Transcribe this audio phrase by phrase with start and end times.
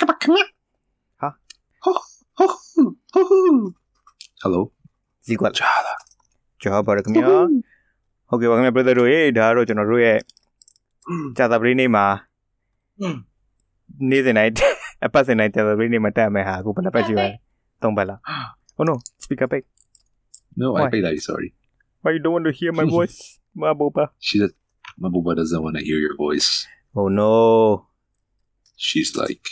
[0.00, 0.35] ကပခမ
[1.19, 1.29] ဟာ
[1.83, 1.93] ဟို
[2.37, 2.47] ဟို
[3.13, 3.41] ဟိုဟို
[4.43, 4.61] Hello
[5.25, 5.93] ဇီကွက် ဂျာလာ
[6.61, 7.25] ကျော်ပါရခင်ဗျာ
[8.29, 10.17] ဟုတ်ကဲ့ပါခင်ဗျာ brother တို့ရေဒါကတော့ကျွန်တော်တို့ရဲ့
[11.37, 12.05] ကြာသပတေးနေ့မှာ
[14.09, 14.53] နေ့စဉ်တိုင်း
[15.05, 17.31] အပတ်စဉ်တိုင်းကြာသပတေးနေ့မှာတက်မယ်ဟာအခုဘယ်နှပတ်ရှိပါလဲ
[17.81, 18.19] သုံးပတ်လား
[18.79, 19.63] Oh no speaker back
[20.61, 20.89] No I Why?
[20.93, 21.49] paid that sorry
[22.01, 23.17] why you don't want to hear my voice
[23.59, 24.53] ma boba She does
[25.01, 26.49] Mabuba doesn't want to hear your voice
[26.99, 27.31] oh no
[28.87, 29.45] She's like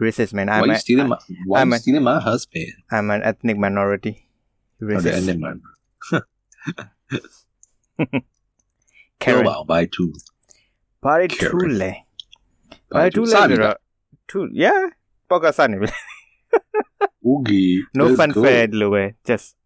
[0.00, 0.48] racist man.
[0.48, 1.18] I'm why a, you stealing my?
[1.46, 2.72] Why I'm you stealing my husband?
[2.90, 4.26] I'm an ethnic minority.
[4.82, 5.68] Oh, racist.
[6.12, 6.20] Oh,
[9.20, 9.44] Karen.
[9.44, 10.14] Wow, by two.
[11.00, 11.94] By two le.
[12.90, 13.76] By two le.
[14.26, 14.48] Two.
[14.52, 14.88] Yeah.
[15.30, 15.90] Pakistani.
[17.26, 17.84] Oogie.
[17.94, 18.66] No fun fair,
[19.24, 19.56] Just.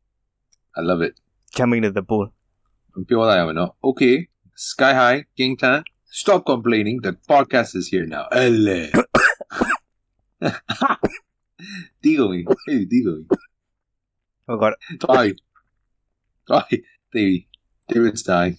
[0.76, 1.18] I love it.
[1.54, 2.32] Jumping into the pool.
[3.84, 4.28] Okay.
[4.56, 5.84] Sky High, King Tan.
[6.04, 7.00] Stop complaining.
[7.02, 8.28] The podcast is here now.
[8.32, 8.90] LA.
[12.02, 13.24] Dígame, baby, dígame.
[14.46, 15.34] god die
[16.48, 17.46] die David,
[17.88, 18.58] David's dying.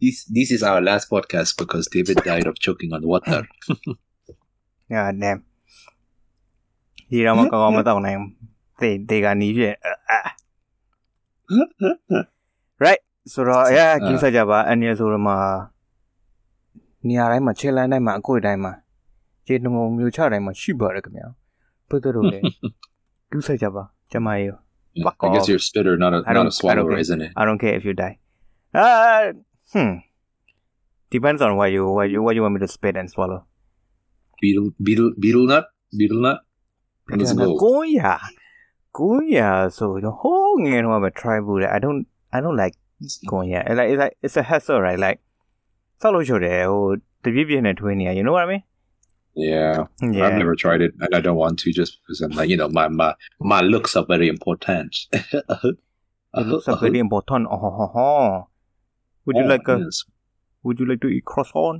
[0.00, 3.46] This, this is our last podcast because David died of choking on water.
[4.90, 5.44] God damn.
[12.80, 12.98] Right.
[13.26, 13.70] So ah.
[13.70, 14.18] yeah, kinh
[15.22, 15.71] mà
[17.07, 18.73] နေရာတိုင်းမှာခြေလမ်းတိုင်းမှာအကွေ့တိုင်းမှာ
[19.47, 21.27] ခြေနှုံမျိုးချတိုင်းမှာရှိပါတယ်ခင်ဗျာ
[21.89, 22.39] ဘယ်တော့လဲ
[23.31, 24.47] ကိစ္စကြပါကျမရေ
[24.99, 25.49] Yeah, Fuck I guess off.
[25.49, 27.03] you're a spitter, not a I not don't- a I swallower, don't care.
[27.05, 27.31] isn't it?
[27.39, 28.15] I don't care if you die.
[28.83, 29.25] Uh,
[29.73, 29.91] hmm.
[31.15, 33.39] Depends on what you what you what you want me to spit and swallow.
[34.41, 35.65] Beetle beetle beetle nut?
[35.99, 36.37] Beetle nut?
[37.19, 37.47] Let's go.
[37.63, 38.01] ကိုရ
[38.97, 39.37] ကိုရ
[39.77, 41.99] ဆိုတော့ဟိုးငယ်တော့ပဲ try ဘူးလေ I don't
[42.35, 42.75] I don't like
[43.31, 45.17] ကိုရ It's like it's like it's a hassle right like
[46.01, 46.83] ဆောက်လို့ရှို့တယ်ဟို
[47.23, 48.63] တပြည့်ပြည့်နဲ့ထွေးနေရ you know what I mean
[49.51, 49.75] Yeah.
[50.15, 52.57] yeah I've never tried it and I don't want to just because I'm like, you
[52.61, 53.09] know, my my
[53.51, 54.91] my looks are very important.
[56.39, 58.47] it looks like very important oh, oh, oh, oh.
[59.25, 59.97] would you Oh, like a yes.
[60.65, 61.77] would you like to eat croissant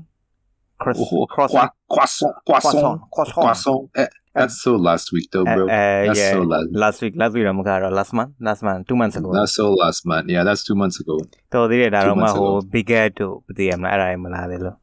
[0.81, 3.79] cross Oh, croissant croissant, croissant, croissant croissant, croissant croissant.
[4.01, 4.07] Eh,
[4.38, 5.63] That's so last week though, bro.
[5.66, 6.68] Uh, uh, That's yeah so last.
[6.84, 10.01] last week last week တော့မကတော့ last month last month 2 months ago That's so last
[10.09, 10.25] month.
[10.35, 11.16] Yeah, that's two months ago.
[11.53, 12.69] တော်သေးတယ်ဒါတော့မှ months ဟို ago.
[12.73, 14.78] bigger တို့မသိရမလားအဲ့ဒါတွေမလားလေလို့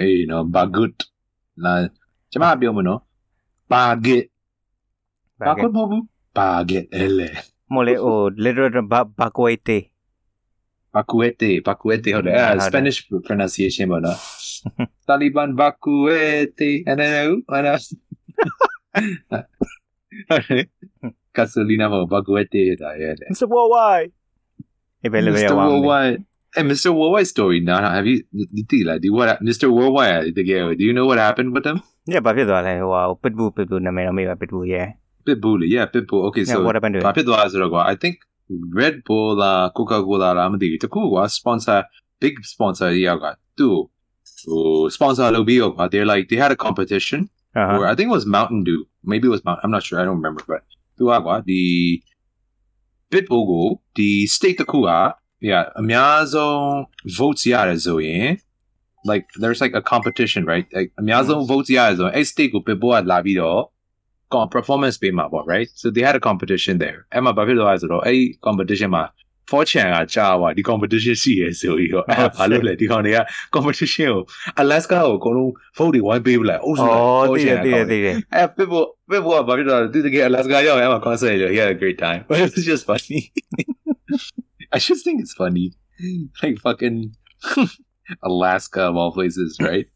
[0.00, 0.96] Hey, you know, bagut.
[1.64, 1.78] Nah,
[2.30, 3.00] ကျွန်မပြောမနော်
[3.72, 4.24] baget
[5.48, 6.02] bagut မဟုတ်ဘူး
[6.38, 7.28] baget အဲ့လေ
[7.74, 9.78] မလေဟို literal ဘာဘာကွေးတေ
[10.94, 14.18] baguette baguette ဟုတ်တယ်အဲ့ ဟုတ်တယ် Spanish pronunciation ပေါ့နော်
[15.08, 17.74] Taliban baguette အဲ့ဒါဟုတ်အဲ့ဒါ
[21.33, 23.15] Gasolina mo, baguete da, yeah.
[23.31, 23.47] Mr.
[23.49, 24.11] Worldwide.
[25.03, 25.55] Mr.
[25.55, 26.23] Worldwide.
[26.55, 26.93] And Mr.
[26.93, 27.81] Worldwide story now.
[27.81, 28.23] Have you
[28.53, 29.73] did you what Mr.
[29.73, 30.73] Worldwide the guy?
[30.75, 31.81] Do you know what happened with them?
[32.05, 34.93] Yeah, but you know wow, pitbull pitbull na may may pitbull yeah.
[35.25, 36.27] Pitbull, yeah, pitbull.
[36.27, 37.15] Okay, so yeah, what happened to it?
[37.15, 40.77] Pitbull as I think Red Bull uh, la Coca Cola la uh, madi.
[40.77, 41.85] The sponsor
[42.19, 43.19] big sponsor yaga.
[43.19, 43.89] got two.
[44.89, 48.26] Sponsor Lobio, uh, they're like they had a competition အာ or I think it was
[48.36, 48.80] Mountain Dew
[49.10, 50.62] maybe it was Mount I'm not sure I don't remember but
[50.96, 51.62] သူကကွာဒီ
[53.12, 54.90] Pitbull ကိုဒီ state တစ်ခုက
[55.50, 56.58] yeah အများဆုံး
[57.18, 58.26] votes ရတယ်ဆိုရင်
[59.10, 63.60] like there's like a competition right like အများဆုံး votes ရတယ်ဆိုရင်အဲ့ state ကို Pitbull ကလာပြီးတော့
[64.32, 69.04] com- performance ပေးမှာပေါ့ right so they had a competition there အဲ့မှာဘာဖြစ်သွားလဲဆိုတော့အဲ့ competition မှာ
[69.50, 73.18] fortune ကကြာသွားဒီ competition ရှိရဆိုပြီးတော့အဲ့ဒါဘာလို့လဲဒီကောင်တွေက
[73.54, 74.22] competition ကို
[74.62, 79.44] Alaska ကိုအကုန်လုံး vote တွေဝိုင်းပေးပလိုက်အိုးဆို အော် လိုက် တည်တယ် fortune တည် က တယ်တည်တယ် Eh, people, people are
[79.48, 79.92] probably not.
[79.92, 81.50] Dude, again, Alaska, yo, I'm a concert.
[81.54, 82.20] He had a great time.
[82.28, 83.20] But it was just funny.
[84.74, 85.66] I just think it's funny.
[86.42, 86.98] Like fucking
[88.22, 89.86] Alaska of all places, right?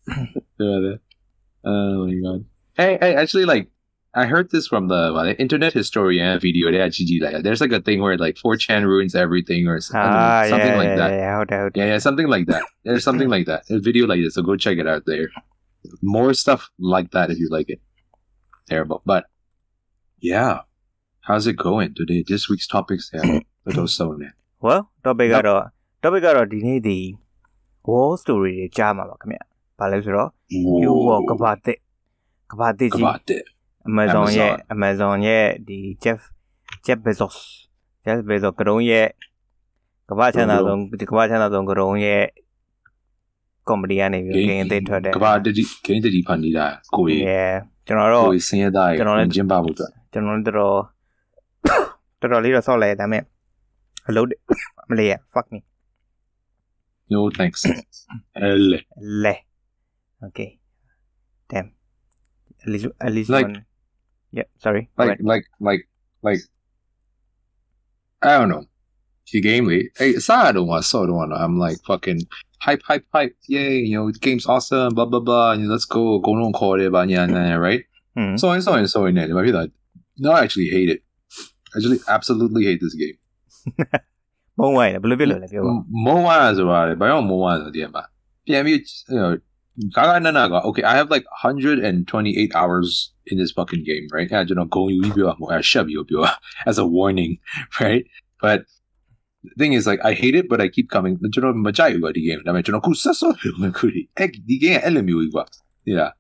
[0.59, 0.97] Yeah,
[1.65, 2.41] oh my god.
[2.81, 3.65] Hey, hey, actually, like,
[4.15, 6.71] I heard this from the, uh, the internet historian video.
[6.73, 9.91] They had GG like there's like a thing where like 4chan ruins everything or s-
[9.95, 11.11] I don't know, အာ something yeah, like yeah, that.
[11.23, 12.63] yeah,ဟုတ်တယ်ဟုတ်တယ် Yeah, yeah, something like that.
[12.87, 13.61] There's something like that.
[13.67, 15.27] There's a video like this, so go check it out there.
[16.17, 16.61] More stuff
[16.95, 17.81] like that if you like it.
[18.71, 18.99] Terrible.
[19.11, 19.23] But
[20.33, 20.55] yeah.
[21.29, 22.21] How's it going today?
[22.33, 23.41] This week's topics yeah.
[23.65, 24.35] But also man.
[24.67, 25.63] well topic ကတော့
[26.03, 26.99] topic ကတော့ဒီနေ့ဒီ
[27.89, 29.39] war story တွေကြားမှာပါခင်ဗျ
[29.79, 30.31] ဘာလဲဆိုတော့
[30.83, 31.79] you war ကဘာတစ်
[32.53, 33.45] ကဘာတစ်ကြီး about it.
[33.90, 36.20] Amazon ရဲ့ Amazon Amazon ရဲ့ဒီ Jeff
[36.86, 37.36] Jeff Bezos
[38.06, 39.08] Jeff Bezos ကရုံးရဲ့
[40.10, 42.24] ကမ္ဘာချမ်းသာဆုံးဒီကမ္ဘာချမ်းသာဆုံးကရုံးရဲ့
[43.70, 47.54] company ကနေပြီးဂိမ်းအသစ်ထွက်တယ် Kaba did game did he panida go yeah
[47.88, 50.72] ကျွန်တော်တော့ go sin ya dai ကျွန်တော်လည်း Jim Babu အတွက်ကျွန်တော်တို့တော်
[52.22, 53.24] တော်တော်လေးတော့ဆောက်လဲဒါပေမဲ့
[54.08, 54.28] အလုပ်
[54.90, 55.60] မလေးရ fuck me
[57.14, 57.62] No thanks.
[58.60, 58.64] L
[59.24, 59.36] လဲ
[60.28, 60.50] Okay.
[61.52, 61.68] Damn.
[62.64, 63.56] At least at least Like- one.
[64.33, 64.91] Yeah, sorry.
[64.97, 65.25] Go like ahead.
[65.25, 65.89] like like
[66.23, 66.41] like
[68.23, 68.65] I don't know.
[69.31, 69.87] The game lead.
[69.97, 71.33] Hey, aside don't want so don't want.
[71.33, 72.21] I'm like fucking
[72.61, 73.35] hype, hype, hype.
[73.47, 73.79] Yay!
[73.79, 74.95] You know, the game's awesome.
[74.95, 75.53] Blah blah blah.
[75.53, 76.19] And let's go.
[76.19, 76.91] Go on call it.
[76.93, 77.85] But yeah, yeah, right.
[78.17, 78.37] Hmm.
[78.37, 79.37] So and so and so and then.
[79.37, 79.71] I feel like
[80.19, 81.03] no, I actually hate it.
[81.75, 83.19] I actually absolutely hate this game.
[84.59, 85.75] မုံဝိုင်းတယ်ဘယ်လိုဖြစ်လို့လဲပြောပါ
[86.05, 88.03] မိုးဝါဆိုတာလေဘာကြောင့်မိုးဝါဆိုတဲ့မှာ
[88.47, 88.79] ပြန်ပြီး
[89.15, 89.33] you know
[89.97, 92.89] ကာကနနာက okay I have like 128 hours
[93.31, 96.23] in this fucking game right အဲကျွန်တော်ဂုံ ယူပြီးပြောမှာအဲရှက်ပြီးပြော
[96.71, 97.33] as a warning
[97.81, 98.03] right
[98.43, 98.59] but
[99.49, 104.57] the thing is like I hate it but I keep coming ကျွန်တော်မကြိုက်ဘူးကွာဒီ game ဒါပေမဲ့ ကျွန်တော်ခုဆက်ဆော့ပြီးမှခုဒီအဲ့ဒီ
[104.63, 105.45] game အဲ့လိုမျိုးကြီးကွာ
[105.97, 106.11] yeah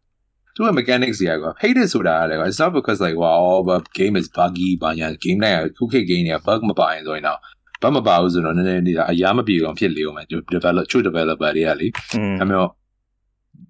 [0.54, 4.70] သူက mechanics တွေကကွာ hate it ဆိုတာလေကွာ it's not because like wow but game is buggy
[4.82, 7.40] ဘာညာ game နဲ့ခုခေတ် game တွေက bug မပါရင်ဆိုရင်တော့
[7.82, 12.60] ဘာမပါဘူးဆိုတော့နည်းနည်းလေးအရာမပြေအောင်ဖြစ်လေအောင်မယ် develop ချို့ developer တွေကလေ อืม I mean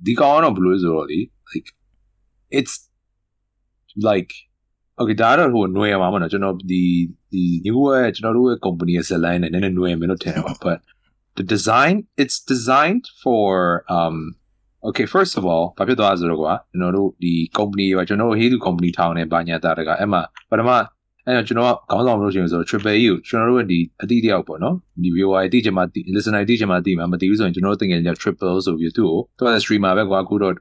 [0.06, 1.18] ဒီကောင်ကတော့ဘယ်လိုလဲဆိုတော့လေ
[1.50, 1.68] like
[2.58, 2.74] it's
[4.08, 4.32] like
[5.00, 6.82] okay ဒါတော့ဟိုຫນွေမှာမဟုတ်တော့ကျွန်တော်ဒီ
[7.32, 10.78] ဒီ new ရဲ့ကျွန်တော်တို့ရဲ့ company ရဲ့ set line နဲ့နည်းနည်းຫນွေမယ်လို့ထင်တယ်ပါ but
[11.38, 13.50] the design it's designed for
[13.96, 14.16] um
[14.88, 20.70] okay first of all ဘာဖြစ်သွားလဲဆိုတော့ကွာကျွန်တော်တို့ဒီ company ကကျွန်တော်တို့ Hey company ထောင်နေဘာညာတာတကအဲ့မှာပထမ
[21.26, 25.82] အဲ့တော့ကျွန်တော်ကခေါင်းဆောင်မလို့ရှိရင်ဆိုတော့ triple E ကိုကျွန်တော်တို့ရဲ့ဒီအတိတယောက်ပေါ့နော်ဒီ viewer အတိကျမှ
[26.14, 30.54] listener အတိကျမှသိမှာမသိဘူးဆိုရင်ကျွန်တော်တို့တင်ငယ်ကြ triple ဆိုပြီးသူ့ကိုသူက streamer ပဲကွာအခုတော့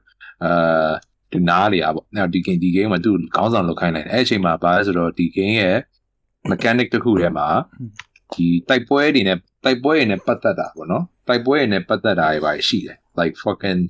[0.44, 1.15] အာဒီ
[1.49, 5.77] နားလေอ่ะပေါ့။အဲ့ဒီ game ဒီ game မှာသူခေါင်းဆောင်လောက်ခိုင်းလိုက်တယ်။အဲ့အချိန်မှာဘာလဲဆိုတော့ဒီ game ရဲ့
[6.51, 7.47] mechanic တစ်ခုထဲမှာ
[8.33, 13.81] ဒီတိုက်ပွဲတွေနဲ့တိုက်ပွဲတွေနဲ့ပတ်သက်တာပေါ့နော်။တိုက်ပွဲတွေနဲ့ပတ်သက်တာတွေပါရှိတယ်။ like fucking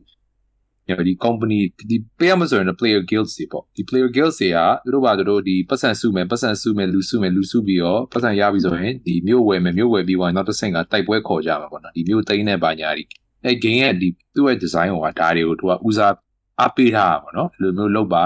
[0.87, 13.03] you know ဒီ company ဒီပေးရမဆိုရင် player guilds တွေပေါ့ဒီ player guilds တွေကသူတို့ဘာသူတို့ဒီပတ်စံစုမယ်ပတ်စံစုမယ်လူစုမယ်လူစုပြီးတော့ပတ်စံရပြီဆိုရင်ဒီမြို့ဝယ်မယ်မြို့ဝယ်ပြီးတော့နောက်တစ်ဆင့်ကတိုက်ပွဲခေါ်ကြမှာပေါ့နော်ဒီမြို့သိမ်းတဲ့ဘာညာဒီ
[13.45, 16.13] အဲ game ရဲ့ဒီသူ့ရဲ့ design ဟိုကဒါတွေကိုသူကဦးစား
[16.60, 18.24] အားပေးထားတာပေါ့နော်ဒီလိုမျိုးလုပ်ပါ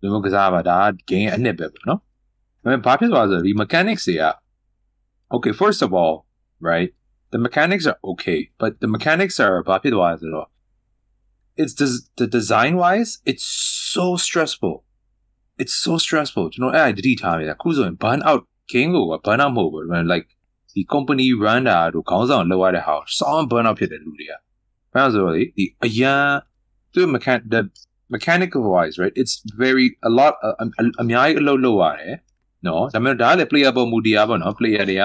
[0.00, 2.00] ဒီလိုမျိုးကစားပါဒါက game ရဲ့အနှစ်ပဲပေါ့နော်
[2.62, 4.24] ဒါပေမဲ့ဘာဖြစ်သွားလဲဆိုတော့ဒီ mechanics တွေက
[5.34, 6.14] okay first of all
[6.70, 6.90] right
[7.32, 10.48] the mechanics are okay but the mechanics are ဘာဖြစ်သွားလဲဆိုတော့
[11.60, 13.46] it's des- the design wise it's
[13.94, 14.76] so stressful
[15.62, 18.40] it's so stressful ကျွန်တော်အဲ့ဒါတတိထားနေတာခုဆိုရင် burn out
[18.72, 20.26] game ကိုက burn out မဟုတ်ဘူး like
[20.74, 24.32] ဒီ company run တာတို့ခေါင်းဆောင်လောက်ရတဲ့ဟာ sound burn out ဖြစ်တဲ့လူတွေက
[24.92, 26.24] ဘာလို့လဲဆိုတော့လေဒီအရန်
[26.93, 27.61] သူ mechan the
[28.15, 30.65] mechanical wise right it's very a lot အအ
[31.01, 32.15] အများကြီးအလုပ်လုပ်ရတယ်
[32.67, 35.03] နော်ဒါပေမဲ့ဒါကလည်း player ပေါ်မူတရားပေါ့နော် player တွေက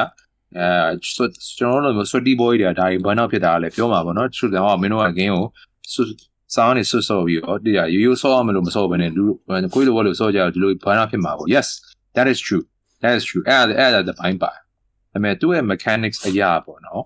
[0.58, 0.68] အဲ
[1.56, 5.46] ကျွန်တော်တို့လို sweaty boy တွေကဒါတွေ burn out ဖြစ်တာကလည်းပြောမှာပေါ့နော်သူတို့ကမင်းတို့က game ကို
[5.92, 6.02] စွ
[6.54, 9.24] စောင်းနေဆွဆော့ပြီးတော့ဒီကရိုးရိုးဆော့အောင်မလို့မဆော့ဘဲနဲ့လူ
[9.74, 11.68] ကိုယ်လိုဘောလို့ဆော့ကြတော့ဒီလို burn out ဖြစ်မှာပေါ့ yes
[12.16, 12.64] that is true
[13.02, 14.60] that is true အဲ့ဒါအဲ့ဒါတပိုင်းပါဒါ
[15.12, 17.02] ပေမဲ့သူ့ရဲ့ mechanics အရာပေါ့နော်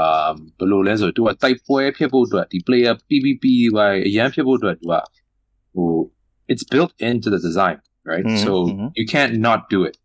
[0.00, 3.44] အာဘယ်လိုလဲဆိုတော့သူကတိုက်ပွဲဖြစ်ဖို့အတွက်ဒီ player PVP
[3.76, 4.94] ပဲအရန်ဖြစ်ဖို့အတွက်သူက
[5.74, 5.88] ဟို
[6.52, 7.76] it's built into the design
[8.10, 8.86] right Mhm, so mhm.
[8.98, 9.96] you can't not do it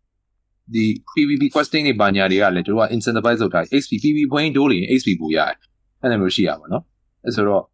[0.74, 0.84] ဒီ
[1.14, 5.56] PVP questing တွေဘာညာတွေကလည်းသူတို့က incentivize လုပ်ထား XP PVP point တိုးလို့ရင် XP ပိုရတယ်
[6.00, 6.82] အဲ့ဒါမျိုးရှိရပါတော့
[7.24, 7.64] အဲဆိုတော့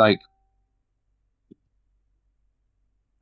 [0.00, 0.22] like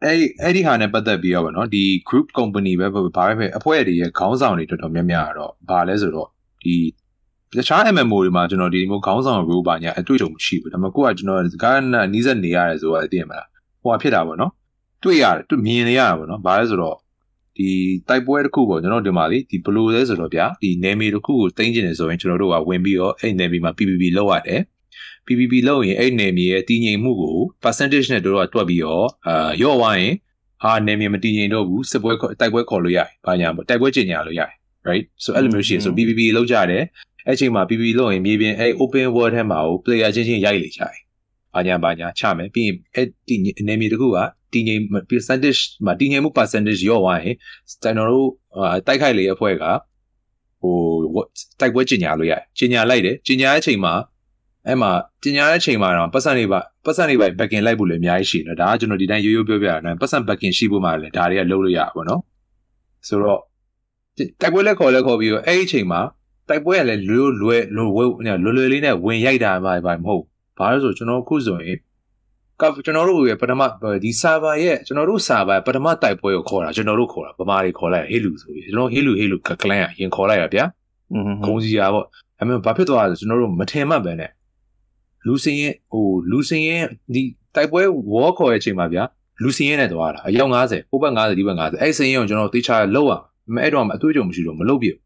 [0.04, 6.28] အဲ့အဲ့ဒီဟာနဲ့ပတ်သက်ပြီးတော့ဗောနော်ဒီ group company ပဲဘာပဲပဲအဖွဲ့တွေရဲ့ခေါင်းဆောင်တွေတော်တော်များများကတော့ဘာလဲဆိုတော့
[6.62, 6.74] ဒီ
[7.54, 13.48] တခြား MMO တွေမှာကျွန်တော်ဒီမျိုးခေါင်းဆောင် role ပါညာအတွေ့အကြုံမရှိဘူးဒါပေမဲ့ကိုကကျွန်တော်စကားနဲ့နီးစပ်နေရတယ်ဆိုတာသိရမလား
[13.82, 14.52] ဟိုကဖြစ်တာဗောနော်
[15.02, 16.96] တွေ့ရတယ်တွေ့မြင်နေရတာဗောနော်ဘာလဲဆိုတော့
[17.56, 17.68] ဒီ
[18.08, 24.60] တိုက်ပွဲတစ်ခုပေါ့ကျွန်တော်ဒီမှာလေဒီဘလိုလဲဆိုတော့ဗျာဒီနယ်မြေတစ်ခုကိုတင်းကျင်နေဆိုရင်ကျွန်တော်တို့ကဝင်ပြီးတော့အဲ့နယ်မြေမှာ PPP လောက်ရတယ်
[25.26, 30.14] PPP လုပ်ရင်အဲ့နယ်မြေရဲ့တည်ငြိမ်မှုကို percentage နဲ့တို့တော့တွက်ပြီးတော့အာရော့သွားရင်
[30.62, 34.50] ဟာနယ်မြေမတည်ငြိမ်တော့ဘူးစစ်ပွဲခေါ်တိုက်ပွဲခေါ်လို့ရတယ်။ဘာညာပေါ့တိုက်ပွဲကျင်ညာလို့ရတယ်
[34.88, 36.82] right so အဲ့လိုမျိုးရှိရင်ဆို PPP လောက်ကြတယ်
[37.26, 40.94] အဲ့ချိန်မှာ PPP လုပ်ရင်မြေပြင်အဲ့ open world ထဲမှာကို player ချင်းချင်းရိုက်လေကြတယ်။
[41.54, 43.36] ဘာညာဘာညာချမယ်ပြီးရင်အဲ့ဒီ
[43.68, 44.18] နယ်မြေတစ်ခုက
[44.52, 44.80] တည်ငြိမ်
[45.10, 47.36] percentage မှာတည်ငြိမ်မှု percentage ရော့သွားရင်
[47.82, 48.28] ကျွန်တော်တို့
[48.86, 49.64] တိုက်ခိုက်လေအဖွဲ့က
[50.60, 50.76] ဟို
[51.60, 53.94] တိုက်ပွဲကျင်ညာလို့ရတယ်။ကျင်ညာလိုက်တယ်ကျင်ညာတဲ့အချိန်မှာ
[54.66, 54.90] အဲ့မှာ
[55.22, 62.20] ကျင်ညာတဲ့အချိန်မှာတော့ပတ်စံတွေပါပတ်စံတွေပါ backing လိုက်ဖို့လည်းအများကြီးရှိတယ်ဒါကကျွန်တော်ဒီတိုင်းရိုးရိုးပြောပြတာနော်ပတ်စံ backing ရှိဖို့မှလည်းဒါတွေကလုံးလို့ရပါဘောနော်
[63.08, 63.40] ဆိုတော့
[64.16, 66.00] တိုက်ပွဲလက်ခေါ်လက်ခေါ်ပြီးတော့အဲ့ဒီအချိန်မှာ
[66.48, 70.22] တိုက်ပွဲကလည်းလွယ်လွယ်လွယ်လွယ်လွယ်လွယ်လေးနဲ့ဝင်ရိုက်တာမှပါမဟုတ်
[70.58, 71.78] ဘာလို့ဆိုကျွန်တော်ခုဆိုရင်
[72.60, 73.62] ကကျွန်တော်တို့ရဲ့ပထမ
[74.04, 80.64] ဒီ server ရဲ့ကျွန်တော်တို့ server ပထမတိုက်ပွဲကိုခေါ်တာကျွန်တော်တို့ခေါ်တာဗမာတွေခေါ်လိုက်ဟေးလူဆိုပြီးကျွန်တော်ဟေးလူဟေးလူကကလန်ကရင်ခေါ်လိုက်ရဗျာ
[81.12, 82.06] อืมဂုံစီရပေါ့
[82.40, 84.30] အမေဘာဖြစ်သွားလဲဆိုကျွန်တော်တို့မထင်မှတ်ပဲနဲ့
[85.26, 86.84] လူစင်းရဲ့ဟိုလူစင်းရဲ့
[87.14, 87.22] ဒီ
[87.54, 89.02] တိုက်ပွဲဝေါ်ခေါ်ရဲ့အချိန်မှာဗျာ
[89.42, 93.22] လူစင်းရဲ့နဲ့သွားတာအယောက်90ဟိုဘက်90ဒီဘက်90အဲ့စင်းရဲ့ကိုကျွန်တော်တေချာလောက်အောင်
[93.54, 95.05] မအဲ့တော့အတွေ့အကြုံမရှိတော့မလုပ်ပြဘူး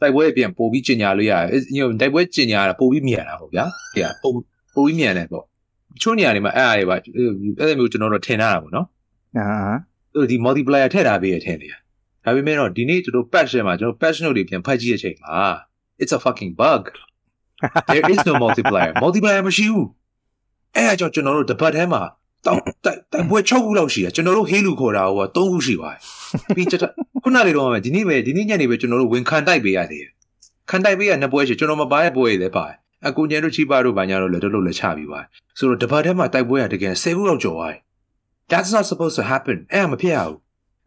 [0.00, 3.64] တိုက်ပွဲအပြင်ပို့ပြီးကျင်ညာလို့ရတယ်ညတိုက်ပွဲကျင်ညာတာပို့ပြီးမြန်တာပေါ့ဗျာ
[3.96, 4.34] တဲ့ပို့
[4.74, 5.44] ပို့ပြီးမြန်တယ်ပေါ့
[6.00, 6.96] ချို့နေရာတွေမှာအဲ့အားတွေပါ
[7.60, 8.86] အဲ့လိုမျိုးကျွန်တော်တို့ထင်ထားတာပေါ့နော်
[9.38, 9.46] အာ
[10.14, 11.74] ဟိုဒီ multiplier ထည့်ထားပေးရထင်တယ်
[12.24, 15.36] ဒါပေမဲ့တော့ဒီနေ့ကျွန်တော် patch ထဲမှာကျွန်တော် patch note တွေပြန်ဖတ်ကြည့်တဲ့အချိန်မှာ
[16.02, 16.82] it's a fucking bug
[17.94, 19.88] there is no multiplier multiplier မရှိဘူး
[20.74, 22.02] အဲ့အကြောင့်ကျွန်တော်တို့တပတ်ထဲမှာ
[22.46, 25.98] တောက်တိုင်ပွဲ6ခုလောက်ရှိတယ်ကျွန်တော်တို့ဟေးလူခေါ်တာဟို3ခုရှိပါတယ်
[26.56, 26.80] ပြီးချက်
[27.22, 30.06] ခုနလေးတော့မှဒီနေ့ပဲဒီနေ့ညနေပဲကျွန်တော်တို့ဝင်ခံတိုက်ပေးရတယ်
[30.70, 32.76] ခံတိုက်ပေးရနှစ်ပွဲရှိကျွန်တော်မပါတဲ့ပွဲတွေလည်းပါတယ်
[33.08, 35.26] အကူညံတို့ချိပါတို့ဘာညာတို့လည်းတို့လို့လည်းချပြီးပါတယ်
[35.58, 37.80] ဆိုတော့တပတ်ထဲမှာတိုက်ပွဲရတကယ်10ခုလောက်ကျော်သွားတယ်
[38.50, 40.36] That's not supposed to happen အဲ့မဖြစ်ရဘူး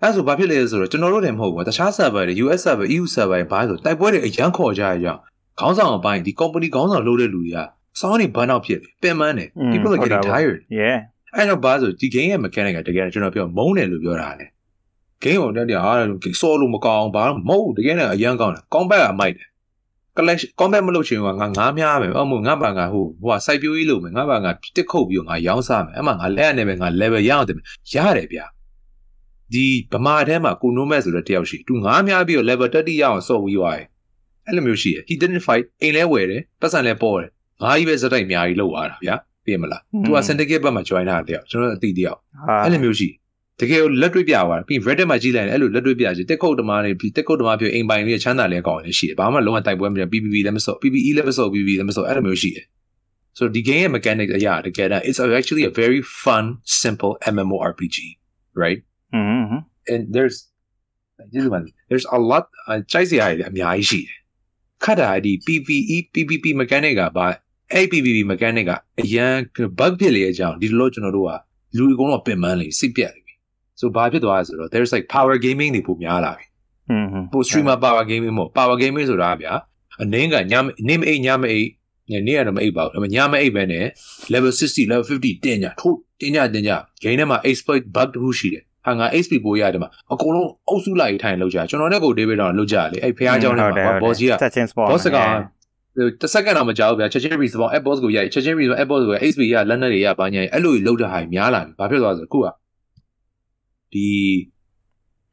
[0.01, 5.07] အဲ့ဆိုဘာဖြစ်လဲဆိုတော့ကျွန်တော်တို့လည်းမဟုတ်ဘူးတခြား server တွေ US server EU server ဘာလို့တိုက်ပွဲတွေအရန်ခေါ်ကြရကြ
[5.59, 7.57] ခေါင်းဆောင်အပိုင်းဒီ company ခေါင်းဆောင်လုပ်တဲ့လူတွေက
[7.99, 10.97] စောင်းနေဘန်းအောင်ဖြစ်တယ်ပင်ပန်းတယ် people are getting tired yeah
[11.35, 14.45] အဲ့တော့ဘာဆိုဒီ game ရဲ့ mechanic ကတကယ်ကျွန်တော်ပြောမုန်းတယ်လို့ပြောတာလေ
[15.23, 15.91] game ကိုတက်တယ်ဟာ
[16.41, 19.47] စောလို့မကောင်းဘာမဟုတ်တကယ်နဲ့အရန်ကောင်းတယ် combat ကမိုက်တယ်
[20.17, 27.57] collection combat မလုပ်ချင်ဘူးငါငါးများမယ်အမို့ငါဘာငါဟိုဟိုစိုက်ပြိုးကြီးလုပ်မယ်ငါဘာငါတစ်ခုတ်ပြီးငါရောင်းစားမယ်အမှငါလက်နဲ့ပဲငါ level ရအောင်တယ်
[27.93, 28.45] ရတယ်ဗျာ
[29.53, 33.87] ဒီဗမာထဲမှာကိုနိုမက်ဆိုတဲ့တယောက်ရှိသူငါးများပြီးတော့ level 30ရအောင်စော့ပြီးသွားတယ်
[34.45, 37.29] အဲ့လိုမျိုးရှိရ he didn't fight အိမ်လဲဝယ်တယ်ပတ်စံလဲပေါ်တယ်
[37.63, 42.19] ငါးကြီးပဲစတိုက်အများကြီးလောက်သွားတာဗျာသိရမလားသူက syndicate ဘက်မှာ join တာတယောက်ကျွန်တော်အတိတယောက်
[42.63, 43.09] အဲ့လိုမျိုးရှိ
[43.61, 52.65] တကယ်လက်တွေ့ပြသွားပြီး Reddit မှာကြည့်လိုက်ရင်အဲ့လိုလက်တွေ့ပြကြည့်တက်ခုတ်တမားတွေပြီးတက်ခုတ်တမားပြအိမ်ပိုင်လေးချမ်းသာလေးကောင်းနေရှိတယ်ဘာမှလုံးဝတိုက်ပွဲမပြ PPP လည်းမစော့ PPE လည်းမစော့ PPP လည်းမစော့အဲ့လိုမျိုးရှိတယ်
[53.37, 56.45] so ဒီ game ရဲ့ mechanics အရာတကယ်တော့ it's actually a very fun
[56.81, 57.97] simple MMORPG
[58.63, 58.79] right
[59.17, 59.59] mm-hmm.
[59.91, 60.37] and there's
[61.33, 62.45] this one there's a lot
[62.91, 64.17] ကြိုက်စရာတွေအများကြီးရှိတယ်
[64.83, 67.27] ခက်တာဒီ PPE PPP mechanic ကဘာ
[67.73, 68.71] အဲ့ PPP mechanic က
[69.01, 69.35] အရန်
[69.79, 71.31] bug ဖြစ်လေအကြောင်းဒီလိုကျွန်တော်တို့က
[71.77, 73.24] လူတွေကတော့ပင်ပန်းလေစိတ်ပြက်လေ
[73.74, 76.44] ပြီ so ဘာဖြစ်သွားလဲဆိုတော့ there's like power gaming တွေပုံများလာပြီ
[76.90, 79.52] อืม ပို streamer power gaming မို့ power gaming ဆိုတာဗျာ
[80.02, 80.54] အနည်းကည
[80.88, 81.68] နေမအိတ်ညမအိတ်
[82.10, 83.84] ညနေရတော့မအိတ်ပါဘူးညမအိတ်ပဲနဲ့
[84.32, 86.72] level 60 level 50တင်ကြထိုးတင်ကြတင်ကြ
[87.02, 94.34] game ထဲမှာ exploit bug တခုရှိတယ်ဟာငါ HP ပိုးရတယ်မှာအကုန်လုံးအုပ်စုလိုက်ထိုင်လောက်ကြကျွန်တော်နဲ့ကို David တော့လောက်ကြလေအဲ့ဖះเจ้าနဲ့မှာ boss ကြီးက
[94.90, 95.18] boss က
[96.20, 102.46] တစ်စက္ကန့်တော့မကြောက်ဗျာချက်ချင်း respawn app boss ကိုရိုက်ချက်ချင်း respawn app boss ကို HP ကလက်နက်တွေရပါညာအဲ့လိုလောက်တဲ့ဟာများလာပြီဘာဖြစ်သွားလဲဆိုခုက
[103.95, 104.09] ဒီ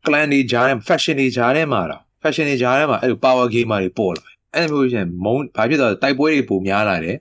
[0.07, 4.23] clan တွေဂျားတဲ့ fashion တွေဂျားတဲ့မှာတော့ fashion တွေဂျားတဲ့မှာအဲ့လို power gamer တွေပေါ်လာ
[4.55, 7.17] အဲ့လိုမျိုးရှင်မုံဘာဖြစ်သွားလဲတိုက်ပွဲတွေပုံများလာတယ်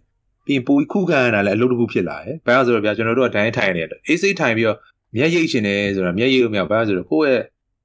[0.46, 4.78] ပြီးရင်ပူခုခံရတာလည်းအလုပ်တစ်ခုဖြစ်လာတယ်ဘာလို့ဆိုတော့ဗျာကျွန်တော်တို့ကဒိုင်းထိုင်နေတယ်အေးစိတ်ထိုင်ပြီးတော့
[5.16, 7.44] မျက်ရိပ်ရှင်နေဆိုတာမျက်ရိပ်လို့မရဘာလို့ဆိုတော့ကိုယ့်ရဲ့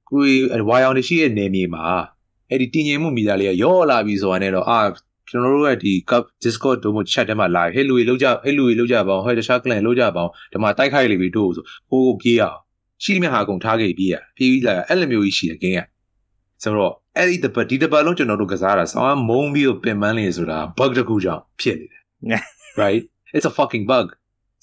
[0.09, 1.83] ကိုယ်ဝါရောင်တွေရှိတဲ့နေမြေမှာ
[2.49, 4.79] အဲ့ဒီတည်ငြိမ်မှုမိသားလေးကရော့လာပြီဆိုတာနဲ့တော့အာ
[5.29, 12.57] ကျွန်တော်တို့ရဲ့ဒီ cup discord တို့မှ chat ထဲမှာလာဟဲ့လူတွေလောက်ကြဟဲ့လူတွေလောက်ကြပါအောင်ဟဲ့တခြား clan လောက်ကြပါအောင်ဒီမှာတိုက်ခိုက်လိမ့်ပြီတို့ဆိုဟိုကိုပြေးအောင်
[13.03, 15.81] ရှိမြဟာကုန်ထားခဲ့ပြေးရပြေးပြီးလာအဲ့လိုမျိုးကြီးရှိတဲ့ game က
[16.63, 22.43] ဆိုတော့အဲ့ဒီတပတ်ဒီတပတ်လုံးကျွန်တော်တို့ကစားတာဆောင်းမုံပြီးတော့ပင်ပန်းလေးဆိုတာ bug တစ်ခုကြောင့်ဖြစ်နေတယ်
[22.81, 23.03] right
[23.35, 24.07] it's a fucking bug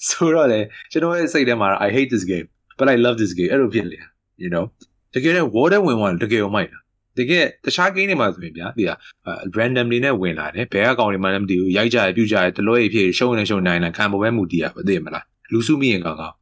[0.07, 0.59] ဆိုတော့လေ
[0.91, 2.47] ကျွန်တော်ရဲ့စိတ်ထဲမှာ I hate this game
[2.79, 3.97] but I love this game အဲ့လိုဖြစ်လေ
[4.43, 4.65] you know
[5.13, 6.79] တကယ်တော့ water ဝင်ဝင်တကယ်ကိုမိုက်တာ
[7.19, 8.91] တကယ်တခြား game တွေမှာဆိုရင်ဗျာဒီက
[9.57, 16.33] random တွေနဲ့ဝင်လာတယ်ဘယ်အကောင်တွေမှလည်းမသိဘူးရိုက်ကြရပြုတ်ကြရတလို့ရဖြစ်ရှုံးနေရှုံးနိုင်တယ်ခံပေါ်ပဲမူတည်ရပါသိမလားလူစုမိရင်ကောင်ကောင်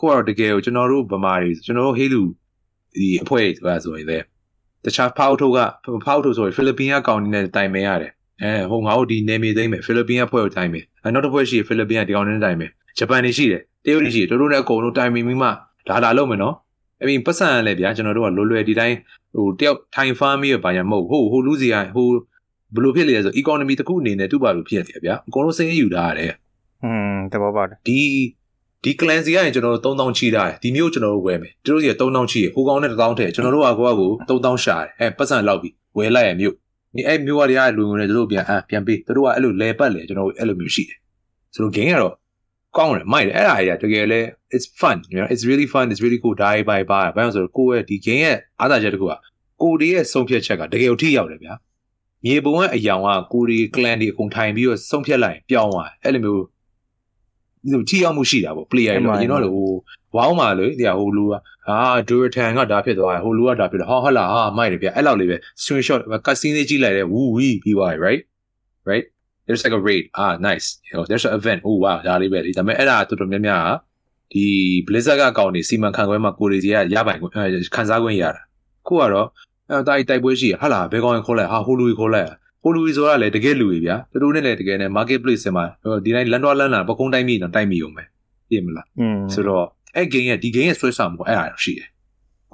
[0.00, 2.22] ကိုကတော့တကယ်ကိုကျွန်တော်တို့ဗမာတွေကျွန်တော်တို့ဟေးလူ
[2.96, 4.18] ဒီအဖွဲ့ဆိုတာဆိုရင်လေ
[4.84, 5.58] တခြားဖောက်ထုတ်က
[6.04, 8.12] ဖောက်ထုတ်ဆိုရင်ဖိလစ်ပင်းကကောင်နေနဲ့တိုင်မဲရတယ်
[8.42, 15.48] အဲဟိုငါတို့ဒီနေမြေသိမ့်မယ်ဖိလစ်ပင်းကဖွဲ့ကိုတိုင်မယ်အဲနောက်တစ်ဖွဲ့ရှိဖိလစ်ပင်းကဒီကောင်နဲ့တိုင်မယ်ဂျပန်တွေရှိတယ်တရုတ်တွေရှိတယ်တို့တို့နဲ့အကုန်လုံးတိုင်မီမိမှ
[15.88, 16.54] ဒါလာလုပ်မယ်နော်
[17.02, 18.96] အပြင်ပတ်စံလည်းဗျာကျွန်တော်တို့ကလွယ်လွယ်ဒီတိုင်း
[19.36, 22.08] ဟိုတယောက်ထိုင်ဖားမီးရပါညာမဟုတ်ဟိုဟိုလူစီကဟို
[22.74, 26.32] ဘယ်လိုဖြစ်လဲဆို economy တစ်ခုအနေနဲ့သူ့ဘာလို့ဖြစ်နေလဲဗျာအကုန်လုံးစင်းယူထားရတယ်
[26.84, 28.00] อืมတဘောပါတယ်ဒီ
[28.84, 36.54] ဒီ clan စီကရင်ကျွန်တော်တို့3000ချီထားတယ်ဒီမျိုးကျွန်တော်တို့ဝယ်မယ်သူတို့စီက3000ချီရဟိုကောင်နဲ့1000ထည့်ကျွန်တော်တို့ကကိုကကို3000ရှာတယ်အဲပတ်စံလောက်ပြီဝယ်လိုက်ရမျိုး
[36.96, 40.98] ဒီအဲမျိုးကတည်းကလူငွေနဲ့သူတို့ပြန်အပြန်ပေးသူတို့ကအဲ့လိုလဲပတ်လေကျွန်တော်တို့အဲ့လိုမျိုးရှိတယ်
[41.54, 42.14] ဆိုတော့ game ကတော့
[42.76, 44.20] ကောင်းတယ်မိုက်တယ်အဲ့ဒါကြီးကတကယ်လဲ
[44.54, 48.20] it's fun you know it's really fun it's really cool die by by ဘာလို့ဆိုတော့ကိုယ့်ရဲ့ဒီ game
[48.24, 49.12] ရဲ့အားသာချက်တစ်ခုက
[49.62, 51.54] ကိုဒီရဲ့ဆုံးဖြတ်ချက်ကတကယ်ကိုထိရောက်တယ်ဗျာ
[52.24, 56.42] မြေပုံရဲ့အယောင်ကကိုဒီ clan တွေအကုန်ထိုင်ပြီးတော့ဆုံးဖြတ်လိုက်ရင်ပြောင်းသွားအဲ့လိုမျိုး
[57.72, 59.70] ဒီထိရောက်မှုရှိတာပေါ့ player လို့ကျွန်တော်တို့ဟို
[60.16, 61.34] ဝေါင်းမှာလေဒီဟိုလူက
[61.68, 68.22] ဟာဒူရထန်ကဒါဖြစ်သွားတယ်ဟိုလူကဒါဖြစ်တယ်ဟောဟုတ်လားဟာမိုက်တယ်ဗျအဲ့လောက်လေးပဲ screenshot ကတ်စင်းလေးကြည့်လိုက်တယ်ဝူဝီပြီးသွားပြီ right
[68.90, 69.06] right
[69.46, 73.70] there's like a raid ah nice you know there's an event oh wow ဒါလေးပဲလေဒါပေမဲ့အဲ့ဒါတော်တော်များများက
[74.32, 74.46] ဒီ
[74.86, 77.18] blizzard ကအကောင့်နေစီမံခန့်ခွဲမှာကိုရီစီကရပိုင်
[77.74, 78.42] ခန်းစားခွင့်ရတာ
[78.86, 79.28] ခုကတော့
[79.70, 82.36] အဲတိုက်တိုက်ပွဲရှိရဟာလားဘယ်ကောင်ခေါ်လိုက်ဟာဟိုလူကြီးခေါ်လိုက်ဟို
[82.74, 85.64] လူကြီးဆိုတာလည်းတကယ်လူကြီးဗျာသူတို့နဲ့လည်းတကယ်နဲ့ marketplace မှာ
[86.04, 88.04] ဒီတိုင်းလန်တော်လန်လာပကုံးတိုင်းမိတော့တိုက်မိုံပဲ
[88.50, 89.64] သိမလားอืมဆိုတော့
[89.96, 91.88] အဲ့ game ရဲ့ဒီ game ရဲ့ဆွဲဆောင်မှုအဲ့ဒါရှိတယ်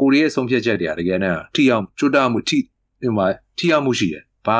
[0.00, 2.58] ကိုရီးယားဆုံးဖြတ်ချက်တွေကတကယ်နဲ့ထိအောင်ကျွတ်တမှုထိ
[3.02, 3.26] ဟိုမှာ
[3.58, 4.58] ထိအောင်မှုရှိတယ်ဘာ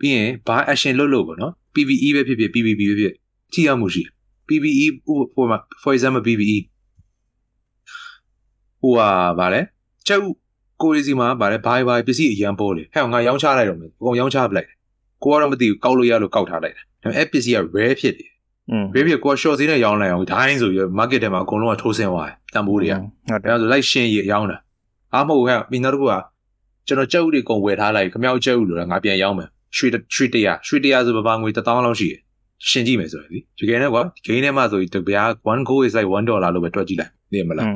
[0.00, 3.14] ပြီးရင်ဘာ action လုပ်လို့ပေါ့နော် PVE ပဲဖြစ်ဖြစ် PVP ပဲဖြစ်
[3.52, 4.12] ထိအောင်မှုရှိတယ်
[4.48, 5.46] PVE ဟို for
[5.82, 6.58] for example PVE
[8.80, 9.08] ဟိုဟာ
[9.38, 9.60] ဗာလဲ
[10.06, 10.22] ကျောက်
[10.82, 14.76] ကိုရီးစီမှာဗာလဲဘာဘာပစ္စည်းအရန်ပေါ်လေဟဲ့ငါရောင်းချလိုက်တော့မယ်အကုန်ရောင်းချပလိုက်တယ်
[15.24, 18.30] ကိုကတော့မသိဘူးကောက်လို့ရလို့ကောက်ထားလိုက်တာဒါပေမဲ့အဲ့ပစ္စည်းက rare ဖြစ်တယ်
[18.70, 24.58] อืม rare ဖြစ်ကိုက short ဈေးနဲ့ရောင်းလိုက်အောင်ဒိုင်းဆိုပြီး market ထဲမှာအကုန်လုံးကထိုးဆင်းသွားတယ်တန်ဖိုးတွေကဟုတ်တယ်ဒါဆိုလိုက်ရှင်းရရောင်းတာ
[25.14, 26.14] အားမဟုတ်ဟဲ့မိနောက်တစ်ခုက
[26.86, 32.20] ကျွန်တော်ကြက်ဥတွေကုန်ဝယ်ထားလိုက်ခမောက်ကြက်ဥလို့ငါပြန်ရောင်းမယ်ရွှေရွှေတရာရွှေတရာဆိုပမာငွေ1000လောက်ရှိတယ်
[32.68, 37.68] ရှင်းကြည့်မယ်ဆိုရင်ဒီတကယ်နဲ့ကွာဂိမ်းထဲမှာဆိုရင်တပြား1 goal is like 1 dollar လို့ပဲတွက်ကြည့်လိုက်သိမလား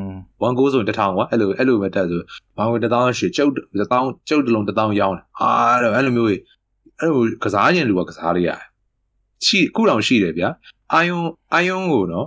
[0.44, 2.20] 1 goal ဆိုရင်1000ကွာအဲ့လိုအဲ့လိုပဲတက်ဆို
[2.56, 3.50] ဘာဝင်1000ရွှေကျုပ်
[3.80, 5.50] 1000ကျုပ်တလုံး1000ရောင်းတယ်ဟာ
[5.82, 6.40] တော့အဲ့လိုမျိုးကြီး
[7.00, 8.62] အဲ့လိုကစားရင်လူကကစားလိုက်ရတယ်
[9.46, 10.48] ရှိခုတောင်ရှိတယ်ဗျာ
[10.92, 11.24] အာယွန်
[11.54, 12.26] အာယွန်ကိုနော်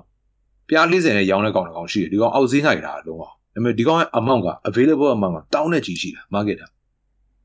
[0.68, 6.68] ပြား40နဲ့ရောင်းတဲ့ကောင်တစ်ကောင်ရှိတယ်ဒီကောင်အောက်ဈေးနိုင်တာလုံးဝဒါပေမဲ့ဒီကောင်ရဲ့ amount က available amount ကတောင်းတဲ့ကြီးရှိတာ market တာ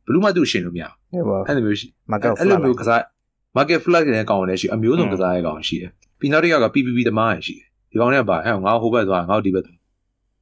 [0.04, 3.00] ဘယ်လို့မှသူရှင်းလို့မရဘူးဟုတ်ပါအဲ့လိုမျိုးရှိ market အဲ့လိုမျိုးကစား
[3.56, 9.78] market flag တဲ့ကောင်လည်းရှိအမျိုးစုံကစားတဲ့ကောင်ရှိတယ်ပြီးနောက်တစ်ယောက်က PPP သမားရရှိတယ်ဒီကောင်ကပါဟဲ့ငါဟိုဘက်သွားငါဒီဘက်သွား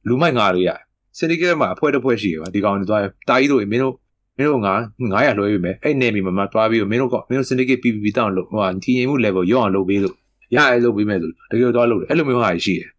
[0.07, 0.79] လူမိုက်ငါလို့ရတယ်
[1.17, 3.93] syndicate မှာအဖွဲတစ်ဖွဲရှိရပါဒီကောင်တွေသွားတာကြီးတို့မင်းတို့
[4.37, 10.15] မင်းတို့ငါ900လွှဲပြီမယ်အဲ့နေမီမှာမသွားပြီးမင်းတို့ကမင်းတို့ syndicate PPP တောင်းလို့ဟိုတီရင်မှု level ရောအောင်လုပ်ပေးလို့
[10.55, 12.89] ရရဲလုပ်ပေးမယ်ဆိုတကယ်သွားလုပ်တယ်အဲ့လိုမျိုးဟာရှိတယ်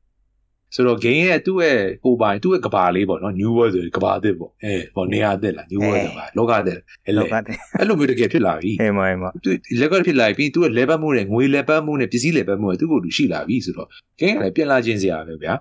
[0.74, 13.88] ဆိုတော့ game ရဲ့သူ့ရဲ့ကိုပိုင်သူ့ရဲ့ကဘာလေးပေါ့နော် new world ဆိုကဘာအသစ်ပေါ့အဲဟောနေရာအသစ်လား new world ဆိုတာလောကအသစ်အဲ့လောလိုကတဲ့အဲ့လိုမျိုးတကယ်ဖြစ်လာပြီဟဲ့မဟဲ့မသူလက်ကဖြစ်လာပြီးသူက level မှုနဲ့ငွေ level မှုနဲ့ပစ္စည်း level မှုနဲ့သူ့ကိုယ်သူရှိလာပြီဆိုတော့
[14.20, 15.54] game ကလည်းပြင်လာခြင်းစရာပဲဗျာ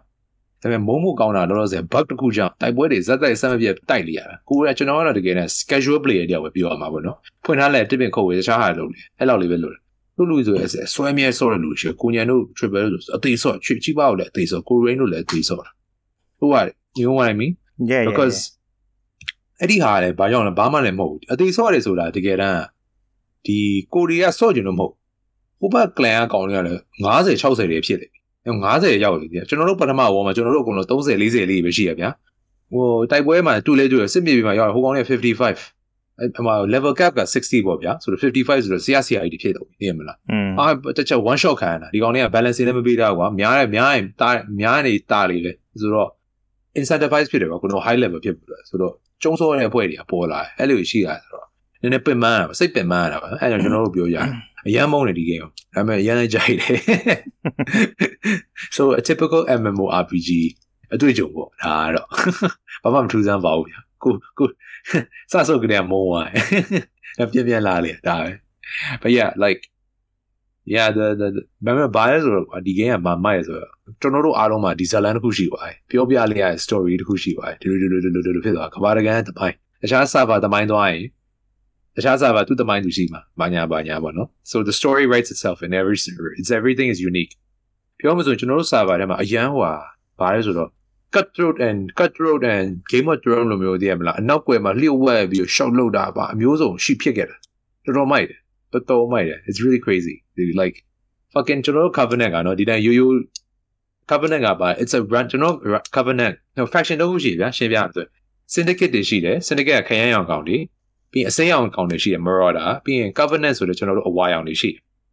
[0.66, 9.82] ဒါပေမဲ့မုံမှုကောင်းတာတော့ဆို bug တစ်ခုကြောင့်တိုက်ပွဲတွေဇက်တိုက်ဆက်မပြတ်တိုက်နေရတာကိုယ်ကကျွန်တော်ကတော့တကယ်နဲ့ casual player တယောက်ပဲပြောရမှာပေါ့နော်ဖွင့်ထားလဲတစ်ပင်ခုတ်ဝေးတခြားဟာလုပ်လေအဲ့လောက်လေးပဲလုပ်တယ်
[10.18, 15.72] လူလူဆိုရဲဆွဲမြဲဆော့တဲ့လူရှိကိုညံတို့ triple လို့ဆိုအသေးဆော့ချစ်ချိပါကိုလည်းအသေးဆော့ကို rain တို့လည်းအသေးဆော့တာ
[16.40, 17.54] ဟုတ်ပါတယ် you know what i mean
[17.92, 18.38] yeah yeah because
[19.60, 22.62] အဲ့ဒီဟာလည်းဘာကြောင့်လဲဘာမှလည်းမဟုတ်ဘူးအသေးဆော့ရတယ်ဆိုတာတကယ်တမ်း
[23.46, 23.58] ဒီ
[23.94, 24.94] ကိုရီးယားဆော့ကျင်လို့မဟုတ်
[25.60, 28.12] ဟိုဘက် clan အကောင်တွေကလည်း90 60တွေဖြစ်တယ်
[28.46, 32.10] 90ရောက်နေပြီကျွန်တော်တို့ပထမဝေါ်မှာကျွန်တော်တို့အကုန်လုံး30 40လေးပဲရှိရဗျာ
[32.72, 35.12] ဟိုတိုက်ပွဲမှာတူလဲတူရစစ်မြေပြင်မှာရောက်ဟိုကောင်နဲ့55
[36.20, 40.66] အဲ့မှာ level cap က60ပေါ့ဗျာဆိုတော့55ဆိုတော့ဆရာဆရာကြီးဖြစ်တော့သိရမလားอืมအာ
[40.98, 44.30] တချက် one shot ခံရတာဒီကောင်တွေက balance လည်းမပေးတာကွာများတယ်များရင်တာ
[44.60, 46.10] များနေတာလေပဲဆိုတော့
[46.80, 51.46] incentivize ဖြစ်တယ်ကွာကိုတော့ high level ဖြစ်ပြီလို့ဆိုတော့ကျုံးစောတဲ့အဖွဲ့တွေကပေါ်လာတယ်အဲ့လိုရှိတာဆိုတော့
[51.82, 54.28] နည်းနည်းပင်ပန်းတာစိတ်ပင်ပန်းတာပါအဲ့ဒါကျွန်တော်တို့ပြောကြတယ်
[54.68, 56.80] အရန်မုန်းတယ်ဒီ game ကိုဒါပေမဲ့အရန်လည်းကြိုက်တယ်
[58.76, 60.30] so a typical MMORPG
[60.94, 62.08] အတွေ့အကြုံပေါ့ဒါကတော့
[62.84, 64.48] ဘာမှမထူးဆန်းပါဘူးဗျာကိုကို
[65.32, 66.28] စဆုပ်ကလေးကမုန်းသွား
[67.18, 68.32] တယ်ပြင်းပြင်းလာလေဒါပဲ
[69.02, 69.62] but yeah like
[70.74, 71.28] yeah the the
[71.66, 81.04] ဘာမှဘာလဲဆိုတော့ဒီ game ကမမိုက်ဆိုတော့ကျွန်တော်တို့အားလုံးမှာဒီဇလန်တစ်ခုရှိပါတယ်ပြောပြလေးရတဲ့ story တစ်ခုရှိပါတယ်ဒီလိုဒီလိုဒီလိုဒီလိုဖြစ်သွားကဘာတကန်တပိုင်းတခြား server တပိုင်းသွားရင်
[81.96, 87.34] တခြား server သူ့တပိုင်းသူရှိမှာဘာညာဘာညာပေါ့နော် so the story writes itself in every server it's everything is unique
[88.00, 89.72] ပြောမှဆိုရင်ကျွန်တော်တို့ server ထဲမှာအရန်ဟွာ
[90.20, 90.70] ဘာလဲဆိုတော့
[91.16, 97.40] cutthroat and cutthroat and game of thrones လိုမျိုးတည်းရမလားအနောက်ကွယ်မှာလျှို့ဝှက်ပြီး shot လုပ်တာပါအမျိုးစုံရှိဖြစ်ခဲ့တယ်
[97.86, 98.40] တော်တော်မိုက်တယ်
[98.74, 100.76] တော်တော်မိုက်တယ် it's really crazy Dude, like
[101.34, 103.14] fucking ကျွန်တော်တို့ covenant ကနော်ဒီတိုင်းရိုးရိုး
[104.12, 105.56] covenant ကပါ it's a run ကျွန်တော်
[105.96, 108.06] covenant no faction တော့ရှိဗျာရှင်းပြရဆို
[108.54, 110.58] syndicate တွေရှိတယ် syndicate ကခရမ်းရောင်ကောင်တွေ
[111.16, 114.70] ပြီးရင်အစိမ်းရောင်ကောင်တွေရှိတယ် marauder ပြီးရင် covenant ဆိုတဲ့ကျွန်တော်တို့အဝါရောင်တွေရှိ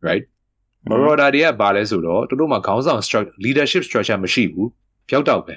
[0.06, 0.24] right
[0.90, 4.68] marauder တွေကဘာလဲဆိုတော့တို့မှခေါင်းဆောင် structure leadership structure မရှိဘူး
[5.08, 5.54] ပျောက်တော့ပဲ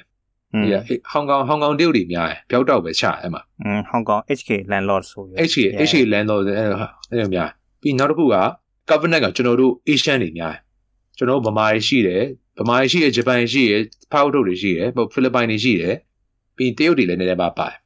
[0.63, 0.69] ဒီ
[1.11, 6.67] ဟောင်ကောင်ဟောင်ကောင်တရုတ်တွေများတယ်ပျောက်တော့ပဲချအဲ့မှာอืมဟောင်ကောင် HK landlord ဆိုပြီး HK HK landlord အဲ့
[7.19, 7.49] လိုများ
[7.81, 8.37] ပြီးနောက်တစ်ခုက
[8.89, 10.59] covenant ကကျွန်တော်တို့ Asian တွေများတယ်
[11.17, 12.23] ကျွန်တော်ဗမာတွေရှိတယ်
[12.59, 13.81] ဗမာတွေရှိတယ်ဂျပန်ရှိတယ်
[14.11, 15.95] ဖောက်ထုတ်တွေရှိတယ်ဖိလစ်ပိုင်တွေရှိတယ်
[16.57, 17.77] ပြီးတရုတ်တွေလည်းနည်းနည်းပါပါတယ်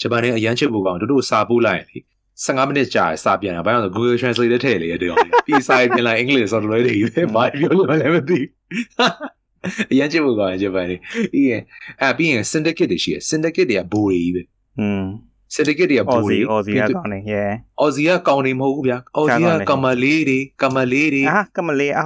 [0.00, 1.98] ဂျပန်နဲ့အရန်ချစ်ဖို့ကောင်တို့တို့စာပို့လိုက်လေ
[2.44, 8.40] 15မိနစ်ကြာစာပြန်တာဘာလို့ Google Translate နဲ့ထည့်လေတဲ့တော်ပြီးစာပြန်လိုက်အင်္ဂလိပ်ဆိုတော့လည်းဒီပဲဘာပြောလို့လဲမသိ
[9.92, 10.96] အရန်ချစ်ဖို့ကောင်ဂျပန်နေ
[11.32, 11.62] ပြီးရင်
[12.00, 14.42] အဲပြီးရင် syndicate တွေရှိရ syndicate တွေကဘိုးတွေကြီးပဲ
[14.80, 15.04] อืม
[15.54, 22.04] syndicate တွေကဘိုးတွေ Aussie ကကောင်းနေ yeah Aussie ကကောင်းနေမဟုတ်ဘူးဗျာ Aussie ကကမလေးတွေကမလေးတွေအာကမလေးအာ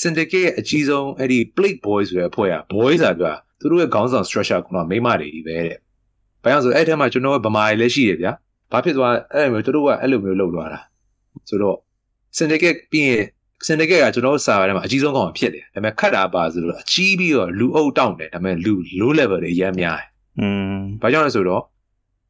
[0.00, 5.78] syndicate အကြီးဆုံးအဲ့ဒီ plate boys ဆိုတဲ့အဖွဲ့က boys ဆိုတာသူတို့ရဲ့ခေါင်းဆောင် structure ကတော့မိမတွေကြီးပဲတဲ့
[6.48, 8.32] ဘာကြောင့်ဆိုအဲ့ထဲမှာကျွန်တော်ကဗမာတွေလည်းရှိတယ်ဗျာ။
[8.72, 10.80] ဘာဖြစ်သွားအဲ့လိုမျိုးသူတို့ကအဲ့လိုမျိုးလုပ်သွားတာ။
[11.48, 11.76] ဆိုတော့
[12.38, 13.24] syndicate ပြီးရင်
[13.66, 20.08] syndicate ကကျွန်တော်စာထဲမှာအကြီးဆုံးကောင်ဖြစ်တယ်။ဒါပေမဲ့ခတ်တာပါဆိုတော့အကြီးပြီးတော့လူအုပ်တောင့်တယ်ဒါပေမဲ့လူ low level တွေရမ်းများတယ်
[20.40, 21.62] อืม။ဘာကြောင့်လဲဆိုတော့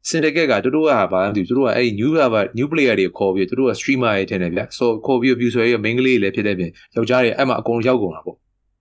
[0.09, 8.37] syndicate ကသူတို့ကဘာလဲမသိဘူးသူတို့ကအဲ့ဒီ new server new player တွေခေါ်ပြီးသူတို့က streamer တွေထင်တယ်ဗျဆိုခေါ်ပြီး view ဆွဲရမိန်းကလေးတွေလည်းဖြစ်တဲ့ပြင်ယောက်ျားတွေအဲ့မှာအကုန်ရောက်ကုန်တာပေါ့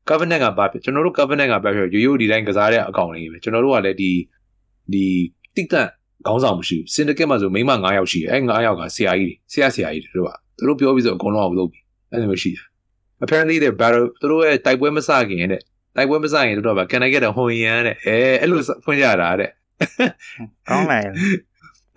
[0.09, 4.11] covenant ကဘာဖြစ်ကျွန်တော်တို့ covenant ကဘာဖြစ်ရိုးရိုးဒီတိုင်းကစားတဲ့အကောင့်လေးပဲကျွန်တော်တို့ကလည်းဒီ
[4.93, 5.07] ဒီ
[5.57, 5.89] တိတ်တန့်
[6.27, 12.65] ခေါင်းဆောင်မရှိဘူး syndicate မှာဆိုမိန်းမ9ယောက်ရှိတယ်အဲ့9ယောက်ကဆရာကြီးတွေဆရာဆရာကြီးတွေတို့ကသူတို့ပြောပြီးဆိုအကုန်လုံးအောင်လုပ်ပြီအဲ့လိုမျိုးရှိတယ်
[13.25, 15.63] apparently they battle သူတို့ရဲ့တိုက်ပွဲမစခင်တဲ့
[15.97, 19.51] တိုက်ပွဲမစခင်တို့က can I get a ဟွန်ရန်တဲ့အဲအဲ့လိုဖွင့်ကြတာတဲ့
[20.69, 21.07] ကောင်းလိုက်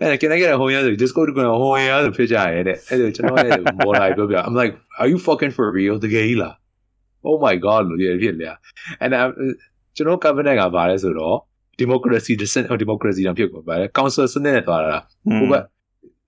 [0.00, 6.54] အဲ့ကနေ့ကဟိုရဆို Discord ကဟိုရဆိုဖြစ်ကြရဲတဲ့အဲ့ဒါကျွန်တော်လည်းမော်လိုက်ပြောပြ I'm like are you fucking for real တကယ်ကြီးလား
[7.28, 8.46] Oh my god လို့ရဖြစ်လေ
[9.04, 9.28] and uh,
[9.96, 11.36] ကျွန်တော် cabinet ကဘာလဲဆိုတော့
[11.80, 14.98] democracy descent or democracy တောင်ဖြစ်ကုန်ပါတယ် council စနစ်နဲ့တွားတာ
[15.40, 15.54] ဟိုဘ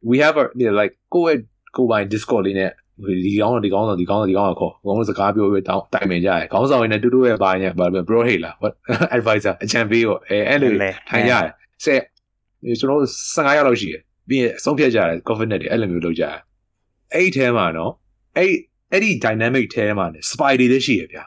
[0.08, 1.38] we have a you know, like ကိုယ့်
[1.76, 2.70] ကိုယ်ပိုင် Discord လေးနဲ့
[3.24, 8.72] ဒီကောင်းတော့ဒီကောင်းတော့ဒီကောင်းတော့ဒီကောင်းတော့ခေါ်ဘုံစကားပြောပြီးတောင်းတိုင်ပင်ကြရဲခေါင်းဆောင်ရင်းနဲ့တူတူရဲ့ဘာညာဘာလဲ bro hey လား what
[9.16, 10.72] advisor အချမ်းပေးရောအဲအဲ့လို
[11.08, 11.46] ထိုင်ကြရဲ
[11.84, 12.00] ဆက်
[12.80, 13.00] ကျွန်တော်
[13.34, 16.36] 15ရောက်လောက်ရှိတယ်ပြီးရင်ဆုံးဖြတ်ကြတယ် covenant တွေအဲ့လိုမျိုးလုပ်ကြတယ်
[17.14, 17.92] အဲ့ဒီထဲမှာနော်
[18.36, 18.52] အဲ့
[18.92, 21.24] အဲ့ဒီ dynamic ထဲမှာね spy တွေလည်းရှိရဗျာ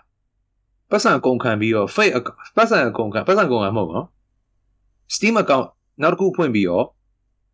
[0.92, 2.16] ပတ်စံကုန်ခံပြီးတော့ fake
[2.56, 4.08] ပတ်စံကုန်ခံပတ်စံကုန်ခံမဟုတ်နော်
[5.16, 5.68] Steam account
[6.02, 6.86] နောက်တစ်ခုဖွင့်ပြီးတော့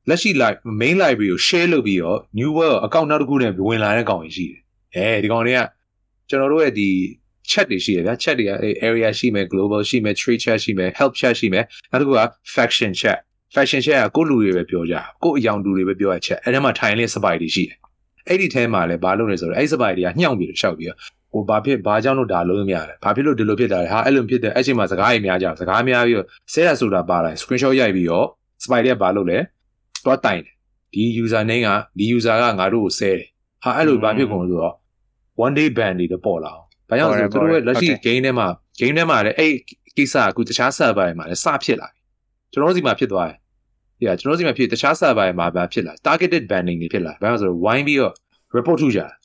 [0.09, 4.59] လက်ရှိ live main library ကို share လုပ်ပြီးတော့ new world account နောက်တစ်ခုနဲ့ဝင်လာတဲ့ကောင်တွေရှိတယ်
[4.95, 5.59] အဲဒီကောင်တွေက
[6.29, 6.89] ကျွန်တော်တို့ရဲ့ဒီ
[7.51, 8.51] chat တွေရှိရဗျာ chat တွေက
[8.87, 12.21] area ရှိမယ် global ရှိမယ် trade chat ရှိမယ် help chat ရှိမယ်နောက်တစ်ခုက
[12.55, 13.19] faction chat
[13.53, 17.77] fashion chat ကကိုယ့်လူတွေပဲပြောကြကိုယ့်အယောင်တူတွေပဲပြောရချက်အဲ့ထဲမှာထိုင်လေး spy တွေရှိတယ်
[18.27, 20.97] အဲ့ဒီထဲမှာလည်းဘာလုပ်လဲဆိုတော့အဲ့ spy တွေကညှောင်ပြီးတော့ရှောက်ပြီးတော့
[21.33, 28.27] ဟိုဘာဖြစ်ဘာကြောင့်လို့ဒါလုံးမရလဲဘာဖြစ်လို့ဒီလိုဖြစ်တာလဲဟာအဲ့လိုဖြစ်တယ်အဲ့ချိန်မှာစကားတွေများကြစကားများပြီးတော့ဆဲရဆိုတာပါလာ screenshot ရိုက်ပြီးတော့
[28.63, 29.37] spy တွေကဘာလုပ်လဲ
[30.05, 30.53] တွားတိုင်တယ်
[30.93, 33.27] ဒီ user name ကဒီ user ကငါတို့ကိုဆဲတယ်
[33.63, 34.75] ဟာအဲ့လိုဘာဖြစ်ကုန်လို့ဆိုတော့
[35.45, 38.47] one day ban တွေတော့ပေါ်လာအောင်ဘာကြောင့်လဲဆိုတော့သူတို့ရဲ့လက်ရှိ game ထဲမှာ
[38.79, 39.51] game ထဲမှာလည်းအဲ့
[39.97, 42.01] ကိစ္စကအခုတခြား server တွေမှာလည်းစဖြစ်လာပြီ
[42.51, 43.37] ကျွန်တော်တို့စီမှာဖြစ်သွားတယ်။
[44.03, 48.13] yeah ကျွန်တော်တို့စီမှာဖြစ်တခြား server တွေမှာဘာဖြစ်လာ targeted banning တွေဖြစ်လာဘာလို့ဆိုတော့ wine ပြီးတော့
[48.55, 49.22] report ထုတ်ကြတာอืม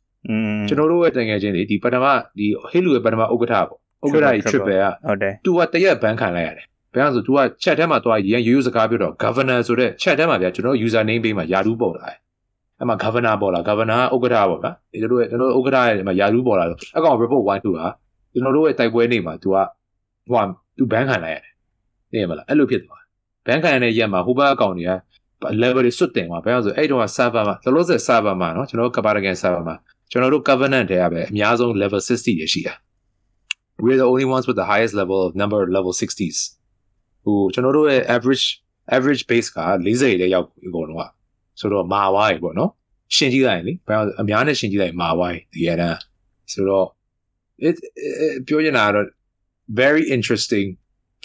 [0.67, 2.05] ကျွန်တော်တို့ရဲ့တငယ်ချင်းတွေဒီပထမ
[2.37, 3.67] ဒီဟေးလူရဲ့ပထမဥက္ကဋ္ဌပေါ့
[4.03, 11.21] ဥက္ကဋ္ဌကြီး triple က ဟုတ်တယ် तू ကတရက်ဘန်ခံလိုက်ရတယ်ဘာလို့ဆို तू က chat ထဲမှာသွားရရင်ရိုးရိုးစကားပြောတော့ governor ဆိုတဲ့ chat ထဲမှာဗျာကျွန်တော် user name
[11.25, 12.17] ပေးမှာယာတူးပေါ်လာတယ်
[12.79, 17.87] အဲ့မှာ governor ပေါ်လာ governor ဥက္ကဋ္ဌပေါ့ဗျာဒီတို့ရဲ့ကျွန်တော်ဥက္ကဋ္ဌရဲ့မှာယာတူးပေါ်လာတော့အကောင် report 1 2ဟာ
[18.33, 19.57] ကျွန်တော်တို့ရဲ့တိုက်ပွဲနေမှာ तू က
[20.29, 20.43] ဟို
[20.77, 21.53] तू ဘန်ခံလိုက်ရတယ်
[22.11, 23.01] သိရမလားအဲ့လိုဖြစ်သွား
[23.45, 24.91] ဘန်ခံရတဲ့ရက်မှာဟိုဘက်အကောင်တွေက
[25.61, 29.75] level တွေစွတ်တင်သွားဘာလို့ဆိုအဲ့တော့ server မှာလောလောဆယ် server မှာเนาะကျွန်တော်တို့ Kabargan server မှာ
[30.10, 32.74] ကျွန်တော်တို့ covenant တွေကပဲအများဆုံး level 60တွေရှိတာ
[33.82, 36.38] we're the only ones with the highest level of number of level 60s
[37.24, 38.46] ဟိုကျွန်တော်တို့ရဲ့ average
[38.96, 41.02] average base က40တဲ့ရောက်အကုန်လုံးက
[41.60, 42.70] ဆိုတော့မာဝါးရေပေါ့နော်
[43.14, 45.96] ရှင်းကြည့်လိုက်ရင်လေဘာလို့အများနဲ့ရှင်းကြည့်လိုက်မာဝါးရေဒီရန်
[46.52, 46.86] ဆိုတော့
[47.68, 47.76] it
[48.46, 49.06] ပြောချင်တာကတော့
[49.80, 50.68] very interesting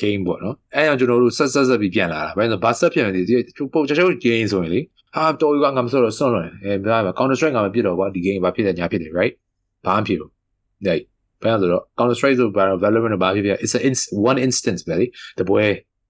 [0.02, 3.34] game ပေါ့နော်အဲအောင်ကျွန်တော်တို့ဆက်ဆက်ဆက်ပြီးပြန်လာတာဘာလို့ဘာဆက်ပြန်လဲဒီ
[3.74, 4.82] ပုံချေချေ game ဆိုရင်လေ
[5.16, 9.34] ဟာတော်ကငါမဆိုတော့စွန့်လို့အဲဘာ counter strike ငါမပြစ်တော့ကွာဒီ game ဘာဖြစ်တယ်ညာဖြစ်တယ် right
[9.86, 10.30] ဘာမှဖြစ်ဘူး
[10.88, 11.06] like
[11.42, 15.06] ဘာလို့ဆိုတော့ counter strike ဆိုဘာ valorant ဘာဖြစ်ဖြစ် it's a one instance ပဲလေ
[15.40, 15.64] တပွဲ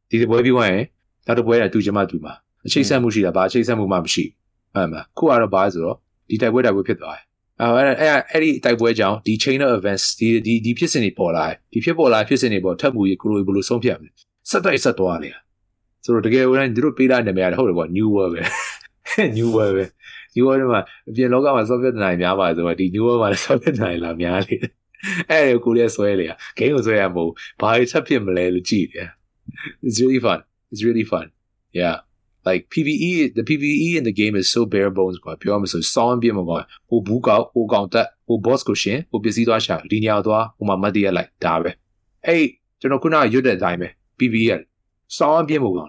[0.10, 0.84] ဒီတပွဲပြီးသွားရင်
[1.28, 2.34] နောက်တပွဲကတူချင်မှတူမှာ
[2.68, 4.26] အချိတ်ဆက်မှုရှိတာဘာအချိတ်ဆက်မှုမှမရှိ
[4.76, 5.98] အဲ့မှာခုကတော့ဘာဆိုတော့
[6.30, 7.24] ဒီတိုက်ပွဲတိုက်ပွဲဖြစ်သွားတယ်
[7.60, 14.12] အဲ့အဲ့အဲ့ဒီတိုက်ပွဲကြောင့်ဒီ chain of events ဒီဒီဒီဖြစ်စဉ်တွေပေါ်လာတယ်ဒီဖြစ်ပေါ်လာဖြစ်စဉ်တွေပေါ်ထပ်မှုရေကိုလိုဘယ်လိုဆုံးဖြတ်မလဲ
[14.50, 15.30] ဆက်တိုက်ဆက်သွားလေ
[16.04, 18.42] ဆိုတော့တကယ်ဝင်သူတို့ပေးတာနာမည်ရတယ်ဟုတ်တယ်ကွာ new world ပဲ
[19.38, 19.86] new world ပဲ
[20.36, 24.56] new world မှာအပြင်လောကမှာ software နိုင်များပါဆိုတော့ဒီ new world မှာလည်း software နိုင်လာများလေ
[25.30, 26.26] အဲ့ဒါကိုလည်းဆွဲလေ
[26.58, 29.08] game ကိုဆွဲရမဟုတ်ဘာတွေချက်ဖြစ်မလဲလို့ကြည့်တယ်
[29.86, 30.39] it's really fun
[30.72, 31.26] it's really fun
[31.80, 31.98] yeah
[32.48, 41.72] like PVE the PVE in the game is so bare bones ကွာပြောမှဆိုစောင်းပြမှာကွာဟိုဘူးကောက်ဟိုကောင်တက်ဟို boss ကိုရှင်ဟိုပစ္စည်းသွားရှာဒီညောင်သွားဟိုမှာမတ်တရလိုက်ဒါပဲ
[42.28, 42.46] အဲ့
[42.80, 43.88] ကျွန်တော်ခုနရွတ်တဲ့အတိုင်းပဲ
[44.20, 44.60] PVE က
[45.18, 45.86] စောင်းပြမှာကွာ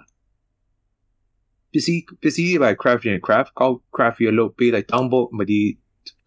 [1.74, 5.60] ပစ္စည်းပစ္စည်းတွေပဲ craft ရင် craft ကောက် craft ရလို့ပေးလိုက်တောင်းဖို့မဒီ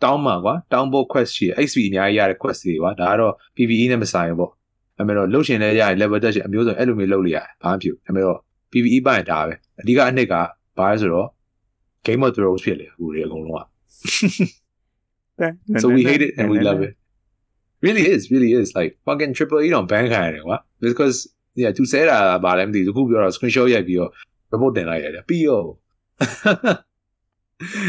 [0.04, 4.52] တောင်းမှာကွာတောင်းဖို့ quest ရှိ XP အများကြီးရတဲ့ quest တွေကွာဒါကတော့ PVE နဲ့မဆိုင်ဘူးပေါ့
[4.98, 8.40] အဲ့မဲ့တော့လှုပ်ရှင်လည်းရရင် level တက်ရှင်အမျိုးစုံအဲ့လိုမျိုးလှုပ်လိုက်ရတယ်ဘာမှဖြစ်အဲ့မဲ့တော့
[8.72, 10.34] PVE ပိုင်းဒါပဲအဓိကအနှစ်က
[10.78, 11.28] ဘာလဲဆိုတော့
[12.06, 13.66] Game of Thrones ဖြစ်လေအခုတွေအကုန်လုံးက
[15.82, 16.94] so we hate it and we love it
[17.86, 21.18] really is really is like fucking triple E တော့ ban ခံရတယ်ကွာ because
[21.62, 24.12] yeah သူဆဲတာဗာလည်းမသိဘူးခုပြောတော့ screenshot ရိုက်ပြီးတော့
[24.52, 25.64] report တင်လိုက်ရတယ်ပြီးရော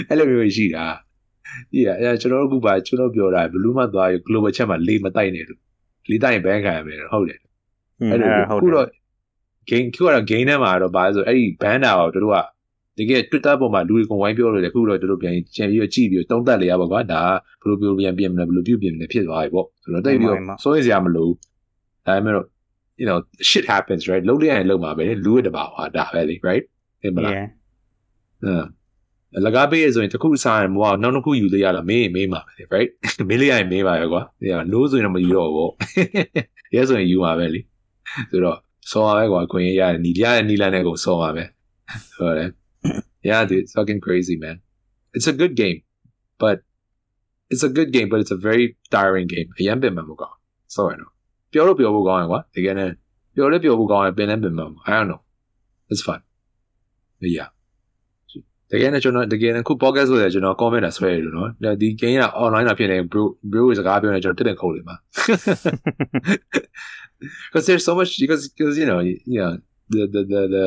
[0.08, 0.86] အဲ့လိုမျိုးရှိတာ
[1.78, 5.60] yeah အဲ့ကျွန်တော်တို့ခုပါကျွန်တော်ပြောတာဘလူးမသွားရ global chat မှာလေးမတိုက်နဲ့လို့
[6.10, 7.40] လေးတိုက်ရင် ban ခံရမယ်ဟုတ်တယ်
[8.10, 8.86] အဲ့လိုဟုတ်ခုတယ်တော့
[9.70, 12.38] game ခုကတော့ game ထဲမှာတော့ဗာလဲဆိုအဲ့ဒီ ban တာတော့တို့က
[12.98, 17.22] တကယ် Twitter ပေါ်မှာလူတွေကဝိုင်းပြောလို့လေခုတော့တို့ပြန်ချန်ပြီးတော့ကြည့်ပြီးတော့တုံးတက်လေရပါကွာဒါ
[17.62, 21.28] ကဘယ်လိုပြောပြန်ပြင်မလဲဘယ်လိုပြုတ်ပြင်မလဲဖြစ်သွားပြီပေါ့ဆိုတော့တိတ်ပြီးတော့စိုးရိမ်စရာမလို
[22.06, 22.46] ဒါပေမဲ့တော့
[23.01, 23.17] you know
[23.49, 26.65] shit happens right လုံးလိုက်ရင်လုံးမှာပဲလူရတပါဟာဒါပဲလေ right
[27.01, 27.33] ဟုတ်မလား
[28.49, 28.65] Yeah.
[29.35, 32.89] အင်းလကားပေးရဆိုရင်တစ်ခုစားရင်မဟုတ်နောက်တစ်ခုယူလို့ရလားမင်းရင်မင်းပါပဲ right
[33.29, 35.71] မင်းလေးရရင်မင်းပါပဲကွာဒီက no ဆိုရင်တော့မယူတော့ဘူးပေါ့
[36.75, 37.61] yes ဆိုရင်ယူပါပဲလေ
[38.31, 38.57] ဆိုတော့
[38.91, 41.43] ဆောပါပဲကွာခွင့်ရရတယ်နီရတဲ့နီလန်းနဲ့ကိုဆောပါပဲ
[42.17, 42.49] ဟုတ်တယ်
[43.29, 44.55] yeah dude it's fucking crazy man
[45.15, 45.79] it's a good game
[46.41, 46.57] but
[47.51, 48.65] it's a good game but it's a very
[48.95, 50.37] tiring game အရင်ပင်မှမကောင်း
[50.75, 51.11] ဆောရနော်
[51.53, 52.89] ပြောလို့ပြောဖို့ကောင်းရင်ကွာတကယ်နဲ့
[53.35, 55.19] ပြောလည်းပြောဖို့ကောင်းရင်ပင်လည်းပင်မှမ I don't know
[55.91, 56.21] it's fun
[57.21, 57.49] but yeah
[58.71, 61.49] တကယ်နဲ့ကျွန်တော်တကယ်နဲ့ခု podcast ဆိုရကျွန်တော် comment တာဆွဲရလို့နော်
[61.81, 64.95] ဒီ game က online တာဖြစ်နေ bro bro စကားပြောနေကျွန်တော်တက်တက်ခုတ်လိမ့်ပါ
[67.45, 68.99] because there's so much because because you know
[69.33, 69.51] you know
[69.93, 70.65] the the the, the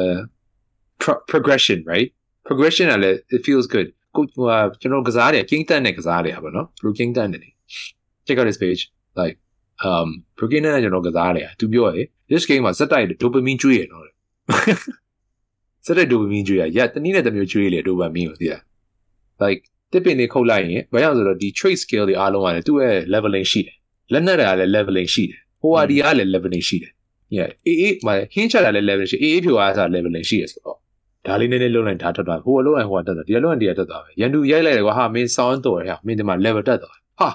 [1.02, 2.08] pro- progression right
[2.48, 7.50] progression ကလည်း it feels good ကိုဟိုဟာကျွန်တော်ကစားတယ် king တက်နဲ့ကစားတယ်ပါနော် bro king တက်နေ
[8.26, 8.82] check out this page
[9.20, 9.36] like
[9.89, 14.05] um bro king နဲ့ကျွန်တော်ကစားတယ်သူပြောတယ် this game မှာစက်တိုက် dopamine ကျွေးရတော့
[15.85, 18.61] စက်တဲ့ dopamine ကျွေးရရတနည်းနဲ့တစ်မျိုးကျွေးလေ dopamine ကိုသိလား
[19.43, 23.75] like တစ်ပင်နေခုတ်လိုက်ရင်ဘာကြောင့်ဆိုတော့ဒီ trait skill တွေအားလုံးကလည်းသူ့ရဲ့ leveling ရှိတယ်
[24.13, 26.91] လက်နက်ကလည်း leveling ရှိတယ်ဟိုဟာဒီကလည်း leveling ရှိတယ်
[27.37, 30.77] yeah အေးအေးမဟင်းချတာလည်း leveling ရှိအေးအေးဖြူအားစား leveling ရှိရဆိုတော့
[31.25, 37.29] ဒါလေးနည်းနည်းလုံးလိုက်ဓာတ်ထွက်သွားဟိုအလုံးအဟိုကတက်သွားဒီအလုံးအဒီကတက်သွားပဲရန်သူရိုက်လိုက်တယ်ကွာဟာမင်း sound တော်ရဟာမင်းဒီမှာ level တက်သွားဟာ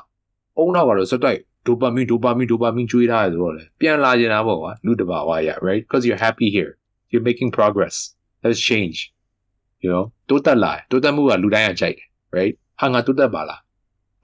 [0.58, 6.72] အုံတော့ကတော့စက် တိုက် dopamine dopamine dopamine ကျွေးထားရဆိုတော့လေပြန်လာကျင်တာပေါ့ကွာလူတစ်ပါဝါရ right because you're happy here
[7.10, 7.96] you're making progress
[8.44, 8.96] let's change
[9.82, 13.60] you know တိုးတက်လာတိုးတက်မှုကလူတိုင်းကကြိုက်တယ် right ဟာငါတိုးတက်ပါလား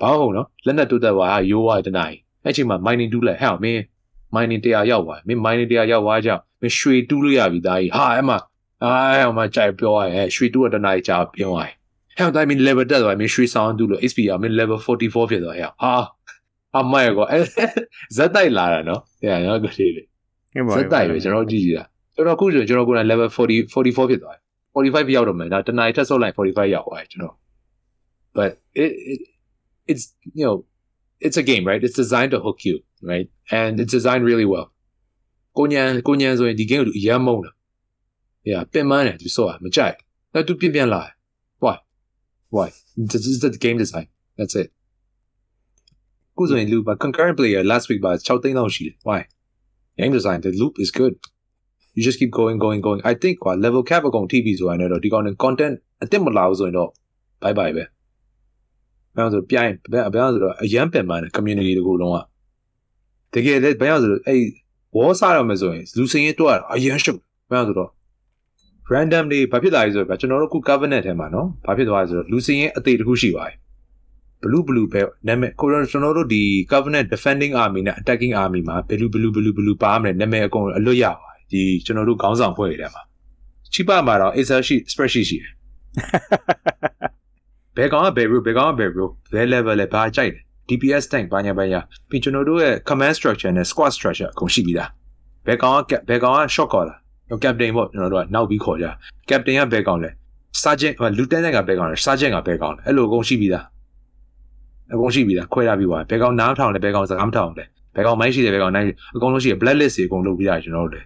[0.00, 3.80] ဘာဟုတ်နော်လက်နဲ့တိုးတက်ပါဟာရိုးဝါတနိုင်အဲ့ချိန်မှာ mining တူးလဲဟဲ့မင်း
[4.34, 8.38] mining တရားရောက်သွားမင်း mining တရားရောက်သွားကြောင့်မင်းရွှေတူးလို့ရပြီသားကြီးဟာအဲ့မှာ
[8.82, 11.66] အဲ့ဟိုမှာကြိုက်ပြောရဲရွှေတူးကတနိုင်ကြာပြောရဲ
[12.18, 15.92] ဟဲ့တိုင်းမင်း level တက်သွားမင်းရွှေဆောင်တူးလို့ XP ကမင်း level 44ဖြစ်သွားဟဲ့ဟာ
[16.77, 17.43] အမိုက်ကောအဲ့
[18.15, 20.07] ဇက်တိုက်လာတာနော်ဟဲ့နော်ကလေးလေး
[20.77, 24.39] ဇက်တိုက်ပဲကျွန်တော်ကြည့်ကြည့်တာကျွန်တော်ခုဆိုကျွန်တော်ကိုယ်တိုင် level 40 44ဖြစ်သွားတ
[24.87, 27.35] ယ်45ရောက်တော့မယ်ဒါတနိုင်ထက်ဆုပ်လိုက်45ရောက်သွားတယ်ကျွန်တော်
[28.35, 28.49] but
[28.81, 29.19] it, it
[29.91, 30.05] it's
[30.37, 30.55] you know
[31.25, 32.75] it's a game right it's designed to hook you
[33.11, 33.27] right
[33.59, 34.67] and it's designed really well
[35.57, 37.51] ကိုညံကိုညံဆိုရင်ဒီ game ကိုအရမ်းမုန်းတာ
[38.49, 39.95] yeah ပင်မတယ်သူစောတာမကြိုက်
[40.33, 41.01] အဲ့သူပြင်ပြန်လာ
[41.63, 41.75] why
[42.55, 42.67] why
[43.11, 44.69] this is the game design that's it
[46.38, 49.20] ကိုဆိုရင် loop ပါ concurrent player last week ပါ6သိန်းလောက်ရှိတယ် why
[49.98, 51.14] game design the loop is good
[51.94, 56.90] you just keep going going going i think ကွာ level cap အကုန်ထိပြီဆိုရင်တော့ဒီကောင်နဲ့ content အစ်စ်မလာဘူးဆိုရင်တော့
[57.42, 57.88] bye bye ပဲဘယ်
[59.16, 62.18] လိုဆိုပြိုင်ဘယ်ဘယ်လိုဆိုတော့အရန်ပင်ပန်းတဲ့ community တကူလုံးက
[63.34, 64.40] တကယ်လေဘယ်လိုဆိုတော့အဲ့
[64.96, 67.18] wall စားရမယ်ဆိုရင်လူစင်းရင်တော့အရန်ရှုပ်
[67.50, 67.90] ဘယ်လိုဆိုတော့
[68.92, 73.56] random တွေဘာဖြစ်လာလဲဆိုတော့ကျွန်တော်တို့ခု covenant ထဲမှာနော်ဘာဖြစ်သွားလဲဆိုတော့လူစင်းရင်အသေးတခုရှိပါတယ်
[74.44, 83.02] blue blue ပဲနာမည်ကိုကျွန်တော်တို့ဒီ covenant defending army နဲ့ attacking army မှာ blue blue blue blue ပါမယ်နာမည်အကုန်အလွတ်ရပါတယ်ဒီကျွန်တော်တို့ခေါင်းဆောင်ဖွဲ့ရတဲ့မှာ
[83.72, 85.50] cheap မှာတော့ Excel sheet spreadsheet ရှိတယ်
[87.76, 94.90] ဘယ်ကောင်ကဘယ် row ဘယ်ကောင်ကဘယ် row ဘယ် level လဲဘာကြိုက်တယ် DPS tank ဘာညာဘာညာပြီးကျွန်တော်တို့ရဲ့ command structure နဲ့ squad structure အကုန်ရှိပြီးသား
[95.46, 96.96] ဘယ်ကောင်ကဘယ်ကောင်က shot caller
[97.42, 98.86] captain ပေါ့ကျွန်တော်တို့ကနောက်ပြီးခေါ်ကြ
[99.28, 100.10] captain ကဘယ်ကောင်လဲ
[100.62, 103.64] sergeant lieutenant ကဘယ်ကောင်လဲ sergeant ကဘယ်ကောင်လဲအဲ့လိုအကုန်ရှိပြီးသား
[104.93, 107.63] အကုန်ရှိပြီးသားခွဲထားပြီးသွားဘယ်ကောင်နားထောင်လဲဘယ်ကောင်စကားမထောင်လဲ
[107.95, 111.01] ဘယ်ကောင်မိုက်ရှိတယ်ဘယ်ကောင်နိုင်အကုန်လုံးရှိတယ် black list တွေအကုန်လုပ်ပြီးသားကျွန်တော်တို့လေ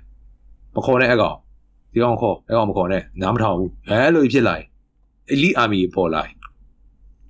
[0.75, 1.35] မခေါ်နဲ့အကောင်
[1.93, 4.55] ဒီကောင်ခေါ်အကောင်မခေါ်နဲ့နားမထောင်ဘူးအဲလိုဖြစ်လာ
[5.33, 6.21] elite army ပေါ်လာ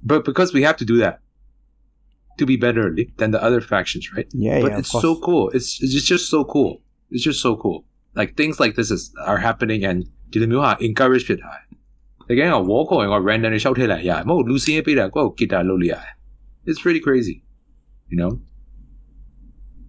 [0.09, 1.15] but because we have to do that
[2.39, 2.85] to be better
[3.19, 5.03] than the other factions right Yeah, but yeah, of it's course.
[5.05, 6.71] so cool it's it's just so cool
[7.13, 7.77] it's just so cool
[8.19, 9.99] like things like this is are happening and
[10.31, 11.51] ဒီလိုမျိုးဟာ encourage ဖြစ်တာ
[12.29, 16.13] တကယ်က wall ခေါ်ရင်က random တွေရှောက်ထည့်လိုက်ရတယ်မဟုတ်လူစင်းရေးပေးတာကိုယ့်ကို guitar လုပ်လိုက်ရတယ်
[16.67, 17.37] it's pretty crazy
[18.11, 18.31] you know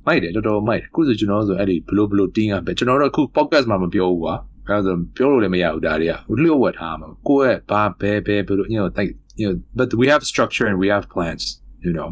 [0.06, 4.34] မိုက်တယ်တော်တော်မိုက်တယ်ခုဆိုကျွန်တော်ဆိုအဲ့ဒီဘလို့ဘလို့တင်းရပဲကျွန်တော်တို့အခု podcast မှာမပြောဘူးကွာ
[4.68, 11.42] အဲ့ဒါပြောလို့လည်းမရဘူးဒါတွေကလျှို့ဝှက်ထားမှာကိုယ့်ရဲ့ဘာဘဲဘဲဘယ်လို you know like you know but we have structure and we have plans
[11.84, 12.08] you know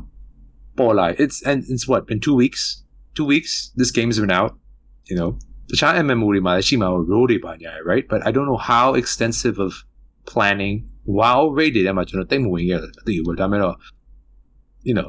[0.79, 2.63] ပေါ်လာ it's and it's what been 2 weeks
[3.17, 4.53] 2 weeks this game's been out
[5.11, 5.31] you know
[5.71, 9.73] တခြား MMO တွေမှာလည်းရှိမှာ role တွေပါညာ right but I don't know how extensive of
[10.33, 10.77] planning
[11.19, 13.77] wow rate တွေထဲမှာကျွန်တော်တိတ်မဝင်ခဲ့တယ်အသိဘူးဒါပေမဲ့တော့
[14.89, 15.09] you know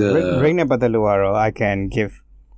[0.00, 0.08] the
[0.42, 2.12] rate နဲ့ပတ်သက်လို့ကတော့ I can give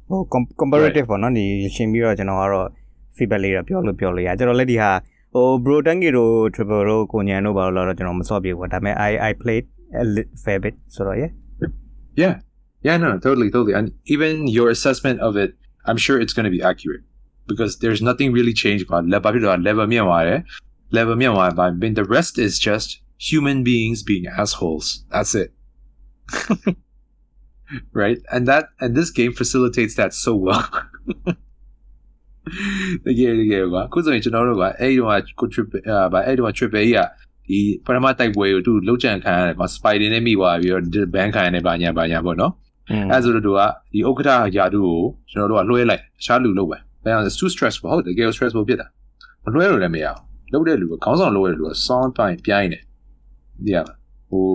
[0.08, 0.20] ဟို
[0.60, 2.68] comparative ပေါ့နော်ဒီရှင်းပြီးတော့ကျွန်တော်ကတော့
[3.16, 4.90] feedback လေးတော့ပြောလို့ပြောလို့ရကျွန်တော်လည်းဒီဟာ
[5.34, 9.64] ဟို bro tanky တို့ triple တို့ကိုညံတို့ဘာလို့လဲတော့ကျွန်တော်မစော့ပြေဘူးဒါပေမဲ့ I I played
[10.02, 10.04] a
[10.44, 11.32] fair bit so yeah
[12.22, 12.34] yeah
[12.86, 15.50] yeah no totally totally and even your assessment of it
[15.88, 17.04] I'm sure it's going to be accurate
[17.50, 19.30] because there's nothing really changed about level
[19.68, 20.40] level မြင့်သွားတယ်
[20.96, 22.88] level မြင့်သွားပါ but the rest is just
[23.28, 25.50] human beings being assholes that's it
[28.00, 30.66] right and that and this game facilitates that so well
[33.04, 35.66] တကယ်တကယ်ကွာခုဆိုရင်ကျွန်တော်တို့ကအဲ့ဒီတော့ကို trip
[36.12, 37.00] ဗာအဲ့ဒီတော့ trip ကြီးက
[37.48, 42.52] ဒီပထမတိုက်ပွဲကိုသူလောက်ကြံခံရတယ်ကွာ spider နဲ့မိသွားပြီးတော့ ban ခံရတယ်ဗာညာဗာညာပေါ့နော်
[43.10, 43.60] အဲ့ဆိုတော့သူက
[43.92, 44.98] ဒီဥက္ကဋ္ဌယာတုကို
[45.30, 48.86] ကျွန်တော်တို့ကလွှဲလိုက်တခြားလူလုပ်ပဲဒါကြောင့် too stressful ဟုတ်တယ်တကယ် stressful ဖြစ်တာ
[49.44, 52.82] မလွှဲလို့လည်းမရဘူးလုပ်တဲ့လူကခေါင်းဆောင်လုပ်တဲ့လူက sound ပိုင်းပြိုင်းတယ်
[53.64, 53.78] ဒီက
[54.30, 54.46] ဟို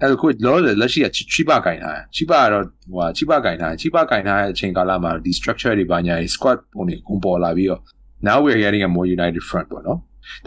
[0.00, 7.80] အဲ့ဒါကိုလောလက်ရှိကချိပကင်ထားချိပကတော့ဟိုချိပကင်ထားချိပကင်ထားတဲ့အချိန်ကာလမှာဒီ structure တွေပါညာ squad ပုံတွေကုန်ပေါ်လာပြီးတော့
[8.28, 9.98] now we're getting a more united front ပေါ့နော်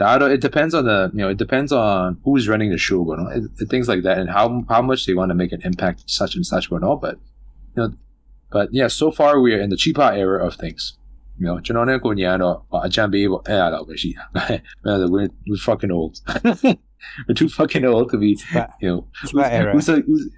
[0.01, 3.29] ဒါကတော့ it depends on the you know it depends on who's running the show ပေါ့နော်
[3.73, 6.45] things like that and how how much they want to make an impact such and
[6.51, 7.15] such ပေါ့နော် but
[7.75, 7.89] you know
[8.55, 10.81] but yeah so far we are in the chipa era of things
[11.39, 12.55] you know ကျွန်တော်နဲ့ကိုညာကတော့
[12.87, 14.23] အကြံပေးပေါ့အဲ့အတော့ပဲရှိတာ
[15.13, 16.13] we're we're fucking old
[17.26, 18.38] We're too fucking old to be,
[18.80, 19.06] you know.
[19.26, 19.70] Chiba us, era.
[19.76, 20.28] Usa, usa,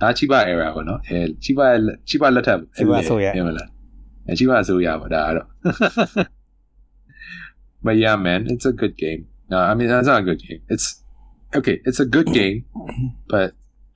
[0.00, 1.66] ah, Chiba era ပေါ့နော်။အဲ Chiba
[2.08, 3.68] Chiba လက်ထပ် Chiba ဆိုရပြင်မလား။
[4.26, 5.48] အဲ Chiba ဆိုရပါဒါကတော့
[7.82, 9.22] But yeah, man, it's a good game.
[9.50, 10.60] No, I mean that's not a good game.
[10.68, 11.02] It's
[11.58, 11.80] okay.
[11.84, 12.66] It's a good game,
[13.26, 13.54] but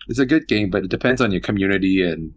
[0.09, 2.33] it's a good game, but it depends on your community and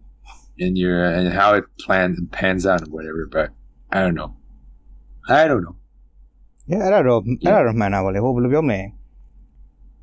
[0.60, 3.28] and your and how it plans and pans out and whatever.
[3.32, 3.52] But
[3.92, 4.36] I don't know.
[5.30, 5.78] I don't know.
[6.68, 7.24] Yeah, I don't know.
[7.40, 7.58] Yeah.
[7.58, 7.94] I don't know, man.
[7.94, 8.80] ဟိုဘယ်လိုပြောမလဲ။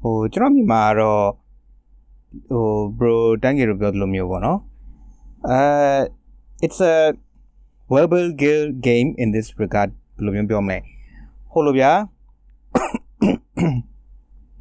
[0.07, 1.25] ဟိုကျွန်တော်မြင်မှာတော့
[2.51, 4.59] ဟို bro တန်းကြီးတို့ပြောသလိုမျိုးပေါ့နော်
[5.51, 5.61] အဲ
[6.65, 6.95] it's a
[7.93, 8.27] verbal
[8.89, 10.79] game in this regard ဘယ်လိုမျိုးပြောမလဲ
[11.53, 11.93] ဟိုလိုဗျာ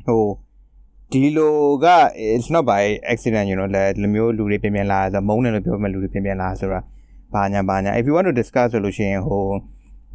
[0.07, 0.23] ဟို
[1.11, 1.87] ဒီလိုက
[2.35, 6.79] it's not by accident you know လေလိုမျိုးလူတွေပြင်ပြန်လာဆိုမုန်းတယ်လို့ပြောမှလူတွေပြင်ပြန်လာဆိုတာ
[7.33, 9.43] ဘာညာဘာညာ if you want to discuss ဆိုလို့ရှိရင်ဟို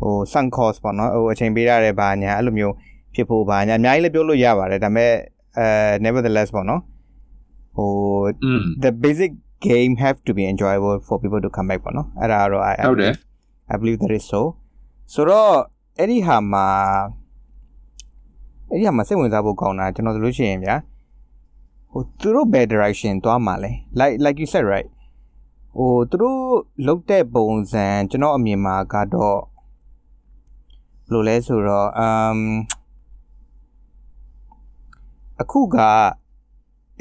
[0.01, 2.75] ဟို sunk cost ပေါ့နော်ဟိုအချိန်ပေးရတယ်ဘာညာအဲ့လိုမျိုး
[3.15, 5.13] ဖြစ်ဖို့ဘာညာအများကြီးလည်းပြောလို့ရပါတယ်ဒါပေမဲ့
[5.59, 5.69] အဲ
[6.05, 6.83] nevertheless ပေါ့နော်
[7.77, 7.91] ဟို
[8.85, 9.33] the basic
[9.69, 13.13] game have to be enjoyable for people to come back ပေါ့နော်အဲ့ဒါတော့ I ဟုတ်တယ်
[13.73, 14.41] I believe that is so
[15.15, 15.53] ဆိုတော့
[15.99, 16.67] အဲ့ဒီဟာမှာ
[18.71, 20.77] အဲ့ဒီဟာမှာစိတ်ဝင်စားဖို့ကောင်းတာကျွန်တော်ဆိုလို့ရှိရင်ဗျာ
[21.91, 24.89] ဟိုသူတို့ဘယ် direction သွားမှာလဲ like like you said right
[25.77, 26.41] ဟိုသူတို့
[26.87, 29.39] လုတ်တဲ့ပုံစံကျွန်တော်အမြင်မှာကတော့
[31.11, 32.39] ဘယ်လိုလဲဆိုတော့ um
[35.43, 35.77] အခုက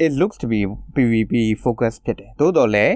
[0.04, 0.60] it looks to be
[0.94, 2.94] PVP focus ဖြစ်တယ်သို့တော်လည်း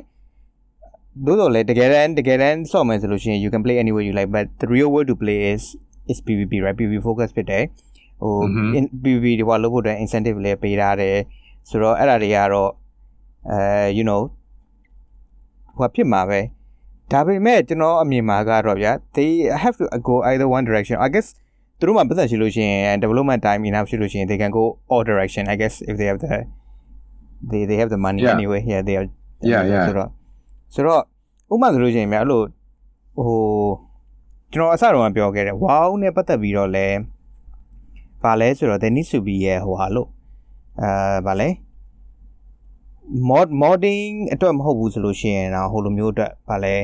[1.26, 5.64] သို့တော်လည်းတကယ်တမ်းတကယ်တမ်းဆော့မယ်ဆိုလို့ရှိရင် you can play anywhere you like but the real way to play is
[6.10, 7.64] is PVP right PVP focus ဖြစ်တယ်
[8.22, 8.32] ဟို
[9.04, 11.16] PVP ဒီဘာလို့ဖို့အတွက် incentive လည်းပေးထားတယ်
[11.70, 12.70] ဆိုတော့အဲ့ဒါတွေကတော့
[13.50, 14.22] အဲ you know
[15.78, 16.40] ဟိုဖြစ်မှာပဲ
[17.12, 19.30] ဒါပေမဲ့ကျွန်တော်အမြင်မှာကတော့ဗျာ they
[19.62, 21.28] have to go either one direction i guess
[21.82, 26.18] သူတို့မှပတ်သက်ရှိလို့ရှိရင် development time enough ရှိလို့ရှိရင် they can go all direction i guess if they have
[26.24, 26.32] the
[27.50, 28.34] they they have the money yeah.
[28.36, 29.08] anyway yeah they are
[29.50, 30.08] yeah yeah ဆိုတော့
[30.74, 31.00] ဆိုတော့
[31.52, 32.42] ဥပမာဆိုလို့ရှိရင်များအဲ့လို
[33.16, 33.36] ဟို
[34.52, 36.86] ကျွန်တော်အစတော့ပြောခဲ့တယ် wow နဲ့ပတ်သက်ပြီးတော့လဲ
[38.22, 40.08] ဗာလဲဆိုတော့ they need to be ရဲ့ဟိုဟာလို့
[40.82, 41.48] အဲဗာလဲ
[43.28, 46.74] mod modding အတွက်မဟုတ်ဘူးဆိုလို့ရှိရင်တော့ဟိုလိုမျိုးအတွက်ဗာလဲ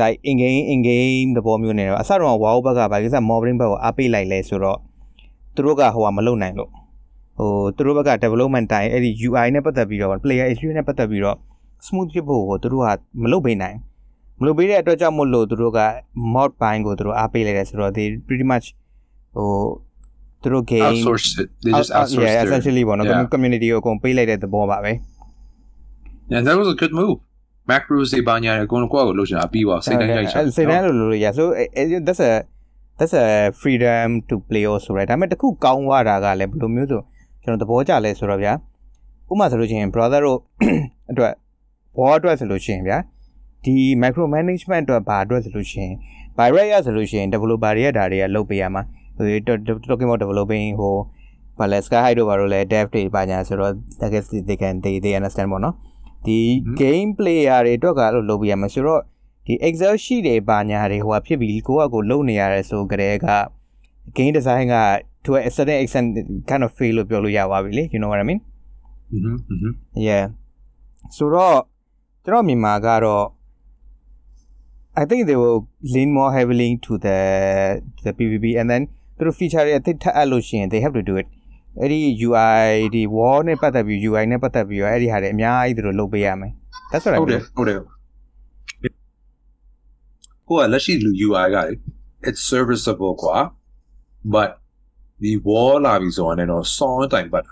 [0.00, 4.78] like in game in game သဘောမျိုးနေတော့အစတော့ wow ဘက်ကဗာကိစ္စ modding ဘက်ကိုအားပေးလိုက်လဲဆိုတော့
[5.54, 6.70] သူတို့ကဟိုဟာမလုပ်နိုင်လို့
[7.38, 11.36] ဟိုသူတို့ဘက်က development time အဲ့ဒီ UI နဲ့ပတ်သက်ပြီးတော့ player experience နဲ့ပတ်သက်ပြီးတော့
[11.86, 12.88] smooth ဖြစ်ဖို့ကိုသူတို့က
[13.22, 13.76] မလုပ်ပေးနိုင်
[14.40, 15.80] မလုပ်ပေးတဲ့အတွက်ကြောင့်မို့လို့သူတို့က
[16.34, 18.66] mod ဘိုင်းကိုသူတို့အားပေးလိုက်တယ်ဆိုတော့ they pretty much
[19.36, 19.48] ဟို
[20.42, 24.92] သူတို့ game outsource it they just outsource yeah essentially ပေါ့နော် community ကိုအကုန်ပေးလိုက်တဲ့သဘောပါပဲ
[26.36, 27.16] and that was a good move
[27.70, 31.44] macros တွေဘာညာအကုန်လုံးကိုယ့်ကိုလှုပ်ရှားပြီးပါစိတ်တိုင်းရိုက်ချင်စိတ်တိုင်းလို့လို့ရ so
[32.06, 32.32] that's a
[32.98, 33.26] that's a
[33.60, 37.00] freedom to play also right ဒါပေမဲ့တခုကောင်းသွားတာကလည်းဘယ်လိုမျိုးဆို
[37.42, 38.52] ကျွန်တော်သဘောကျလဲဆိုတော့ဗျာ
[39.30, 40.38] ဥပမာဆိုလို့ရှိရင် brother တို့
[41.10, 41.32] အတွက်
[41.96, 42.98] ဘောအတွက်ဆိုလို့ရှိရင်ဗျာ
[43.64, 45.94] ဒီ micro management အတွက်ဘာအတွက်ဆိုလို့ရှိရင်
[46.38, 48.82] virus ရဆိုလို့ရှိရင် developer တွေကဒါတွေကလုပ်ပေးရမှာ
[49.16, 49.26] ဟို
[49.88, 50.94] talking about developing ဟို
[51.58, 53.72] ဘာလဲ sky high တို့ဘာလို့လဲ dev တွေပါညာဆိုတော့
[54.04, 55.74] I guess they can they they understand ပေါ့နော်
[56.25, 56.39] ဒီ
[56.81, 59.01] game player တွေအတွက်ကအဲ့လိုလုပ်ပေးရမှာဆိုတော့
[59.45, 63.27] ဒီ excel sheet တွေပါညာတွေဟိုဖြစ်ပြီးကိုကကိုလုပ်နေရတယ်ဆိုကြတဲ့က
[64.17, 64.75] game design က
[65.25, 66.07] to a certain extent
[66.49, 68.39] kind of fail လို့ပြောလို့ရပါပြီလေ you know what i mean
[69.11, 69.73] อืมอืม
[70.07, 70.23] yeah
[71.15, 71.57] ဆိုတော့
[72.25, 73.25] ကျွန်တော်မြန်မာကတော့
[75.01, 75.59] I think they will
[75.93, 77.19] lean more heavily to the
[78.05, 78.81] the PVP and then
[79.17, 81.27] သူတို့ feature တွေအသစ်ထပ်အပ်လို့ရှိရင် they have to do it
[81.79, 86.53] အဲ့ဒီ UI ဒီ wall နဲ့ပတ်သက်ပြီး UI နဲ့ပတ်သက်ပြီးတော့အဲ့ဒီဟာတွေအများကြီးသူတို့လုပ်ပေးရမယ်
[86.91, 87.79] That's what I ဟုတ်တယ် mean ဟုတ်တယ်
[90.47, 91.73] ဟိုကလက်ရှိလူ UI ကလေ
[92.27, 93.37] it's serviceable กว่า
[94.33, 94.49] but
[95.23, 97.45] the wall လာပြီဆိုရင်တော့ song တိုင်းပတ်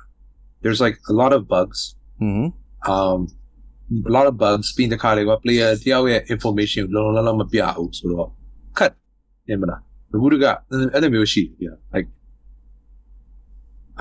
[0.63, 1.79] there's like a lot of bugs
[2.19, 2.49] ဟွန်း
[2.93, 3.19] um
[4.09, 8.29] a lot of bugs ပြီးတခါလေက player တယောက်ရဲ့ information လုံးလုံးလုံးမပြဘူးဆိုတော့
[8.77, 8.91] cut
[9.49, 9.81] နေမလား
[10.21, 10.45] ဘုဒ္ဓက
[10.93, 12.07] အဲ့လိုမျိုးရှိတယ် like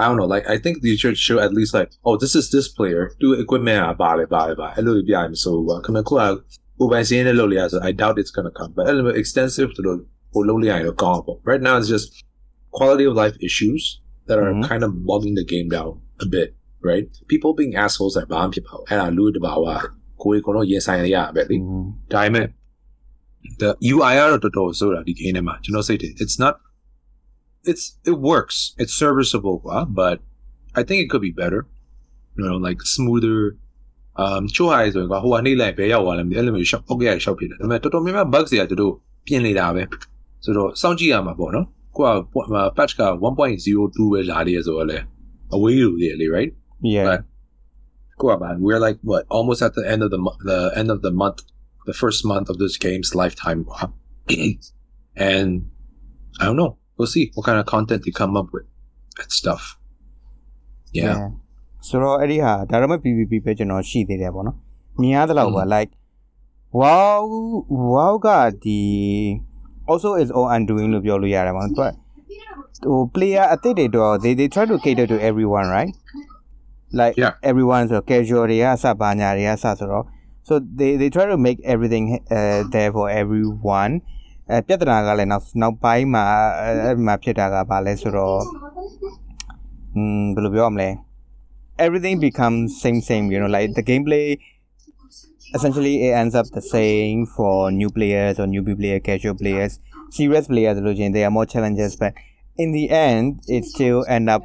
[0.00, 2.44] I don't know like I think they should show at least like oh this is
[2.54, 6.22] this player do equipment อ่ะပါတယ်ပါတယ်ပါအဲ့လိုပြရမစိုးဘူးခမခုက
[6.78, 9.98] ကိုပိုင်စင်းနဲ့လုပ်လိုက်ရဆို I doubt it's going to come but အဲ့လိုမျိုး extensive တို့
[10.32, 12.06] ဟိုလုပ်လိုက်ရတော့ကောင်းပေါ့ right now it's just
[12.78, 13.82] quality of life issues
[14.28, 14.62] that are Mhm.
[14.70, 15.90] kind of bogging the game down
[16.24, 16.48] a bit
[16.90, 19.66] right people being assholes ကဘာမှဖြစ်ပါဘူးအဲ့ဒါလူတဘာဝ
[20.22, 21.56] ကိုယ်ကတော့ရင်ဆိုင်ရရပဲလေ
[22.12, 22.46] ဒါပေမဲ့
[23.60, 26.54] the UI ကတော့တော်တော်ဆိုတာဒီ game ထဲမှာကျွန်တော်စိတ်တယ် it's not
[27.70, 30.16] it's it works it's serviceable ကွာ but
[30.80, 31.60] I think it could be better
[32.36, 33.38] you know like smoother
[34.22, 38.92] um ချိုးဟာဆိုရင်ကွာဟိုကနေလိုက်ဘဲရောက်သွားလဲမသိအဲ့လိုမျိုး shop ပောက်ရ shop ဖြစ်တယ်ဒါပေမဲ့တော်တော်များများ bugs တွေကတို့
[39.26, 39.82] ပြင်နေတာပဲ
[40.44, 42.08] ဆိုတော့စောင့်ကြည့်ရမှာပေါ့နော်ကိုက
[42.76, 44.98] patch က1.02ပဲလာနေရဆိုတော့လေ
[45.54, 46.52] အဝေးလိုလေလေ right
[46.96, 47.24] yeah But-
[48.20, 48.56] Cool, man.
[48.66, 51.38] We're like what almost at the end of the mo- the end of the month,
[51.90, 53.60] the first month of this game's lifetime,
[55.16, 55.50] and
[56.40, 56.72] I don't know.
[56.96, 58.66] We'll see what kind of content they come up with
[59.20, 59.62] and stuff.
[60.98, 61.16] Yeah,
[61.88, 64.56] ဆိုတော့အဲ့ဒီဟာဒါတော့မဲ့ PVP ပဲကျွန်တော်ရှိသေးတယ်ပေါ့နော်
[65.00, 65.90] မြင်ရသလောက်ပါ like
[66.80, 67.20] wow
[67.94, 68.28] wow က
[68.64, 68.80] ဒီ
[69.90, 75.92] also is all undoing လို့ပြောလို့ရတယ်ပေါ့သူကဟို player အသစ်တွေတော့ they they try to cater to everyone right
[77.00, 77.32] like Yeah.
[77.50, 80.04] everyone so casual တွေကအစပါညာတွေကစဆိုတော့
[80.48, 82.04] so they they try to make everything
[82.36, 83.92] uh, there for everyone
[84.50, 86.24] အဲပြဿနာကလည်းနောက်နောက်ပိုင်းမှာ
[86.60, 88.40] အဲ့အဲ့မှာဖြစ်တာကဘာလဲဆိုတော့
[89.94, 90.88] อืมဘယ်လိုပြောရမလဲ
[91.84, 94.26] everything becomes same same you know like the gameplay
[95.56, 99.72] essentially it ends up the same for new players or newbie player casual players
[100.16, 102.12] serious players လို့ချင်း there are more challenges but
[102.62, 103.24] in the end
[103.56, 104.42] it still end up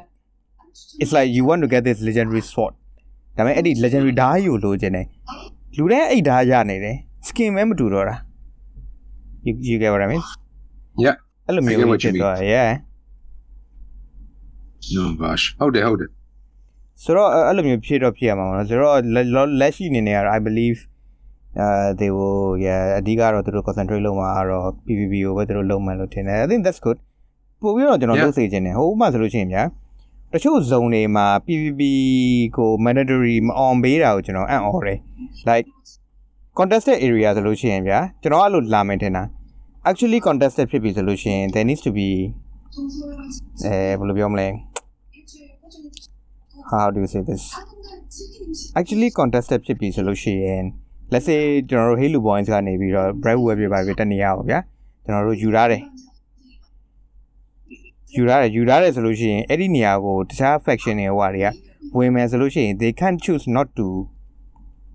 [1.02, 2.74] it's like you want to get this legendary sword
[3.36, 5.06] ဒါပေမဲ့အဲ့ဒီ legendary ဓာတ်ယူလို့ခြင်းတယ်
[5.76, 6.96] လူတိုင်းအဲ့ဓာတ်ရနေတယ်
[7.28, 8.16] skin ပဲမတူတော့တာ
[9.45, 10.23] you you get what i mean
[11.05, 11.15] Yeah.
[11.47, 12.21] အဲ့လို I မျိုး get what ဖြစ် you mean.
[12.23, 12.71] သွားတယ် yeah
[14.95, 16.11] no gosh, hold it, hold it.
[17.03, 20.77] ဆိုတော့အဲ့အဲ့လိုမျိုးဖြစ်တော့ဖြစ်ရမှာပေါ့နော်ဆိုတော့လက်လက်လက်ရှိအနေနဲ့ကတော့ I believe
[21.63, 26.97] uh they will yeah အဓိကတော့သူတို့ concentrate လုပ်မှာကတော့ PVP ကိုပဲသူတို့လုပ်မှန်းလို့ထင်တယ် I think that's good
[27.61, 28.25] ပို့ပြီးတော့ကျွန်တော် Yeah.
[28.25, 29.63] လုပ်စေချင်တယ်ဟိုဥပမာဆိုလို့ရှိရင်ဗျာ
[30.33, 31.81] တချို့ zone တွေမှာ PVP
[32.57, 34.99] ကို mandatory မအောင်ပေးတာကိုကျွန်တော်အံ့ဩတယ်
[35.49, 35.67] like
[36.57, 39.23] contested area ဆိုလို့ရှိရင်ဗျာကျွန်တော်အဲ့လိုလာမယ်ထင်တာ
[39.89, 42.07] actually contested ဖြစ်ပြီဆိုလို့ရှိရင် there needs to be
[43.65, 44.47] အဲဘယ်လိုပြောမလဲ
[46.71, 47.43] how do you say this
[48.79, 50.63] actually contested ဖြစ်ပြီဆိုလို့ရှိရင်
[51.13, 51.39] let's say
[51.69, 54.59] ကျွန်တော်တို့ Halo Points ကနေပြီးတော့ Brave Web ပြပါပြီတက်နေရပါဗျာ
[55.03, 55.81] ကျွန်တော်တို့ယူရတယ်
[58.15, 61.49] ယူရတယ်ယူရတယ်ဆိုလို့ရှိရင်အဲ့ဒီနေရာကိုတခြား faction တွေဟိုဟာတွေက
[61.97, 63.87] ဝင်မယ်ဆိုလို့ရှိရင် they can't choose not to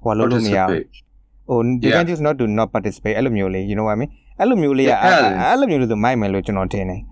[0.03, 1.08] ဟိုလုပ်လို့မရဘူး
[1.49, 1.93] Oh, you yeah.
[1.93, 3.17] can't just not to not participate.
[3.17, 4.13] I Muley, you know what I mean?
[4.39, 4.93] I yeah Muley.
[4.93, 7.07] I uh, uh, love Muley, the my Melo, you know what I mean?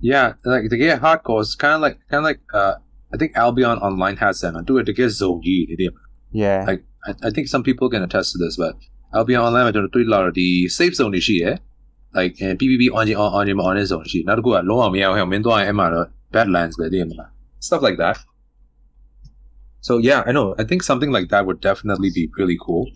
[0.00, 2.74] Yeah, like the get hardcore is kind of like, kind of like, uh,
[3.12, 4.66] I think Albion Online has that.
[4.66, 5.66] Do it to get Zogi,
[6.30, 6.64] Yeah.
[6.66, 8.76] Like, I, I think some people can attest to this, but
[9.14, 9.84] Albion Online, I don't
[10.28, 11.58] of the safe zone is here.
[12.12, 14.04] Like, and PBB on the on the on his own.
[14.04, 16.76] She not good at long, meow, meow, meow, meow, meow, Badlands,
[17.60, 18.18] stuff like that.
[19.80, 20.54] So, yeah, I know.
[20.58, 22.90] I think something like that would definitely be really cool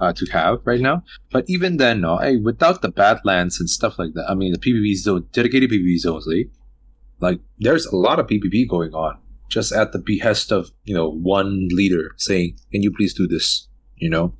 [0.00, 3.98] uh, to have right now but even then no hey without the badlands and stuff
[3.98, 6.50] like that I mean the PPP zone dedicated PPP zones like,
[7.20, 9.18] like there's a lot of PPP going on
[9.48, 13.68] just at the behest of you know one leader saying can you please do this
[13.96, 14.34] you know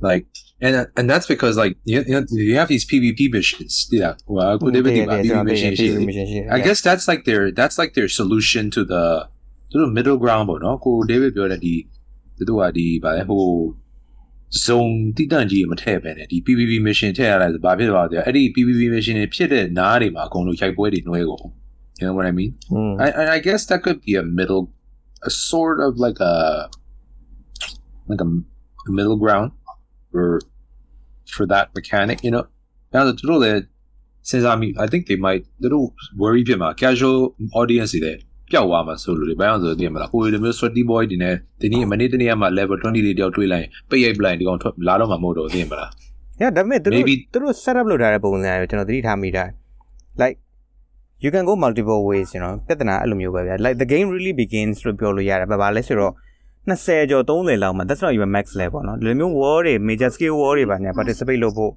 [0.00, 0.26] like
[0.60, 4.58] and and that's because like you, you, know, you have these PvP missions yeah well
[4.60, 7.76] Yeah, yeah, yeah, PvP yeah, missions PvP mission ရှိတယ် I guess that's like their that's
[7.82, 9.04] like their solution to the
[9.72, 11.74] to the middle ground ပေါ့နော်ကို David ပြောတဲ့ဒီ
[12.36, 13.44] သူတို့ကဒီဗာလဲဟို
[14.64, 21.44] zone တိတန့်ကြီးမထည့်ပဲနဲ့ဒီ PVP mission ထည့်ရလိုက်ဆိုဘာဖြစ်သွားလဲအဲ့ဒီ PVP mission တွေဖြစ်တဲ့နားတွေမှာအကုန်လုံးရိုက်ပွဲတွေနှွဲကုန်
[21.98, 24.62] you know what I mean อืม I I I guess that could be a middle
[25.28, 26.34] a sort of like a
[28.10, 28.28] like a
[28.98, 29.48] middle ground
[30.10, 30.26] for
[31.34, 32.44] for that mechanic you know
[32.94, 33.62] now the total that
[34.30, 35.84] since I mean I think they might little
[36.22, 37.18] worry ဖြစ်မှာ casual
[37.60, 38.20] audience တွေလည်း
[38.52, 45.90] ပျောက်သွားမှာဆိုလို့လေဘာလို့ဆိုတော့သိရမလားကိုယ်လိုမျိုး sweaty boy တွေနဲ့ဒီနေ့မနေ့တနေ့ကမှ level 20လေးတယောက်တွေးလိုက်ရင်ပိတ်ရိုက်ပလိုက်ဒီကောင်ထွက်လာတော့မှာမဟုတ်တော့သိရမလား
[46.40, 49.44] yeah ဒါပေမဲ့သူတို့ Maybe- သူတို့ set up လုပ်ထားတဲ့ပုံစံအရကျွန်တော်သတိထားမိတာ
[50.22, 50.36] like
[51.24, 56.12] you can go multiple ways you know ပြဿနာအဲ့လိုမျိုးပဲဗျာ like the game really begins လို့ပြောလို့ရတယ်ဘာပါလဲဆိုတော့
[56.70, 61.72] 20ကျော်30လောက်မှာ that's not even max level เนาะဒီလိုမျိုး war တွေ major scale war တွေပါညာ participate လုပ်ဖို့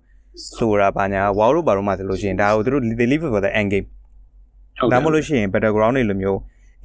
[0.57, 3.87] ဆိုတာပါညာ wow လို့ပါတော့မှဆိုလို့ရှိရင်ဒါကိုသူတို့ they leave it for the end game
[4.91, 6.39] ဒါမှမဟုတ်လို့ရှိရင် battleground တွေလိုမျိုး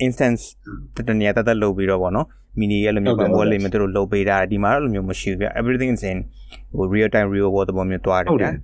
[0.06, 0.42] instance
[0.96, 2.28] တတနေရာတတ်တတ်လုပ်ပြီးတော့ဗောနော်
[2.60, 6.18] mini အဲ့လိုမျိုးဟုတ်ပကဲ့န်ပွဲလေးမျိုးသူတို့လုပ်ပေးတာဒီမှာတော့အဲ့လိုမျိုးမရှိဘူးဗျ everything is in
[6.78, 8.56] ဟို real time real world သဘောမျိုးတွားတယ်ဟုတ်တဗျာယ်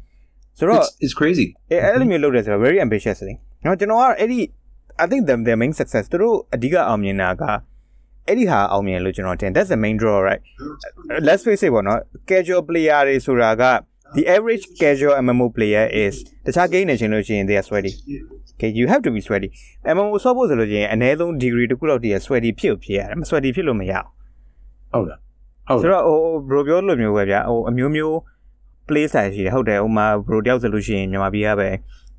[0.57, 3.33] ဆိုတော့ it's it's crazy အဲအဲ့လိုမျိုးလုပ်တယ်ဆိုတော့ very ambitious လေ
[3.65, 4.39] နော်ကျွန်တော်ကအဲ့ဒီ
[5.03, 7.43] I think the the main success သူတို့အဓိကအောင်မြင်တာက
[8.27, 10.41] အဲ့ဒီဟာအောင်မြင်လို့ကျွန်တော်တင် that's the main draw right
[11.27, 13.63] let's face it ပေါ့နော် casual player တွေဆိုတာက
[14.15, 17.93] the average casual MMO player is တခြား game နေချင်လို့ရှိရင် they are sweaty
[18.53, 19.49] okay you have to be sweaty
[19.95, 24.07] MMO ဆော့ဖို့ဆိုလို့ရှိရင်အနည်းဆုံး degree တစ်ခုလောက်တည်း sweaty ဖြစ်ဖြစ်ရတယ်မ sweaty ဖြစ်လို့မရဘူး
[24.93, 25.19] ဟုတ်လား
[25.67, 28.15] ဟုတ်ဆိုတော့ဟို bro ပြောလို့မျိုးပဲဗျာဟိုအမျိုးမျိုး
[28.87, 31.69] play style ရှိတယ်ဟုတ်တယ်ဟိုမှာ bro တယောက်ဆိုလို့ရှိရင်မြန်မာပြည်ကပဲ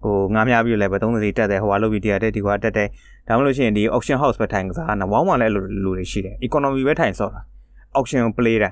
[0.02, 2.88] ဟိုငားများပြီးလည်းပဲ30စီတက်တယ်ဟိုဟာလုပ်ပြီးတရားတက်ဒီကွာတက်တယ်
[3.28, 7.40] ဒါမှမဟုတ်လို့ရှိရင်ဒီ auction house ပဲထိုင်ကစားတာဝေါင်းမှလည်းလူလူတွေရှိတယ် economy ပဲထိုင်ဆော့တာ
[7.98, 8.70] auction ကို play တာ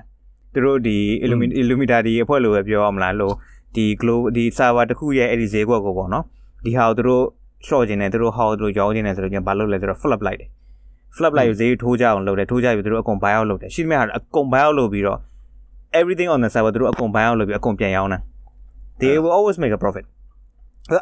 [0.57, 3.35] သူတို့ဒီ illumi illumita ဒီအဖွဲ့လိုပဲပြောရမလားလို့
[3.77, 6.25] ဒီ globe ဒီ server တစ်ခုရဲ့အဲ့ဒီဈေးကွက်ကိုပေါ့နော်
[6.65, 7.25] ဒီဟာကိုသူတို့
[7.67, 10.49] short ခြင်းနဲ့သူတို့ how သူတို့ရောင်းခြင်းနဲ့ဆိုတော့ကျန်ဘာလုပ်လဲဆိုတော့ flip လိုက်တယ်
[11.17, 15.19] flip လိုက်ဈေးထိုးကြအောင်လုပ်တယ်ထိုးကြပြီးသူတို့အကုန် buy out လုပ်တယ်ရှိသမျှအကုန် buy out လုပ်ပြီးတော့
[16.01, 18.19] everything on the server သူတို့အကုန် buy out လုပ်ပြီးအကုန်ပြန်ရောင်းတာ
[19.01, 20.05] they will always make a profit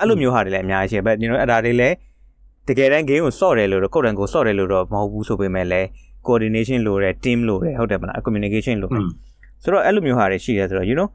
[0.00, 1.94] အဲ့လိုမျိုးဟာတွေလည်းအများကြီးရှိပဲ you know အဲ့ဒါတွေလည်း
[2.68, 5.86] တကယ်တမ်း game ကိုစော့တယ်လို့တော့ကိုယ်တိုင်ကိုစော့တယ်လို့တော့မဟုတ်ဘူးဆိုပေမဲ့လည်း
[6.26, 9.02] coordination လိုတယ် team လိုတယ်ဟုတ်တယ်မလား communication လိုတယ်
[9.64, 11.08] ဆိုတော့အဲ့လိုမျိုးဟာတွေရှိတယ်ဆိုတော့ you know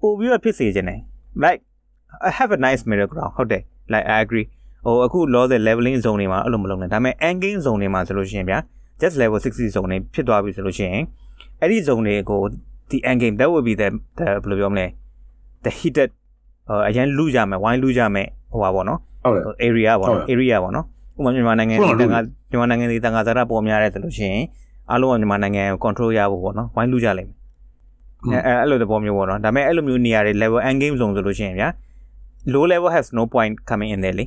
[0.00, 1.00] ပို့ပြီးတော့ဖြစ်စေခြင်းတယ်
[1.44, 1.60] like
[2.28, 4.46] I have a nice middle ground ဟုတ်တယ် like I agree
[4.84, 8.58] ဟိုအခု law တဲ့ leveling zone တွေမှာအဲ့လိုမလုပ်နဲ့ဒါပေမဲ့ end game zone တွေမှာဆိုလို့ရှိရင်ဗျာ
[9.00, 11.04] just level 60 zone တွေဖြစ်သွားပြီဆိုလို့ရှိရင်
[11.60, 12.40] အဲ့ဒီ zone တွေကို
[12.90, 13.88] the end game that would be the
[14.18, 14.86] the ဘယ်လိုပြောမလဲ
[15.64, 16.10] the heated
[16.68, 20.86] ဟိုအရင်လူကြမယ်ဝိုင်းလူကြမယ်ဟိုပါပေါ့နော်ဟုတ်တယ် area ပေါ့ဟုတ်နော်တယ် area ပေါ့နော်
[21.18, 22.20] ဥပမာမြန်မာနိုင်ငံဟုတ်ဒီတယ်တန်ခါ
[22.50, 24.44] မြန်မာနိုင်ငံဒီတန်ခါစားတာပေါ်များတယ်ဆိုလို့ရှိရင်
[24.90, 27.39] အားလုံးကမြန်မာနိုင်ငံကို control ရဖို့ပေါ့နော်ဝိုင်းလူကြလိမ့်မယ်
[28.28, 31.68] အဲအဲ့လိုသဘောမျိုးပေါ့နော်ဒါပေမဲ့အဲ့လိုမျိုးနေရာတွေ level end game zone ဆိုလို့ရှိရင်ဗျာ
[32.52, 34.24] low level has no point coming in there လေ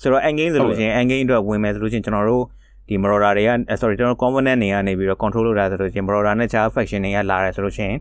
[0.00, 2.44] ဆိုတော့ end game ဆိုလို့ရှိရင် end game အတွက်ဝင်မယ်ဆိုလို့ရှိရင်ကျွန်တော်တို့
[2.88, 7.98] ဒီ Marauder တွေက sorry ကျွန်တော် component တွေကနေပြီးတော့ control လုပ်တာဆိုလို့ရှိရင် Marauder နဲ့ Char faction တွေကလာတယ်ဆိုလို့ရှိရင်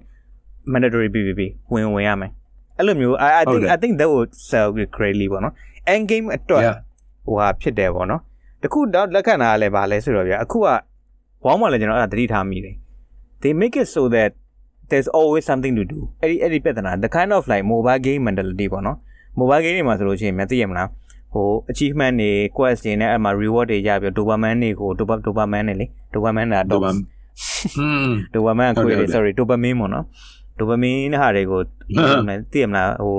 [0.74, 1.42] mandatory PVP
[1.74, 2.32] ဝင်ဝင်ရမယ်
[2.78, 4.68] အဲ့လိုမျိုး I I ဟုတ် think တယ် I think that would sell
[4.98, 5.54] greatly ပေါ့နော်
[5.94, 6.76] end game အတွက် Yeah.
[7.26, 8.22] ဟိုဟာဖြစ်တယ်ပေါ့နော်
[8.62, 10.68] တခုတော့လက်ခံတာကလည်းဗာလဲဆိုတော့ဗျာအခုက
[11.44, 12.76] ဝေါင်းမှလည်းကျွန်တော်အဲ့ဒါသတိထားမိတယ်
[13.42, 14.32] they make it so that
[14.92, 18.98] there's always something to do အဲ့ဒီအဲ့ဒီပြဿနာ the kind of like mobile game mentality ပေါ့နော်
[19.39, 20.88] mobile game တွေမှာဆိုလို့ရှိရင်မသိရမလား
[21.34, 26.92] ဟို achievement တွေ quest တွေနဲ့အဲ့မှာ reward တွေရပြီးတော့ dopamine တွေကို dopa- dopamine နဲ့လေ dopamine တာတော့ dopa
[27.80, 30.06] อืม dopamine ဟုတ်ခွေတယ်တွေ sorry dopamine ပေါ့နော်
[30.60, 31.62] dopamine ဟာတွေကို
[32.52, 33.18] သိရမလားဟို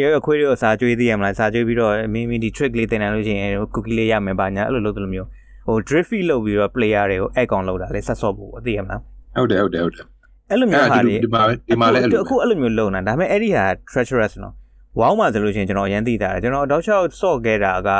[0.00, 5.28] ရအခွေးတွေကိုစာကြွေးသိရမလားစာကြွေးပြီးတော့မင်းမင်းဒီ trick လေးသင်နိုင်လို့ရှိရင် cookie လေးရမယ်ပါညာအဲ့လိုလုပ်တယ်လို့မျိုး
[5.66, 9.00] ဟို drift feed လုပ်ပြီးတော့ player တွေကို add on လုပ်တာလေဆက်ဆော့ဖို့သိရမလား
[9.36, 10.04] ဟုတ်တယ်ဟုတ်တယ်ဟုတ်တယ်
[10.50, 14.54] အဲ့လိုမျိုးဟာတွေဒီမှာဒီမှာလည်းအဲ့လိုအခုအဲ့လိုမျိုးလုပ်နေတာဒါပေမဲ့အဲ့ဒီဟာ treacherous နော်
[14.98, 17.90] ဝေါင်းမှာဆိုလို့ရှိရင်ကျွန်တော်အရင်သိတာတယ်ကျွန်တော်တောက်လျှောက်ဆော့ခဲ့တာက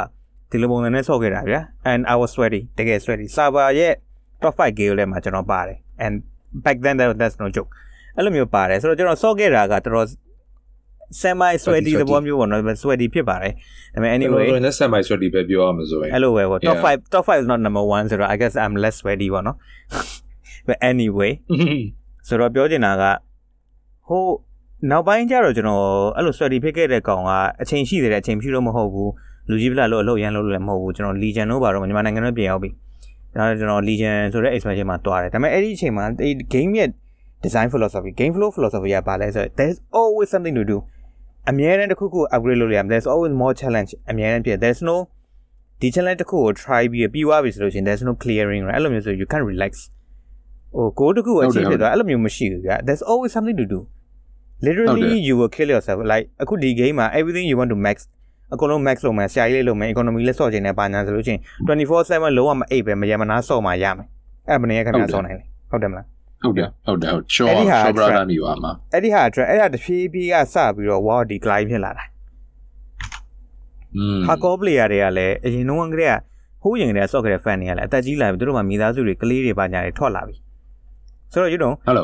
[0.51, 1.61] ဒီလိုပုံစံနဲ့ဆော့ခဲ့တာဗျာ
[1.93, 3.93] and I was sweaty တကယ် sweaty server ရဲ့
[4.43, 6.15] top 5 game လဲမှာကျွန်တော်ပါတယ် and
[6.65, 7.71] back then that that's no joke
[8.17, 10.07] အဲ့လိုမျိုးပါတယ်ဆိုတော့ကျွန်တော်ဆော့ခဲ့တာကတော်တော်
[11.23, 13.53] semi sweaty သဘောမျိုးပေါ့နော် sweaty ဖြစ်ပါတယ်
[13.95, 16.85] ဒါပေမဲ့ anyway ကျွန်တော်ဆက်မိုက်ဆိုဒီပဲပြောရမှာဆိုရင်အဲ့လိုပဲပေါ့ top Yeah.
[17.01, 19.57] 5 top 5 is not number 1ဆိုတော့ I guess I'm less sweaty ပေါ့နော်
[20.69, 21.33] but anyway
[22.27, 23.05] ဆိုတော့ပြောချင်တာက
[24.09, 24.25] ဟို
[24.91, 25.85] နောက်ပိုင်းကျတော့ကျွန်တော်
[26.17, 27.31] အဲ့လို study ဖြစ်ခဲ့တဲ့ကောင်က
[27.63, 29.11] အချိန်ရှိတယ်တဲ့အချိန်ဖြူလို့မဟုတ်ဘူး
[29.49, 32.71] လူကြီးပလာလို့အလုပ်ရန်လို့လည်းမဟုတ်ဘူးကျွန်တော် Legion တို့ဘာတော့မြန်မာနိုင်ငံတော့ပြင်ရောက်ပြီ
[33.37, 36.89] ဒါတော့ကျွန်တော် Legion ဆိုတဲ့ expansion မှာတွားတယ်ဒါပေမဲ့အဲ့ဒီအချိန်မှာဒီ game ရဲ့
[37.45, 40.79] design philosophy game flow philosophy ကဘာလဲဆိုတော့ there's always something to do
[41.51, 44.97] အမြဲတမ်းတစ်ခုခု upgrade လုပ်ရမယ် there's always more challenge အမြဲတမ်းဖြစ် there's no
[45.81, 49.73] ဒီ challenge တစ်ခုကို try ပြီးပြီးသွားပြီဆိုလို့ရှိရင် there's no clearing right အဲ့လိုမျိုးဆို you can't relax
[50.77, 53.81] ဟို goal တစ်ခုအချိဖြစ်သွားအဲ့လိုမျိုးမရှိဘူးဗျာ there's always something to do
[54.67, 57.97] literally you will kill yourself like အခုဒီ game မှာ everything you want to max
[58.53, 64.07] အကုန်လုံး max လုပ်မယ်ဆရာကြီးလေးလုပ်မယ် economy လေးဆော့ချင်တယ်ပါညာဆိုလို့ချင်း24/7လုံးဝမအိပ်ပဲမရမနာဆော့မှရမယ်
[64.49, 66.07] အဲ့မနေရခင်ဗျာဆော့နိုင်လေဟုတ်တယ်မလား
[66.43, 72.05] ဟုတ်တယ်ဟုတ်တယ်ဟုတ်ရှော့အဲ့ဒီဟာရှော့ဘရာ trap ဒါမီပါမှာအဲ့ဒီဟာအတွက်အဲ့ဒါတဖြည်းဖြည်းကစပြီးတော့ wow decline ဖြစ်လာတာ
[73.97, 76.19] อืม hardcore player တွေကလည်းအရင်တော့ကတည်းက
[76.63, 80.37] ဟိုးရင်ကတည်းက sock ကလေး fan တွေကလည်းအသက်ကြီးလာပြီသူတို့မှမိသားစုတွေကလေးတွေပါညာတွေထွက်လာပြီ
[81.35, 81.81] So you know.
[81.85, 82.03] Hello.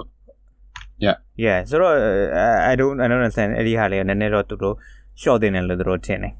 [1.05, 1.17] Yeah.
[1.45, 1.59] Yeah.
[1.71, 1.95] ဆိုတော့
[2.43, 3.51] uh, I don't I don't understand.
[3.59, 4.75] အဲ့ဒီဟာလေးနည်းနည်းတော့သူတို့
[5.21, 6.35] short တင်တယ်လို့သူတို့ထင်တယ်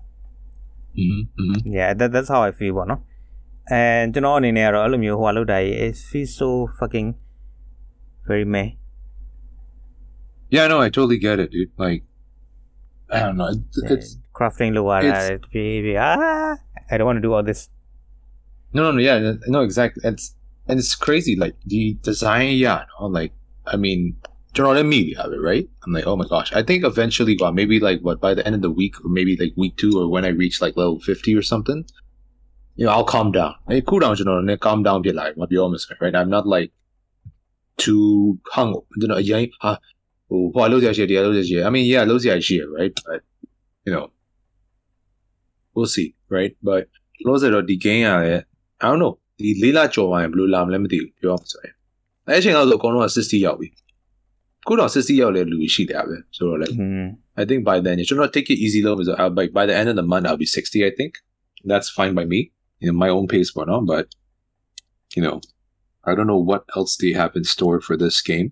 [1.01, 1.21] mhm
[1.77, 3.01] yeah that that's how I feel ပေါ့နော်
[3.81, 7.09] and you know in air alum you ကျွန်တော်အနေနဲ့ကတော့အဲ့လိုမျိုးဟိုဟာလောက်တာကြီး is feel so fucking
[8.29, 8.69] very meh.
[10.55, 11.73] Yeah no I totally get it dude.
[11.85, 12.03] Like
[13.15, 13.49] I don't know.
[13.55, 14.73] It's, it's crafting
[15.55, 16.57] Baby, ah
[16.91, 17.61] I don't want to do all this.
[18.75, 19.17] No no no yeah
[19.55, 20.27] no exactly it's
[20.71, 21.35] and it's crazy.
[21.35, 23.33] Like the design, yeah, no, like
[23.67, 24.17] I mean,
[24.57, 25.09] you know what I mean?
[25.09, 25.69] Yeah, right?
[25.85, 26.53] I'm like, oh my gosh.
[26.53, 29.37] I think eventually, well, maybe like what by the end of the week, or maybe
[29.37, 31.85] like week two, or when I reach like level fifty or something,
[32.77, 33.57] you know, I'll calm down.
[33.69, 36.15] Hey, cool down, you know, and calm down, be like, be almost right.
[36.15, 36.71] I'm not like
[37.77, 38.81] too hung.
[38.97, 39.79] You know, yeah, huh?
[40.31, 41.67] Oh, oh shit.
[41.67, 42.93] I mean, yeah, lose that shit, right?
[43.05, 43.23] But
[43.85, 44.13] you know,
[45.75, 46.57] we'll see, right?
[46.63, 46.89] But
[47.25, 48.43] lose it or the game, yeah.
[48.81, 51.74] I don't know ဒီလေးလာကြော်သွားရင်ဘယ်လိုလာမလဲမသိဘူးပြောအောင်ဆိုရင်
[52.28, 53.68] အဲ့အချိန်တော့ဆိုအကုန်လုံးက60ရောက်ပြီ
[54.68, 57.08] ခုတော့60ရောက်လဲလူရှိတယ်ပဲဆိုတော့လေ hmm
[57.42, 59.66] I think by then you should not take it easy though because I'll, by by
[59.70, 61.12] the end of the month I'll be 60 I think
[61.70, 62.40] that's fine by me
[62.82, 64.06] you know my own pace but no but
[65.16, 65.36] you know
[66.10, 68.48] I don't know what else they have in store for this game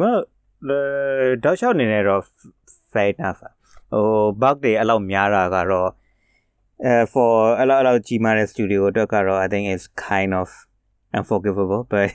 [0.00, 0.20] well
[0.68, 0.80] the
[1.44, 2.22] တောက်လျှောက်အနေနဲ့တော့
[2.92, 3.40] fair enough
[3.92, 4.04] ဟို
[4.42, 5.88] bug တွေအဲ့လောက်များတာကတော့
[6.85, 10.47] အဲ for အဲ့လောက်အဲ့လောက်ကြီးမားတဲ့ studio အတွက်ကတော့ I think is kind of
[11.17, 12.09] unforgivable but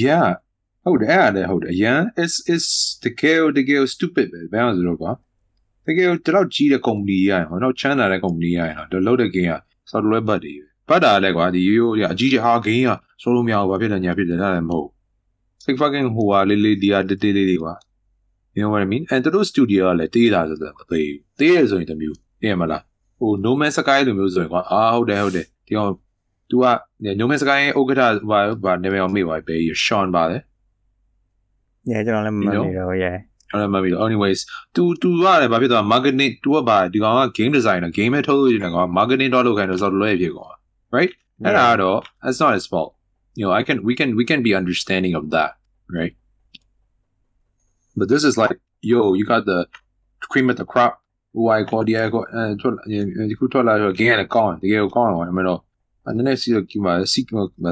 [0.00, 0.28] yeah
[0.84, 2.66] ဟုတ်တယ်အဲ့ဒါလည်းဟုတ်တယ်အရန် is is
[3.04, 5.12] တကယ်တကယ် stupid ပဲဘယ်အောင်ဆိုတော့ကွာ
[5.86, 9.54] တကယ်ဒီလောက်ကြီးတဲ့ company ရရင်ဟောတော့ချမ်းသာတဲ့ company ရရင်တော့လောက်တဲ့ game က
[9.90, 12.90] software ဘတ်တွေပဲဘတ်တာလည်းကွာဒီရိုးရိုးအကြီးကြီးဟာ game က
[13.22, 14.88] ဆိုလို့မရဘူးဘာဖြစ်လဲညာဖြစ်တယ်ဒါလည်းမဟုတ်
[15.66, 17.74] like fucking ဟိုဟာလေးလေးဒီဟာတေးသေးလေးတွေကွာ
[18.54, 22.82] you know what i mean and တို့ studio ကလည်းတေးတာဆိုတော့မသေးဘူးတေးရဆိုရင်တမျိုးသိရမလား
[23.23, 25.91] ဟို no man sky လိုမျိုးဆိုရင်ကွာအာဟုတ်တယ်ဟုတ်တယ်ဒီကောင်
[26.49, 26.65] तू က
[27.19, 29.55] no man sky ဥက္ကဋ္ဌဘာဘာနာမည်အောင်မေ့ပါပဲ
[29.85, 30.37] Sean ပါလေ
[31.91, 33.17] yeah ကျွန်တော်လည်းမမှန်နေတော့ yeah
[33.51, 34.39] အဲ့ဒါမှပြီးတော့ anyways
[34.75, 40.53] तू तू ရတယ်ဘာဖြစ်သွား marketing तू ကဘာဒီကောင်က game designer game ပဲထုတ်လို့ရတယ်ကောင် marketing တော့လုပ်ခိုင်းတော့ software ဖြစ်ကောင်
[40.95, 41.11] right
[41.45, 42.91] အဲ့ဒါတော့ that's not his fault
[43.39, 45.51] you know i can we can we can be understanding of that
[45.97, 46.13] right
[47.99, 48.57] but this is like
[48.91, 49.59] yo you got the
[50.31, 50.93] cream of the crop
[51.35, 52.73] who i call the i call အဲထွက်
[53.29, 55.59] ဒီခုထွက်လာတော့ game နဲ့ကောင်းတယ်တကယ်ကိုကောင်းတယ်ကွာအမေတော့
[56.05, 57.29] အဲ့နည်းနည်းစီကမှာ CQ
[57.63, 57.71] မှာ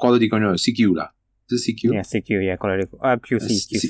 [0.00, 1.10] quality control CQ လား
[1.48, 3.84] is it CQ yeah CQ yeah quality uh QC QC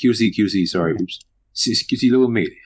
[0.00, 1.16] QC QC sorry oops
[1.60, 2.60] C- QC လို့မေးတယ်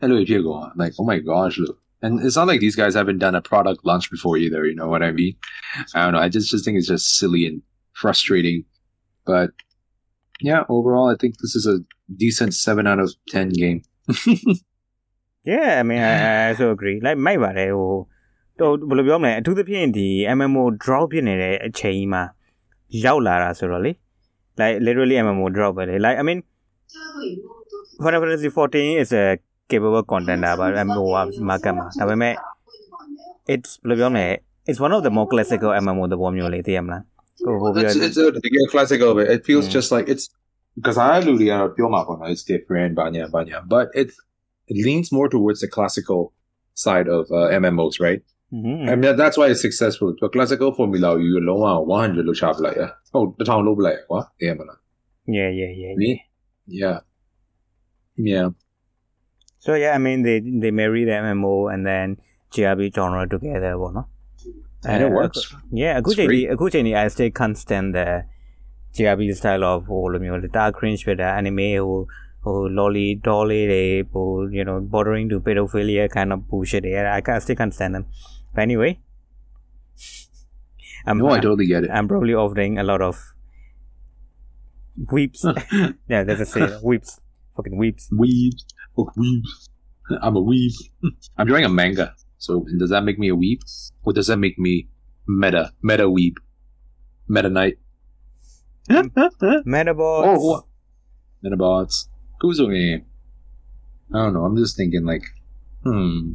[0.00, 3.44] အဲ့လိုဖြစ်ကုန် like oh my gosh look and it's not like these guys haven't done a
[3.50, 5.34] product launch before either you know what I mean
[5.96, 7.56] I don't know I just just think it's just silly and
[8.02, 8.58] frustrating
[9.30, 9.48] but
[10.48, 11.76] yeah overall I think this is a
[12.24, 13.78] decent 7 out of 10 game
[15.51, 17.91] Yeah i mean i i also agree like မိုက်ပါတယ်ဟို
[18.59, 22.23] တော့ဘယ်လိုပြောမလဲအထူးသဖြင့်ဒီ MMO drop ဖြစ်နေတဲ့အချိန်ကြီးမှာ
[23.05, 23.91] ရောက်လာတာဆိုတော့လေ
[24.59, 26.39] like literally MMO drop ပဲလေ like i mean
[28.03, 29.23] Final Fantasy 14 is a
[29.71, 31.17] capable contender ပါ MMO က
[31.49, 32.33] market မှာဒါပေမဲ့
[33.53, 34.25] it's ဘယ်လိုပြောမလဲ
[34.69, 37.03] it's one of the more classical MMO သဘောမျိုးလေးသိရမလား
[37.45, 39.75] ဟိုဟိုပြီး it's, တော့ it's a big classical but it feels Mm.
[39.75, 40.25] just like it's
[40.76, 41.90] because I have Lulia Pure
[42.32, 44.08] it's different banya banya but it
[44.70, 46.20] it leans more towards the classical
[46.84, 48.88] side of uh, MMOs right Mhm.
[48.90, 52.82] I mean that's why it's successful the classical formula you alone 100 လို့ချပလိုက်ရ
[53.12, 54.78] ဟုတ်တစ်ထောင်လို့ပလိုက်ရကွာသိရမလား
[55.36, 56.10] yeah yeah yeah Me?
[56.82, 56.96] yeah
[58.30, 58.46] yeah
[59.64, 62.06] so yeah i mean they they marry the MMO and then
[62.54, 64.06] JRP genre together ပေါ့နော်
[64.90, 65.40] and it works
[65.82, 66.52] Yeah အခု It's ချိန်ဒီ great.
[66.52, 68.06] အခုချိန်ဒီ I still can't stand the
[68.96, 71.98] JRP style of ဟိုလိုမျိုးတာ cringe ဖြစ်တာ anime ဟို
[72.44, 74.26] ဟို lolly doll လေးတွေဟို
[74.56, 78.04] you know bordering to pedophilia kind of bullshit တွေ I can't still can't stand them
[78.54, 78.92] but anyway
[81.08, 83.14] I'm no I totally get it I'm probably offering a lot of
[85.12, 85.40] weeps
[86.12, 87.10] yeah that's a say weeps
[87.54, 88.54] fucking weeps weeb
[88.98, 89.44] oh, weeb
[90.24, 90.74] I'm a weeb
[91.36, 92.06] I'm drawing a manga
[92.46, 93.60] so does that make me a weeb
[94.04, 94.74] or does that make me
[95.42, 96.34] meta meta weeb
[97.28, 97.76] meta knight
[98.89, 100.37] Metabots.
[100.37, 100.63] Oh,
[101.43, 102.07] Metabots.
[102.41, 103.03] Kuzumi.
[104.13, 104.43] I don't know.
[104.43, 105.23] I'm just thinking, like,
[105.83, 106.33] hmm.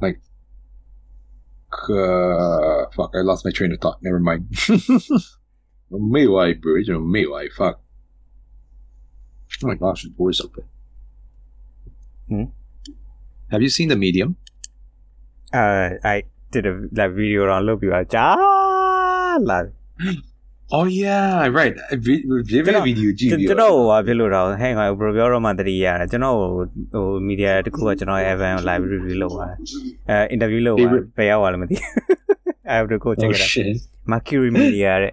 [0.00, 0.20] Like,
[1.72, 3.98] uh, fuck, I lost my train of thought.
[4.02, 4.48] Never mind.
[5.90, 7.80] Melee Bridge and Melee, fuck.
[9.62, 10.64] Oh my gosh, his voice open.
[12.28, 12.44] Hmm?
[13.50, 14.36] Have you seen The Medium?
[15.52, 17.90] Uh, I did a that video on Lobby.
[17.92, 19.72] Ah, love.
[20.76, 21.74] Oh yeah, right.
[22.06, 26.48] Vi- Vivid video ကြည့်ကျွန်ပြီးကျွန်တော်ဟိုဟာဖြစ်လို့တော့ဟဲ့ငါဘယ်လိုပြောတော့မှတတိရတယ်ကျွန်တော်ဟို
[26.94, 29.56] ဟိုမီဒီယာတခုကကျွန်တော် Evan live review လုပ်ပါတယ်
[30.08, 31.76] အဲ interview လုပ်ပါဘယ်ရောက်သွားလဲမသိ
[32.72, 33.76] I have to go check Oh it out shit.
[34.12, 35.12] Mercury Media တဲ့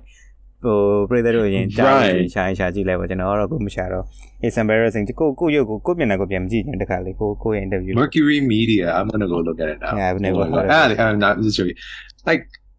[0.64, 0.78] ဟို
[1.10, 2.24] ပြည်သက်တို့ရင်ကြား Right.
[2.34, 4.06] ရှာရင်ရှာကြည့်လိုက်ပါကျွန်တော်တော့ကိုမရှာတော့
[4.46, 8.86] It's embarrassing ကိုကိုရုပ်ကိုကိုမျက်နှာကိုပြန်မကြည့်ရင်တခါလေကိုကိုရဲ့ interview Mercury Media.
[8.98, 9.94] I'm gonna go look at it now.
[10.00, 10.90] Yeah, I've never Oh my heard of God.
[11.00, 11.78] Ah, I'm not just joking.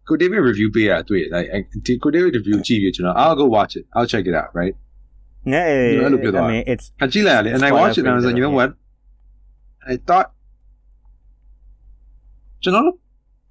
[0.06, 1.24] could David review pay at three?
[1.30, 2.82] Like, I- did could David review TV?
[2.96, 3.84] You know, I'll go watch it.
[3.94, 4.50] I'll check it out.
[4.54, 4.74] Right?
[5.44, 6.48] Yeah, You know, look at I that.
[6.48, 8.50] mean it's Actually, and I Spoiler watched it and I was free, like, you know
[8.50, 8.54] yeah.
[8.54, 8.70] what?
[9.86, 10.28] I thought,
[12.64, 12.98] you know,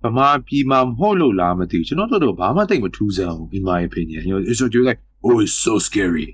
[0.03, 6.27] ဗမာပြည်မှာမဟုတ်လို့လားမသိဘူးကျွန်တော်တို့တော့ဘာမှတိတ်မထူးဆန်းဘူး in my opinion you know it's so you're like oh it's so scary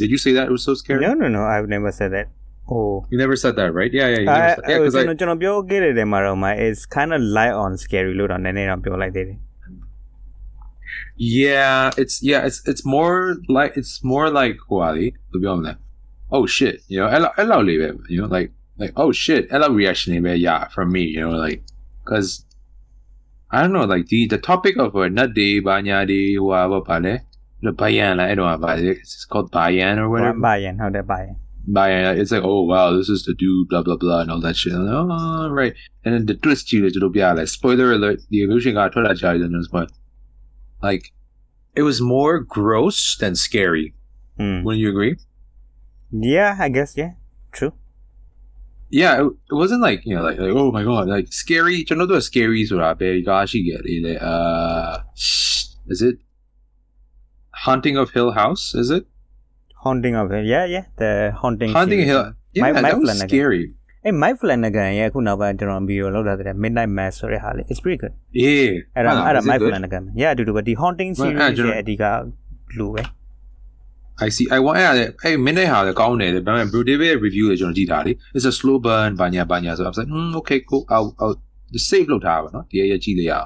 [0.00, 2.26] did you say that it was so scary No no no I've never said that
[2.72, 5.02] Oh you never said that right yeah yeah you never I said, yeah because I
[5.20, 9.38] ကျွန်တော်ပြောခဲ့တဲ့နေရာမှာတော့မ is kind of light on scary လို့တော့နည်းနည်းတော့ပြောလိုက်သေးတယ်
[11.23, 15.77] yeah, it's yeah, it's it's more like it's more like Huawei to be honest.
[16.31, 19.75] Oh shit, you know, ela ela it, you know, like like oh shit, I love
[19.75, 21.61] reaction it, yeah, from me, you know, like
[22.03, 22.43] because
[23.51, 27.19] I don't know, like the the topic of a nut banyadi banya day, whatever, pale,
[27.61, 30.39] the bayan, I don't know, it's called bayan or whatever.
[30.39, 31.35] Bayan, how that bayan
[31.67, 32.17] Bayan.
[32.17, 34.73] it's like oh wow this is the dude blah blah blah and all that shit
[34.73, 38.73] like, oh right and then the twist you to be like spoiler alert the evolution
[38.73, 39.87] got told that child in this one
[40.81, 41.13] like,
[41.75, 43.87] it was more gross than scary.
[44.39, 45.13] อืม Wouldn't you agree?
[46.33, 47.11] Yeah I guess yeah
[47.57, 47.73] true
[49.01, 51.85] Yeah, it, it wasn't like you know, like, like oh my god, like scary.
[51.89, 53.23] Know, the scary sort of bad.
[53.25, 54.21] Gosh, you get.
[54.21, 54.97] Uh,
[55.87, 56.17] is it
[57.63, 58.63] Haunting of Hill House?
[58.75, 59.05] Is it
[59.83, 60.43] haunting of Hill?
[60.53, 62.01] yeah yeah the haunting Haunting.
[62.01, 62.33] Hill?
[62.53, 63.75] Yeah, My- that was scary.
[64.04, 69.44] အဲ my flanagan ရဲ့အခုနောက်ပိုင်းကျွန်တော်ဗီဒီယိုလောက်တာတဲ့ midnight mass ဆိုတဲ့ဟာလေး it's pretty good Yeah, အဲ့ဒါ Ah, အဲ့ဒါ is
[69.46, 69.68] it my good?
[69.70, 72.04] flanagan yeah အတူတူပဲဒီ haunting Right, series အဲ့ကျွန်တော် ရဲ့အဓိက
[72.78, 73.02] လူပဲ
[74.18, 74.46] I see.
[74.56, 75.10] I want yeah.
[75.22, 76.42] Hey, minute how the call it.
[76.46, 78.12] But Blue David review is on Gitari.
[78.34, 79.76] It's a slow burn, banya banya.
[79.76, 80.86] So I was like, mm, okay, cool.
[80.88, 81.36] I'll I'll
[81.70, 82.64] the save load have no?
[82.70, 83.44] Yeah, yeah, Gila, yeah.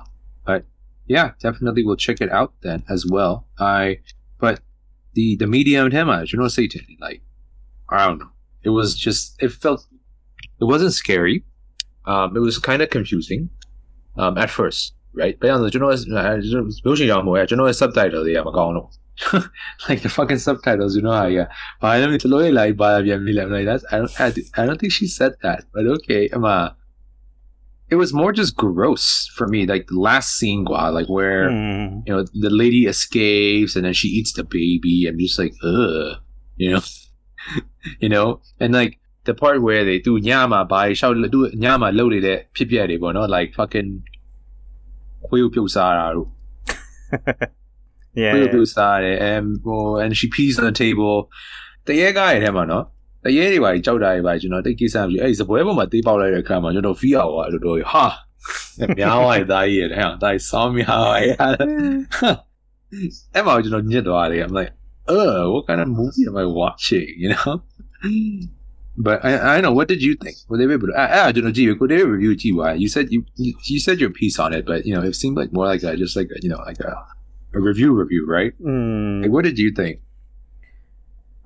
[0.48, 0.60] But
[1.14, 3.34] yeah, definitely we'll check it out then as well.
[3.58, 3.98] I
[4.38, 4.60] but
[5.14, 6.86] the the medium him, you know, Satan.
[7.00, 7.20] Like
[7.88, 8.32] I don't know.
[8.62, 9.80] It was just it felt
[10.59, 11.43] it wasn't scary.
[12.05, 13.49] Um, it was kind of confusing.
[14.17, 15.37] Um, at first, right?
[15.39, 18.27] But you know, you know, subtitle.
[18.27, 18.53] Yeah, I'm
[19.89, 21.47] like the fucking subtitles, you know how yeah.
[21.79, 22.77] But I don't like
[23.91, 26.29] I don't I, I don't think she said that, but okay.
[26.31, 26.69] I'm uh
[27.89, 32.13] it was more just gross for me, like the last scene, like where อืม you
[32.13, 35.07] know the lady escapes and then she eats the baby.
[35.07, 36.17] I'm just like, ugh,
[36.57, 36.81] you know,
[37.99, 42.23] you know, and like the part where they do nyama by shout do nyama loaded
[42.23, 42.85] it, pip yeah,
[43.19, 43.91] not like fucking
[45.27, 46.29] ခွေးကိုပြုတ်စားတာတို့
[48.21, 51.17] yeah ပြုတ်ပြုတ်စားတယ် and ဟို and she pees on the table
[51.87, 52.85] တရေကားရတဲ့မှာနော်
[53.23, 58.05] တရေတွေပါကြီးကြောက်တာတွေပါကျွန်တော်တိတ်ကိစ္စမရှိအဲ့ဒီစပွဲပေါ်မှာတေးပေါက်လိုက်တဲ့အခါမှာကျွန်တော်ဖီးအောင်ပါတော်တော်ဟာ
[58.97, 61.35] များသွားတယ်သားကြီးရဲ့ဟဲ့သားကြီးဆောင်းများပါရဲ့
[63.33, 64.71] အဲ့မှာကျွန်တော်ညစ်သွားတယ် I'm like
[65.15, 67.53] uh what kind of movie am I watching you know
[69.06, 70.36] But I I know what did you think?
[70.48, 71.52] Well, David, but I I don't know.
[71.56, 72.72] Gee, could David review G Y?
[72.82, 75.36] You said you, you you said your piece on it, but you know it seemed
[75.40, 76.92] like more like a just like a, you know like a
[77.58, 78.52] a review review, right?
[78.66, 78.74] อื
[79.10, 79.94] ม Like, what did you think?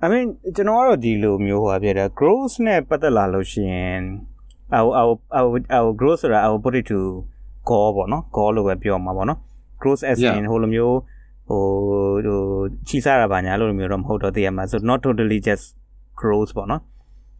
[0.03, 0.25] I mean
[0.55, 4.01] ကျွန်တော်ကတော့ဒီလိုမျိုးဟိုပြတဲ့ growth နဲ့ပတ်သက်လာလို့ရှိရင်
[4.77, 6.99] I will, I will, I will, I will growth ဆိုတာ I will put it to
[7.69, 9.39] core ပေါ့နော် core လို့ပဲပြောမှာပေါ့နော်
[9.81, 10.37] growth as Yeah.
[10.39, 10.95] in ဟိုလိုမျိုး
[11.49, 11.61] ဟို
[12.25, 12.41] ဟို
[12.87, 15.65] ချီစားတာပါညာလို့လိုမျိုးတော့မဟုတ်တော့တည်ရမှာ so not totally just
[16.21, 16.81] growth ပေါ့နော်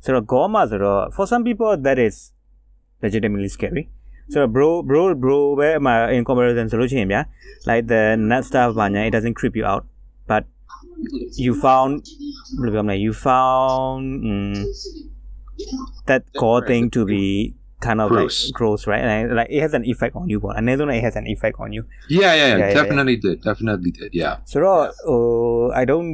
[0.04, 2.16] ဆိုတော့ gore မှာဆိုတော့ for some people that is
[3.04, 3.84] legitimately scary
[4.34, 7.22] so bro bro bro ပဲအမှ in comparison ဆိုလို့ရှိရင်ဗျာ
[7.70, 9.84] like the nut stuff ပါညာ it doesn't creep you out
[10.32, 10.44] but
[11.46, 11.94] you found
[12.62, 14.54] ဘယ်လိုပြောမလဲ you found um,
[16.10, 17.24] that core thing to be
[17.86, 18.36] kind of Gross.
[18.48, 21.28] like gross right and like it has an effect on you ပေါ့အနေဆုံး it has an
[21.34, 21.82] effect on you
[22.22, 24.12] Yeah, yeah, yeah, Yeah, yeah, definitely did, definitely did.
[24.22, 25.20] Yeah, ဆိုတော့ဟို
[25.82, 26.10] I don't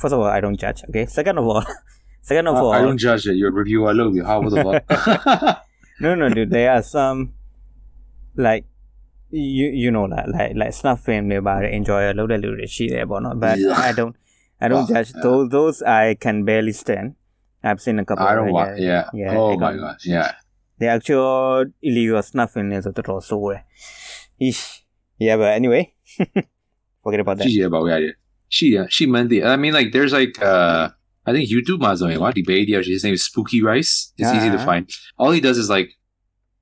[0.00, 1.64] first of all I don't judge okay second of all
[2.21, 3.35] Second of I, all, I don't judge it.
[3.35, 4.23] Your review, I love you.
[4.23, 5.65] How about the fuck?
[5.99, 6.51] no, no, dude.
[6.51, 7.33] There are some
[8.35, 8.65] like
[9.31, 13.05] you you know like like like snuff family about enjoy a little little shit there,
[13.05, 13.39] but not.
[13.39, 13.73] But yeah.
[13.73, 14.15] I don't
[14.59, 15.21] I don't oh, judge yeah.
[15.23, 15.49] those.
[15.49, 17.15] Those I can barely stand.
[17.63, 18.25] I've seen a couple.
[18.25, 18.79] I don't watch.
[18.79, 19.09] Yeah.
[19.13, 19.35] yeah.
[19.35, 20.05] Oh my gosh.
[20.05, 20.33] Yeah.
[20.77, 23.63] The actual illegal snuffing is a total story.
[24.39, 24.83] Ish.
[25.19, 25.93] Yeah, but anyway,
[27.03, 27.47] forget about that.
[27.47, 28.09] She about yeah,
[28.49, 29.43] she uh, she meant the.
[29.43, 30.89] I mean, like there's like uh
[31.25, 32.81] I think YouTube has only one video.
[32.81, 34.13] His name is Spooky Rice.
[34.17, 34.37] It's uh-huh.
[34.37, 34.65] easy to ah.
[34.65, 34.89] find.
[35.17, 35.91] All he does is like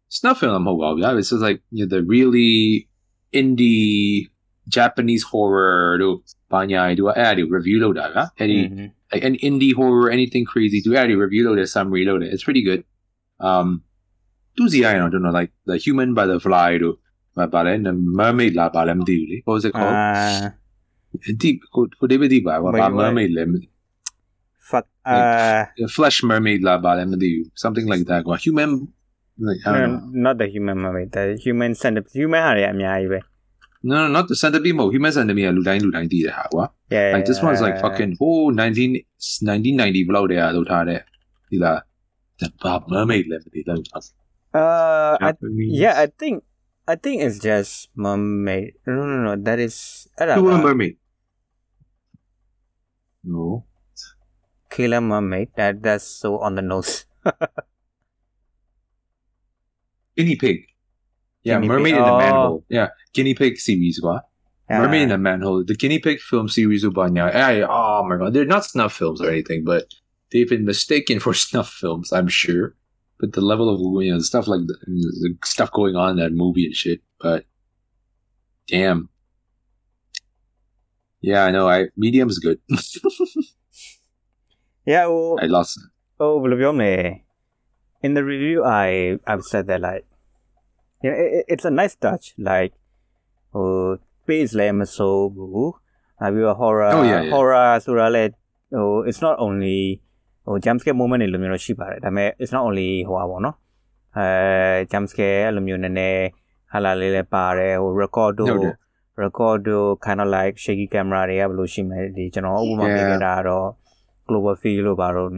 [0.10, 2.90] snuff film It's just like you know, the really
[3.34, 4.30] indie
[4.68, 7.98] Japanese horror do banyai do I do review load
[8.38, 9.26] any mm-hmm.
[9.26, 12.34] an indie horror anything crazy do I do review load some reload it.
[12.34, 12.84] It's pretty good.
[13.40, 13.84] Um,
[14.58, 16.78] do the I don't know like the human by the Fly.
[16.78, 17.00] do
[17.36, 19.02] my then the mermaid la balam
[19.46, 19.94] What was it called?
[19.94, 20.54] Ah.
[21.38, 23.32] Deep could could be deep mermaid
[24.69, 28.71] မသိ fuck အာ flesh mermaid လာပါလဲမသိဘူး something like that ကွာ human
[29.47, 33.21] like I don't know not the human mermaid the human centipede human ဟာတွေအများကြီးပဲ
[33.89, 36.65] no no not the centipede မဟုတ် human centipede ကလူတိုင်းလူတိုင်းသိတဲ့ဟာကွာ
[36.95, 39.05] yeah like this one's like fucking oh 19
[39.49, 41.01] 1990ဘလောက်တည်းအလုပ်ထားတဲ့
[41.51, 41.79] ဒီလား
[42.41, 45.73] the Bob mermaid လည်းမသိတော့ uh I, Japanese.
[45.83, 46.35] yeah I think
[46.93, 47.73] I think it's just
[48.05, 48.67] mermaid
[48.97, 49.77] no no no that is
[50.19, 50.95] အဲ့ဒါ Who က a mermaid
[53.35, 53.45] no
[54.70, 55.50] kill a mermaid.
[55.56, 57.06] That that's so on the nose.
[60.18, 60.66] guinea pig.
[61.44, 62.00] Yeah, guinea mermaid pig.
[62.00, 62.18] in the oh.
[62.18, 62.66] manhole.
[62.70, 64.30] Yeah, guinea pig series what?
[64.70, 67.34] Mermaid in the Manhole, the guinea pig film series Ubanya.
[67.34, 69.86] I, oh my god, they're not snuff films or anything, but
[70.32, 72.76] they've been mistaken for snuff films, I'm sure.
[73.20, 76.34] But the level of you know stuff like the, the stuff going on in that
[76.34, 77.02] movie and shit.
[77.20, 77.46] But
[78.68, 79.10] damn,
[81.20, 81.68] yeah, I know.
[81.68, 82.60] I medium's good.
[84.92, 85.74] yeah well, i lost
[86.24, 86.94] oh ဘယ်လိုပြောမလဲ
[88.06, 88.88] in the review I
[89.32, 90.04] I've said that like
[91.04, 92.72] you know it, it- it's a nice touch like
[93.54, 93.68] ဟို
[94.22, 95.72] space လည်းမစိုးဘူး
[96.20, 97.32] နောက်ပြီးတော့ horror Oh, yeah, yeah.
[97.34, 98.32] horror ဆိုတာလည်း
[98.76, 99.80] ဟို it's not only
[100.46, 103.56] ဟို jump scare moment တွေလိုမျိုးတော့ရှိပါတယ်ဒါပေမဲ့ it's not only ဟိုပါပေါ့နော်
[104.18, 104.28] အဲ
[104.92, 106.24] jump scare အဲ့လိုမျိုးနည်းနည်း
[106.72, 108.76] ဟာလာလေးလည်းပါတယ်ဟို record တို့ဟုတ်တယ်
[109.24, 113.68] record တို့ kind of like shaky camera တွေကဘယ်လိုရှိမလဲဒီကျွန်တော်ဥပမာပြခဲ့တာကတော့
[114.29, 115.29] Cloverfield လို့ပါတော့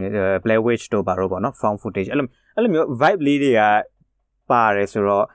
[0.44, 3.62] Blair Witch တို့ပါတော့ပေါ့နော် found footage အဲ့လိုအဲ့လိုမျိုး vibe လေးတွေက
[4.50, 5.26] ပါတယ်ဆိုတော့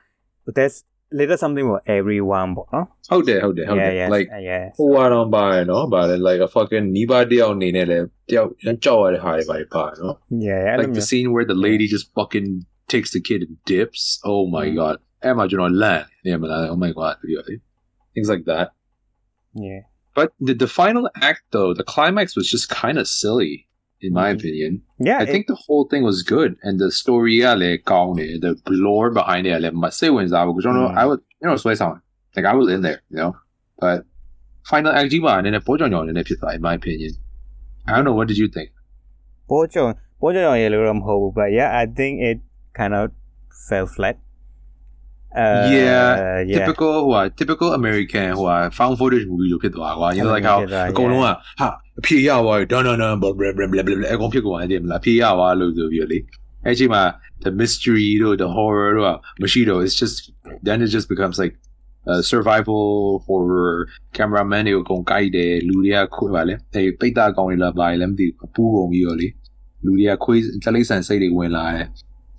[0.56, 0.76] there's
[1.18, 8.50] little something for everyone ပေါ့နော် ဟုတ်တယ်ဟုတ်တယ်ဟုတ်တယ် yeah yes, like yeah ဟိုကတော့ပါတယ်နော်ပါတယ် like a fucking နီးပါးတယောက်အနေနဲ့လည်းတယောက်
[8.84, 10.14] ကြောက်ရတဲ့ဟာတွေပါတယ်ပါနော်
[10.46, 12.48] yeah အဲ့လို like the မျိုး scene where the lady just fucking
[12.92, 14.02] takes the kid and dips.
[14.32, 14.74] Oh my Mm.
[14.80, 14.96] god.
[15.28, 16.06] Emma John land.
[16.28, 17.14] Yeah, but oh my god.
[17.30, 17.56] really.
[18.14, 18.66] Things like that.
[19.68, 19.82] yeah
[20.18, 23.54] But the, the final act though, the climax was just kind of silly,
[24.06, 24.36] in my Mhm.
[24.38, 24.72] opinion.
[25.08, 28.52] yeah I think the whole thing was good, and the story, yeah, like, the
[28.86, 30.98] lore behind it, like, must say when I was, you know, Mm.
[31.02, 31.98] I was, you know, sway sound,
[32.36, 33.32] like I was in there, you know,
[33.82, 33.98] but
[34.72, 35.54] final act, and then
[36.56, 37.12] in my opinion,
[37.86, 38.16] I don't know.
[38.18, 38.70] What did you think?
[39.48, 39.86] ပိုးချုံ
[40.20, 42.38] ပိုးချုံရေလို့တော့မဟုတ်ဘူး but yeah I think it
[42.78, 43.04] kind of
[43.66, 44.16] fell flat
[45.35, 50.47] uh Yeah, yeah typical ဟိုဟာ typical American ဟိုဟာ found footage movie လို့ဖြစ်သွားကွာ you know like
[50.49, 51.25] how ဖြစ်သွားအကုန်လုံးက
[51.59, 51.69] ဟာ
[51.99, 56.19] အဖြေရသွားပြီ dun dun dun blah blah blah blah blah အကုန်ဖြစ်ကုန်တယ်မလားအဖြေရသွားလို့ဆိုပြီးတော့လေ
[56.65, 57.03] အဲ့ချိန်မှာ
[57.45, 59.11] the mystery တို့ the horror တို့က
[59.41, 60.15] မရှိတော့ it's just
[60.67, 61.53] then it just becomes like
[62.09, 62.83] uh, survival
[63.27, 63.73] horror
[64.17, 69.27] cameraman တွေကိုအကုန်ကိုက်တယ်လူတွေကခွေးပါလေအဲ့ပိတ်တာကောင်တွေလာပါလေမသိဘူးပူးကုန်ပြီးတော့လေ
[69.85, 71.87] လူတွေကခွေးတလိမ့်ဆန်စိတ်တွေဝင်လာတယ်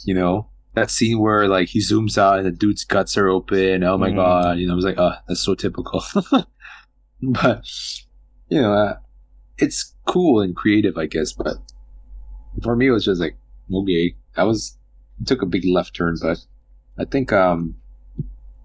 [0.09, 0.35] you know
[0.81, 3.83] that scene where like he zooms out and the dude's guts are open.
[3.85, 4.17] Oh my mm.
[4.17, 6.03] god, you know, I was like, oh, that's so typical.
[7.23, 7.65] but
[8.49, 8.97] you know, uh,
[9.59, 11.33] it's cool and creative, I guess.
[11.33, 11.57] But
[12.63, 13.37] for me, it was just like,
[13.73, 14.77] okay, that was
[15.27, 16.39] took a big left turn, but
[16.99, 17.77] I think um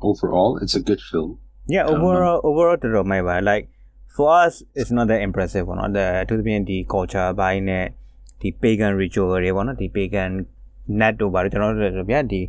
[0.02, 1.40] overall, it's a good film.
[1.68, 3.70] Yeah, overall, overall, to my way, like
[4.10, 5.68] for us, it's not that impressive.
[5.68, 7.94] One, the to be the culture, buying it,
[8.42, 10.48] the pagan ritual, the pagan
[11.01, 12.41] နော်ဒီ pagan net တို့ပါတော့ကျွန်တော်တို့တို့ဗျာဒီ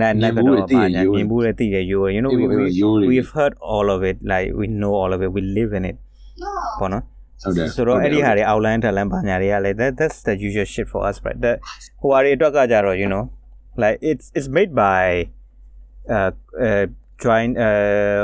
[0.00, 0.44] net net တော့
[0.76, 2.66] ပါညာမြင်ဘူးလေတည်ရရိုး you know we, we
[3.10, 5.96] we've heard all of it like we know all of it we live in it
[6.80, 7.04] ပေါ့နော်
[7.48, 7.68] Okay.
[7.74, 11.56] ဆိုတော့အဲ့ဒီဟာတွေ outline ထက်လမ်းပါညာတွေကလည်း that that's the usual shit for us right that
[12.00, 13.24] ဟိုဟာတွေအတွက်ကကြတော့ you know
[13.82, 15.06] like it's it's made by
[16.16, 16.30] uh
[16.66, 16.84] uh
[17.24, 18.22] joint uh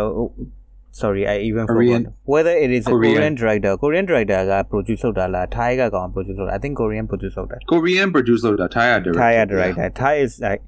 [1.02, 3.16] sorry i even Korean- forgot whether it is a Korean.
[3.16, 7.36] korean director korean director က produce လုပ်တာလား thai ကကောင် produce လုပ်တာ i think korean produce
[7.38, 9.20] လုပ်တာ Korean producer, the Thai director.
[9.22, 9.46] Thai yeah.
[9.52, 9.88] director.
[10.02, 10.62] Thai is like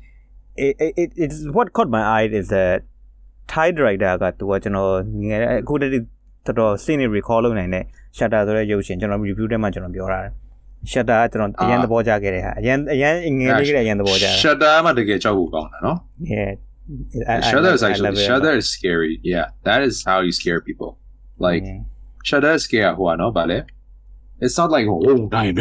[0.65, 2.77] it, it, it it's what caught my eye is that
[3.53, 4.91] Thai director ကသူကကျွန်တော်
[5.27, 7.83] ငယ်အခုတည်းတော်တော် scene recall လုပ်နိုင်တဲ့
[8.17, 10.33] shutter ဆိုတဲ့ရုပ်ရှင်ကျွန်တော် review ထဲမှာကျွန်တော်ပြောထားတယ်
[10.91, 15.97] shutter ကကျွန်တော်အရင်သဘောကျခဲ့တဲ့ဟာအရင်အရင်ငယ်လေးကတည်းကအရင်သဘောကျတယ် Shutter မှာတကယ်ကြောက်ဖို့ကောင်းတာနော်
[16.33, 16.51] yeah
[17.27, 19.19] I, Shudder is actually Shudder is scary.
[19.23, 20.97] Yeah, that is how you scare people.
[21.37, 21.81] Like yeah.
[22.23, 23.65] Shudder is know Juano, it.
[24.41, 25.51] It's not like oh, I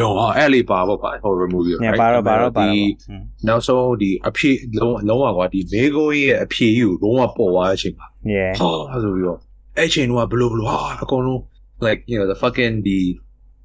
[0.45, 1.77] Ali ah, Baba horror movie.
[1.81, 2.23] Yeah, right?
[2.23, 2.97] Baba Baba.
[3.43, 7.29] Now so the appear no no one, got the Mego ye appeal you no one
[7.37, 7.97] po watching.
[8.23, 8.55] Yeah.
[8.57, 9.43] Ah, oh, that's what we all.
[9.77, 10.67] Actually, no, blue blue.
[10.67, 11.45] Ah, I
[11.81, 13.19] like you know the fucking the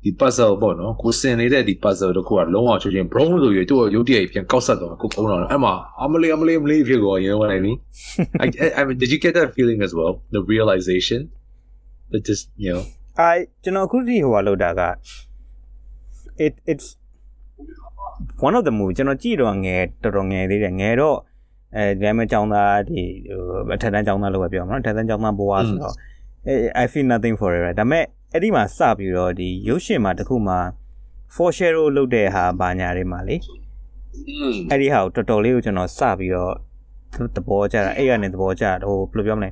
[0.04, 5.74] ဒီ puzzle ပေါ့နော်ကိုစင်နေတဲ့ဒီ puzzle တခုကလုံးဝချုပ်ချင်း brown လို့ရသူ့ရုပ်တရက်ပြန်ကောက်ဆက်သွားကိုပုံတော့အဲ့မှာ
[6.04, 7.78] အမလေးအမလေးအမလေးဖြစ်သွား you know what I mean
[8.44, 11.20] I, I, I mean did you get that feeling as well the realization
[12.12, 12.84] that just you know
[13.34, 14.82] I ကျွန်တော်အခုထိဟိုလောက်တာက
[16.46, 16.88] it it's
[18.46, 21.18] one of the movie ကျွန်တော်ကြည့်တော့ငယ်တော်တော်ငယ်သေးတယ်ငယ်တော့
[21.76, 25.96] အဲဒါမှကျောင်းသားဒီဟိုအထက်တန်းကျောင်းသားလို့ပဲပြောမှာနော်အထက်တန်းကျောင်းသားဘဝဆိုတော့
[26.84, 30.60] I feel nothing for it right ဒါပေမဲ့ အဲ့ဒီမှာစပြီးတော့ဒီရုပ်ရှင်မှာတခုမှာ
[31.36, 33.36] for share လုပ်တဲ့ဟာဘာညာတွေမှာလေ
[34.70, 36.54] အဲ့ဒီဟာကိုတော်တော်လေးကိုကျွန်တော်စပြီးတော့
[37.36, 39.50] သဘောကျတာအဲ့ကနေသဘောကျတာဟိုဘယ်လိုပြောမလဲ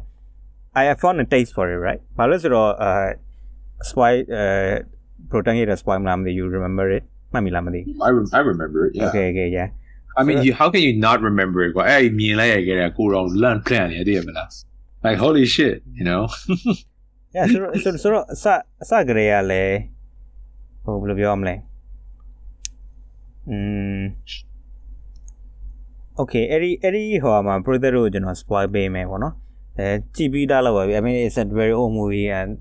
[0.81, 2.91] I have found a taste for it right ဘာလို့ဆိုတော့အဲ
[3.89, 4.43] spoil အဲ
[5.31, 7.03] protagonist spoil မလားမသိ you remember it
[7.33, 9.67] မှတ်မိလားမသိ I rem- I remember it yeah okay okay yeah
[10.19, 14.47] I mean you how can you not remember it ကွာအဲ့မြင်လိုက်ရခဲ့တဲ့ကိုတော့လန့် plan နေတယ်မလား
[15.05, 16.21] like holy shit you know
[17.35, 17.73] yeah ဆိုတော့
[18.03, 18.45] ဆိုတော့အစ
[18.81, 19.77] အစကလေးကလည်း
[20.83, 21.55] ဟိုဘယ်လိုပြောမလဲ
[23.49, 23.57] อื
[23.99, 24.01] ม
[26.19, 29.35] okay အဲ့ဒီအဲ့ဒီဟိုမှာ brother တို့ကျွန်တော် spoil ပေးမယ်ပေါ့နော်
[29.77, 32.51] အဲကြည့်ပြီးသားလောက်ပါပြီ I mean it's a very old movie and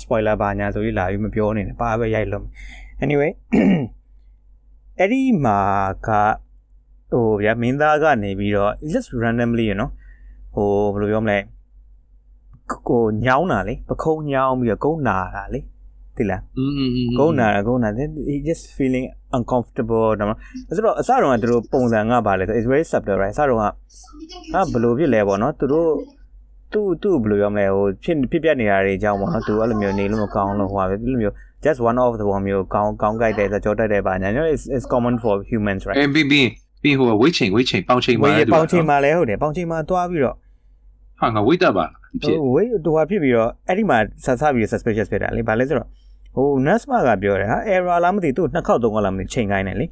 [0.00, 2.44] spoiler ဘာညာဆိုပြီးလာပြီးမပြောနေနဲ့ပါပဲရိုက်လို့
[3.04, 3.30] anyway
[4.98, 5.60] အဲ့ဒီမှာ
[6.06, 6.08] က
[7.12, 9.90] ဟိုဗျာမင်းသားကနေပြီးတော့ just randomly you know
[10.54, 11.38] ဟိုဘယ်လိုပြောမလဲ
[12.88, 15.60] ကိုညောင်းတာလေပခုံးညောင်းပြီးတော့ကုန်းနာတာလေ
[16.16, 19.06] သိလား mm ကုန်းနာတာကုန်းနာ then he just feeling
[19.36, 20.34] uncomfortable ဒါမှ
[20.76, 23.68] ဆိုတော့အစတော့ကသူတို့ပုံစံကပါလေဆို it's very subtle right အစတော့ကဟာ
[24.72, 25.88] ဘယ်လိုဖြစ်လဲပေါ့နော်သူတို့
[26.72, 36.46] သူ့သူ့ဘယ်လိုပြောမလဲဟိုဖြစ်ဖြစ်ပြနေတာတွေအကြောင်းပေါ့နော်သူအဲ့လိုမျိုးနေလို့မကောင်းလို့ဟိုပါပဲဒီလိုမျိုး just one of the one မျိုးကောင်းကောင်းကြိုက်တယ်ဆိုကြောတက်တယ်ပါညာ you know it's it's common for humans right အဲ့ပြီးပြီး
[36.82, 40.36] ပြီးဟိုဝိတ်ချိန်ဝိတ်ချိန်ပေါင်ချိန်ဝေးပေါင်ချိန်မှာလဲဟုတ်တယ်ပေါင်ချိန်မှာသွားပြီးတော့
[41.20, 41.86] ဟာငါဝိတ်တက်ပါ
[42.22, 45.88] ဖြစ်ဟိုဝေးတူဟာဖြစ်ပြီးတော့အဲ့ဒီမှာဆက်ဆပြီး suspicious ဖြစ်တာလေဘာလဲဆိုတော့
[46.34, 49.86] ဟို nurse မကပြောတယ်ဟာ error လားမသိသူ့နှစ်ခေါက်သုံးခေါက်လားမသိချိန်ခိုင်းတယ်လေ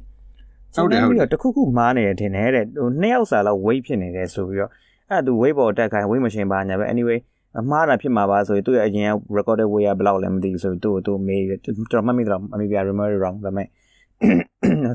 [0.73, 4.71] ချိန်ခိုင်းပြီးတော့တခုခုမားနေတယ်ထင်တယ်တဲ့ဟိုနှစ်ယောက်စာလောက် weight ဖြစ်နေတယ်ဆိုပြီးတော့
[5.09, 7.19] အဲ့သူ weight ပေါ်တက်ခိုင်း weight machine ပါညာပဲ anyway
[7.59, 13.67] အမှားတာဖြစ်မှာပါဆိုရင်သူ့ရဲ့အရင်က recorded weight ကဘယ်လောက်လဲမသိဘူးဆိုသူ့သူမေးကျွန်တော်မှတ်မိတော့အမေပြ remember wrong ဒါပေမဲ့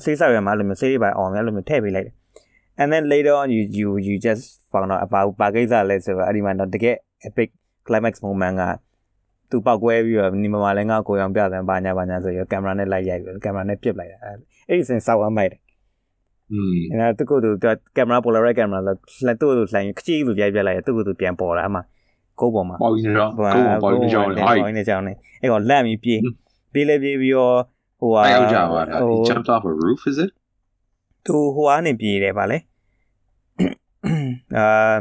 [0.04, 2.14] စေးဆောက်ရမှာလို့မျိုးစေးတွေပါအောင်လည်းလို့မျိုးထည့်ပေးလိုက်တယ်
[2.80, 6.96] and then later on you you you just found out about ဘာကိစ္စလဲဆိုတော့အဲ့ဒီမှာတော့တကယ်
[7.28, 7.48] epic
[7.86, 8.62] climax moment က
[9.50, 14.18] သူပောက်ကွဲပြီးတော့ညီမမလည်းငါကိုရောင်ပြတယ်ဘာညာဘာညာဆိုရကင်မရာနဲ့လိုက်ရိုက်ပြီးကင်မရာနဲ့ပစ်လိုက်တာ
[14.68, 15.60] အဲ့ဒီစင်စောက်ဝမ်းမိုက်တယ်
[16.52, 17.50] อืมအဲ့ဒါသူကသူ
[17.96, 18.80] ကင်မရာ polaroid ကင်မရာ
[19.26, 21.80] လက်သူ့သူလှိုင်းခကြီးလူရိုက်ပြလိုက်တယ်သူကသူပြန်ပေါ်လာအမှ
[22.40, 23.44] ကိုပေါ်မှာပေါင်နေတော့ကို
[23.82, 26.20] ပေါင်နေကြအောင်လေဟိုင်းနေကြောင်းနေအဲ့ကောင်လက်ပြီးပြေး
[26.72, 27.58] ပြေးလေပြေးပြီးတော့
[28.00, 30.30] ဟိုဟာအဲ့ရောက်ကြပါလား he jumped off a roof is it
[31.26, 32.58] သူဟိုကနေပြေးတယ်ဗာလေ
[34.56, 34.94] အာ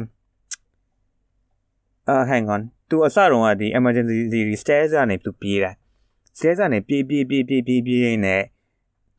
[2.10, 5.72] အာ hang on သူအစတုန်းကဒီ emergency ဒီ stairs ကနေသူပြေးတာ
[6.38, 8.38] stairs ကနေပြေးပြေးပြေးပြေးပြေးပြေးနေ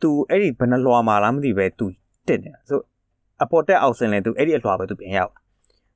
[0.00, 1.86] သူအဲ့ဒီဘယ်နှလွှာမှာလားမသိပဲသူ
[2.26, 2.80] တက်နေတာဆို
[3.42, 5.32] အပေါ်တက်အောက်ဆင်းလဲသူအဲ့ဒီအလွှာပဲသူပြန်ရောက်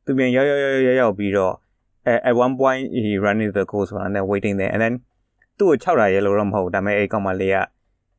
[0.04, 1.54] သူပြန်ရောက်ရောက်ရောက်ရောက်ပြီးတော့
[2.28, 4.94] at one point he running the course and then waiting there and then
[5.58, 7.58] သူ့ကို6တာရဲလို့တော့မဟုတ်ဒါပေမဲ့အဲ့ကောင်မလေးက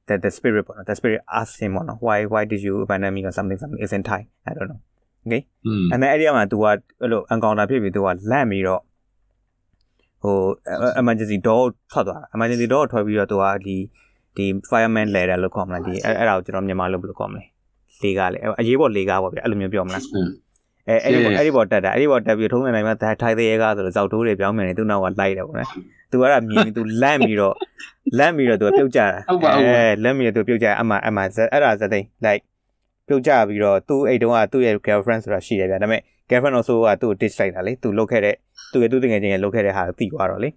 [0.08, 3.22] the the spirit ပေါ့နော် the spirit asked him ပေါ့နော် why why did you abandon me
[3.28, 4.80] or something something is in Thai I don't know
[5.25, 6.65] okay อืม and then အဲ့ဒီမှာ तू က
[7.01, 8.81] အဲ့လို encounter ဖြစ်ပြီး तू ကလန့်ပြီးတော့
[10.23, 10.37] ဟို
[11.01, 13.77] emergency door ထွက်သွားတာ emergency door ထွက်ပြီးတော့ तू ကဒီ
[14.37, 17.43] ဒီ fireman ladder လို့ခေါ်မလားဒီအဲ့အဲ့ဒါကိုကျွန်တော်မြန်မာလို့ဘယ်လိုခေါ်မလဲ
[18.03, 20.29] လေကားလေအရေးပေါ်လေကားပေါ့ဗျအဲ့လိုမျိုးပြောမလား อืม
[20.89, 25.69] အဲအဲ့ဒီပေါ်အဲ့ဒီပေါ်တက်တာအဲ့ဒီပေါ်တက်ပြီးထုံးနေနိုင်မှာထိုင်သေးရဲကားဆိုတော့ဇောက်တိုးတွေပြောင်းမြင်နေသူ့နောက်ကလိုက်တယ်ပေါ့နော်
[26.11, 27.55] သူကအဲ့ဒါမြင်ပြီးသူလန့်ပြီးတော့
[28.19, 29.07] လန့်ပြီးတော့သူကပြုတ်ကြတာ
[29.57, 32.43] အဲလန့်ပြီးတော့သူပြုတ်ကြအမှအမှအဲ့ဒါဇသိန်း like
[33.10, 38.36] ပြုတ်ကြပြီးတော့သူ့အိတ်တုံးကသူ့ရဲ့ girlfriend ဆိုတာရှိတယ်ဗျာဒါပေမဲ့ girlfriend တော့ဆိုကသူ့ကို ditch လိုက်တာလေသူလုတ်ခဲ့တဲ့
[38.72, 40.50] သူ့ရဲ့သူ့တငယ်ချင်းရဲ့လုတ်ခဲ့တဲ့ဟာကိုသိသွားတော့လေ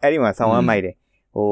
[0.00, 0.94] အဲ့ဒီမှာဆောင်းဝမ်းမိုက်တယ်
[1.36, 1.48] ဟို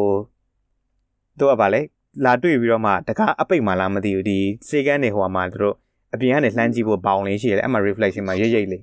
[1.39, 1.81] သူကဗာလေ
[2.25, 4.39] လာတွေ့ပြီးတော့မှတကားအပိတ်မှလားမသိဘူးဒီ
[4.69, 5.75] စေကန်းနေဟိုမှာသူတို့
[6.15, 8.83] အပြင်ကနေလှမ်းကြည့်ဖို့ဘောင်လေးရှိတယ်အဲ့မှာ reflection မှာရိပ်ရိပ်လေး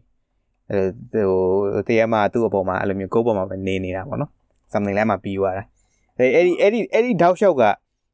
[0.71, 0.79] အဲ
[1.13, 4.31] ဟိုတရားမှာသူ့အပေါ်မှာအဲ့လိုမျိုးကိုယ်ပေါ်မှာပဲနေနေတာပေါ့နော်
[4.71, 5.63] something လဲမှာပြီးသွားတာ
[6.17, 7.63] အဲအဲ့ဒီအဲ့ဒီအဲ့ဒီတောက်လျှောက်က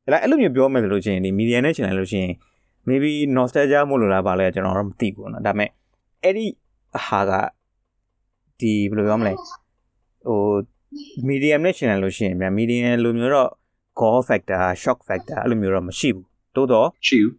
[0.06, 2.34] အဲ့လိုမျိုးပြောမယ်လို့ရှိရင်ဒီ media နဲ့ရှင်လိုက်လို့ရှိရင်
[2.88, 5.70] maybe nostalgia မို့လို့လားပါလဲကျွန်တော်တော့မသိဘူးเนาะဒါပေမဲ့
[6.22, 6.47] အဲ့ဒီ
[7.07, 7.32] ဟာက
[8.61, 10.41] ဒီဘယ်လိုပြောမလဲဟို
[11.28, 13.51] medium နဲ့ရှင်လိုက်လို့ရှိရင်ဗျာ medium လိုမျိုးတော့
[14.01, 16.24] gore factor shock factor အဲ့လိုမျိုးတော့မရှိဘူး
[16.57, 17.34] တိုးတော့ ရှိဘူး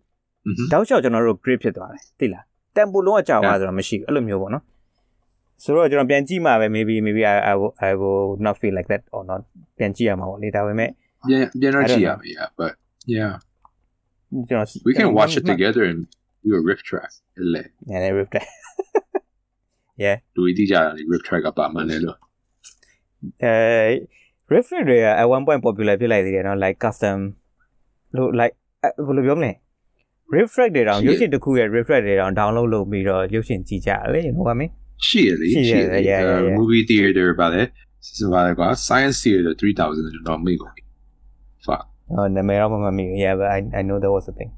[0.46, 2.44] อืม တောက်လျှောက်ကျွန်တော်တို့ grip ဖြစ်သွားတယ်သိလား
[2.76, 4.64] tempo လုံးဝကြာသွားဆိုတော့မရှိဘူးအဲ့လိုမျိုးပေါ့နော်
[5.64, 9.42] ဆိုတော့ကျွန်တော်ပြန်ကြည့်မှာပဲ maybe maybe I I will, I will not feel like that or not
[9.78, 10.90] ပြန်ကြည့်ရမှာပေါ့လေဒါပေမဲ့
[11.28, 12.72] ပြန်ပြန်တော့ကြည့်ရမယ် yeah but
[13.16, 13.34] yeah
[14.50, 16.00] ကျွန်တော် we can watch it together and
[16.46, 17.12] do a riff track
[17.54, 18.46] လေ နည်းနည်း rip တယ်
[20.04, 22.18] yeah လူကြီးကြတာလေ riff track ကပါမှန်းလေလို့
[23.44, 23.56] အဲ
[24.54, 27.18] refresh တွေက at one point popular ဖြစ်လိုက်သေးတယ်เนาะ like custom
[28.16, 28.56] လို့ like
[29.06, 29.52] ဘယ်လိုပြောမလဲ
[30.36, 34.72] refresh တွေတောင်ရုပ်ရှင်တစ်ခုရဲ့ refresh တွေတောင် download လုပ်ပြီးတော့ရုပ်ရှင်ကြည့်ကြတယ်လေ you know what I mean
[35.08, 36.58] ရှိရလေ ရှိ ရှိ ရ ရ လေ လေ yeah, yeah, yeah.
[36.60, 37.62] movie theater ပါလေ
[38.18, 40.84] စပါလေကွာ science theater 3000ကျွန်တော်မေ့ကုန်ပြီ
[41.66, 41.84] fuck
[42.16, 44.52] ဟောနာမည်တော့မမှတ်မိဘူး yeah but I I know there was a thing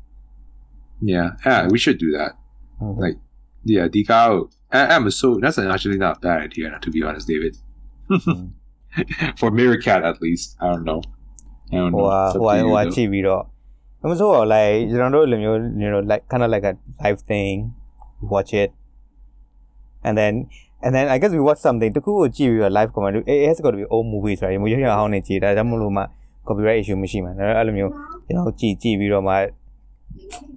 [1.12, 2.32] yeah yeah we should do that
[2.82, 2.96] Mhm.
[3.04, 3.18] Like,
[3.74, 4.44] yeah ဒီကားကို
[4.78, 7.54] I- I'm so that's actually not a bad idea to be honest David
[9.40, 11.02] for Meerkat at least I don't know
[11.74, 12.94] I don't ဟို know ဟာ It's up ဟိုဟာ to you, ဟိုဟာ though.
[12.96, 13.44] ကြည့်ပြီးတော့
[14.10, 16.74] မဆိုတော့ like ကျွန်တော်တို့လိုမျိုး you know like kind of like a
[17.04, 17.54] live thing
[18.34, 18.70] watch it
[20.08, 20.34] and then
[20.86, 23.86] and then I guess we watch something တခုကိုကြည့်ပြီးတော့ live comment it has got to be
[23.96, 26.04] old movies right မျိုးရရအောင်နေကြည့်ဒါကြောင့်မလို့မှ
[26.49, 27.93] copyright issue မရှိမှာဒါပေမဲ့အဲ့လိုမျိုး
[28.27, 29.35] ကျွန်တော်ကြည့်ကြည့်ပြီးတော့မှ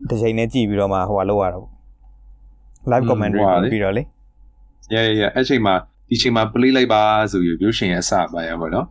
[0.10, 1.68] တစ်ချိန်နဲ့ကြည့်ပြီးတော့မှဟိုကလောက်ရတော့
[2.92, 4.04] live commentary ပြီးတော့လေ
[4.94, 5.76] yeah yeah အဲ့ချိန်မှာ
[6.10, 8.86] ဒီချိန်မှာ play လိုက်ပါဆိုပြီးရုပ်ရှင်ရဲ့အစပါရပါတော့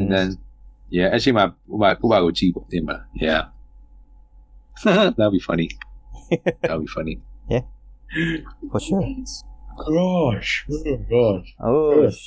[0.00, 0.28] and then
[0.96, 3.42] yeah အဲ့ချိန်မှာဥပဥပကိုကြည့်ပေါ့တင်ပါလား yeah
[5.16, 5.68] that'll be funny
[6.60, 7.14] that'll be funny
[7.52, 7.64] yeah
[8.70, 9.04] for sure
[9.84, 11.48] gosh oh gosh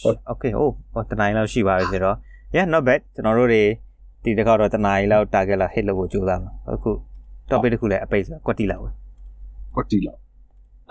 [0.06, 0.72] oh okay oh
[1.10, 2.18] တနိုင်လောက်ရှိပါပြီဆိုတော့
[2.56, 3.64] yeah not bad ကျွန်တော်တို့တွေ
[4.23, 6.93] ဒီတစ်ခါတော့တနိုင်လောက် target လောက် hit လုပ်ဖို့ကြိုးစားမှာအခု
[7.51, 8.91] topic တစ်ခုလည်းအပိတ်ဆိုကွက်တီလောက်ပဲ
[9.77, 10.21] what do you love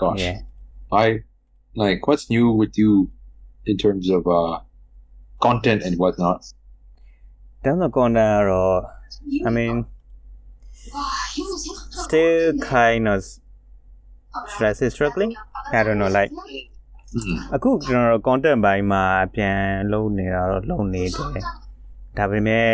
[0.02, 0.38] gosh yeah
[1.04, 1.06] I
[1.84, 2.92] like what's new with you
[3.72, 4.54] in terms of uh
[5.46, 6.40] content and whatnot.
[7.66, 8.78] down the corner တော့
[9.48, 9.76] I mean
[12.04, 13.20] still kind of
[14.52, 15.32] should I say struggling
[15.78, 16.32] I don't know like
[17.18, 17.36] Mm.
[17.56, 19.04] အခုကျွန်တော်တို့ content ဘိုင်းမှာ
[19.36, 19.60] ပြန်
[19.92, 21.44] လုပ်နေတာတော့လုပ်နေတယ်
[22.18, 22.68] ဒါပေမဲ့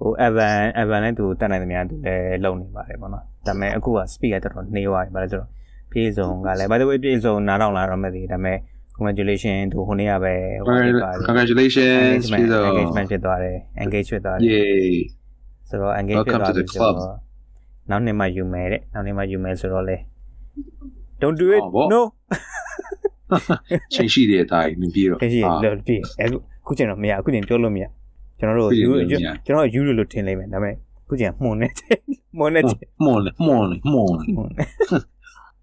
[0.00, 5.48] ဟို Evan Evan နဲ့သူတက်နိုင်သမျှသူလည်းလုပ်နေပါတယ်ပေါ့နော်ဒါပေမဲ့အခုက speed ကတော်တော်နှေးသွားပြီဘာလဲဆိုတော့
[5.92, 8.58] ပြေဆုံးကလည်း by the way ပြေဆုံးနားထောင်လာတော့မသိဘူးဒါပေမဲ့
[8.96, 10.34] congratulation သူဟိုနေ့ကပဲ
[10.64, 12.60] ဟိုဖြစ်ပါတယ် Congratulations, engagement Fido.
[12.70, 14.92] engagement ဖြစ်သွားတယ် engage ဖြစ်သွားတယ် Yay.
[15.68, 16.94] ဆိုတော့ engage ဖြစ် Welcome သွား to ပြီ the ဆို club.
[16.98, 17.14] တော့
[17.90, 19.96] နောက်နေ့မှယူမယ်တဲ့နောက်နေ့မှယူမယ်ဆိုတော့လေ
[21.22, 21.88] don't do it Oh, what?
[21.94, 22.00] no
[23.94, 26.36] ချိန်ရှိတဲ့အတိုင်းမပြီးတော့တရှိအာလို့ပြည့်အခု
[26.66, 27.84] ခုချိန်တော့မရအခုချိန်ပြောလို့မရ
[28.38, 29.16] ကျွန်တော်တို့ပြည့်ယူလို့မရ
[29.46, 30.74] ကျွန်တော်ယူလို့လို့ထင်လိမ့်မယ်ဒါပေမဲ့
[31.08, 31.98] ခုချိန်မှုန်နေတယ်
[32.38, 34.64] မှုန်နေတယ်မွန်လေမွန်လေမွန်လေမှုန်နေ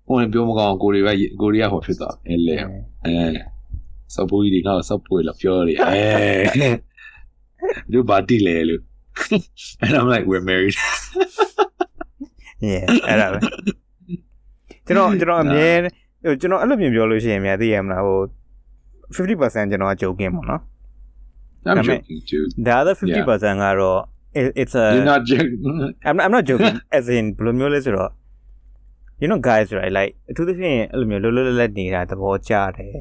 [0.07, 3.15] မွန်လေပြောမကောင်းကိုရီးယားကိုရီးယားဟောဖြစ်သွားတယ်လေအဲ
[4.13, 6.67] စပူကြီးတွေငါ့ကိုစပူလာပြောတယ်အဲ
[7.91, 8.76] လူဘာတီလေလူ
[9.84, 10.76] and I'm like we're married
[12.71, 13.39] yeah အဲ့ဒါပဲ
[14.86, 15.69] ကျွန်တော်ကျွန်တော်အမြဲ
[16.24, 18.19] ဟိုကျွန်တော်အဲ့လိုမျိုးပြောလို့ရှိရင်များသိရမလားဟို
[19.15, 20.61] 50%ကျွန်တော်က joking ပေါ့နော်
[21.70, 21.99] I'm Damn it.
[21.99, 23.99] joking dude the other 50%ကတော့
[24.39, 25.61] it- it's a you're not joking
[26.07, 28.11] I'm not, I'm not joking as in ဘယ်လိုမျိုးလဲဆိုတော့
[29.22, 32.95] you know guys right like အထူးသဖြင့်အဲ့လိုမျိုးလောလောလတ်လတ်နေတာသဘောကျတယ်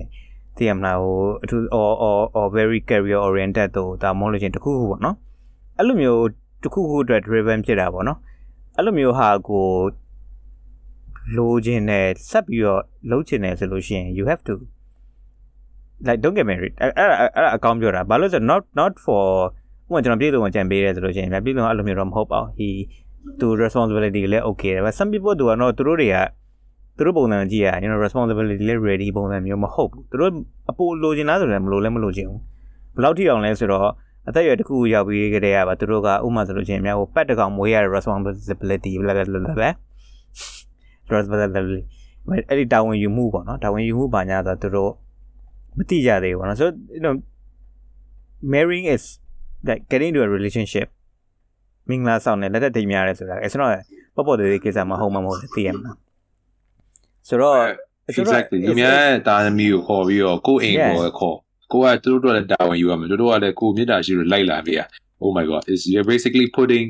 [0.57, 5.17] သိရမလားဟိုအထူး or or or very career oriented တော့ဒါမှမဟုတ်လို့ချင်းတစ်ခုခုပေါ့နော်
[5.79, 6.23] အဲ့လိုမျိုး
[6.63, 8.19] တစ်ခုခုအတွက် driven ဖြစ်တာပေါ့နော်
[8.77, 9.67] အဲ့လိုမျိုးဟာကို
[11.37, 14.53] လိုချင်တယ်ဆက်ပြီးတော့လုပ်ချင်တယ်ဆိုလို့ရှိရင် you have to
[16.07, 19.25] like don't get married အဲ့အဲ့အဲ့အဲ့အကောင်းပြောတာဘာလို့လဲဆိုတော့ not not for
[19.87, 22.69] ဥပမာကျွန်တော်ပြည်သူဝင်ကြံပေးရဲဆိုလို့ရှိရင်ပြပြည်သူကအဲ့လိုမျိုးတော့မဟုတ်ပါဘူး he
[23.41, 26.17] သူ responsibility လည်း okay တယ် but some people သူကတော့သူတို့တွေက
[26.97, 30.33] သူတို့ပုံစံကြည့်ရ you know responsibility လည်း ready ပုံစံမျိုးမဟုတ်ဘူးသူတို့
[30.71, 32.41] အပိုလိုချင်လားဆိုတော့မလိုလည်းမလိုချင်ဘူး
[32.95, 33.83] ဘယ်လောက်ထိအောင်လဲဆိုတော့
[34.29, 39.73] အသက်အရွယ်တစ်ခုရောက်ပြီးကြတဲ့ကပါသူတို့ကဥပမာဆိုလို့ရှိရင်များဟိုပက်တကောင်မွေးရတဲ့ responsibility blah blah blah blah
[41.13, 41.81] responsibility
[42.49, 44.93] အဲ့ဒီတာဝန်ယူမှုပေါ့နော်တာဝန်ယူမှုပါညာဆိုတော့သူတို့
[45.78, 46.66] မသိကြသေးဘူးပေါ့နော် so
[46.96, 47.14] you know
[48.54, 49.04] marrying is
[49.70, 50.88] like getting into a relationship
[51.90, 53.80] မင်္ဂလာဆောင်နဲ့လက်သက်တိမ်များရဲဆိုတာ it's not a
[54.16, 55.92] ပေါ့ပေါ့သေးသေးကိစ္စမဟုတ်မှမဟုတ်သိရမှာ
[57.28, 57.58] ဆိုတော့
[58.16, 58.96] ဆိုတော့ exactly ဒီများ
[59.28, 61.38] တာသမီးကိုခေါ်ပြီးတော့ကိုယ့်အိမ်ကိုခေါ်
[61.72, 64.82] ကိုကသူတို့တို့လည်းတာဝန်ယူရမယ်တို့တို့ကလည်းကိုမေတ္တာရှိလို့လိုက်လာပေးရ
[65.24, 66.86] oh my god is you're basically putting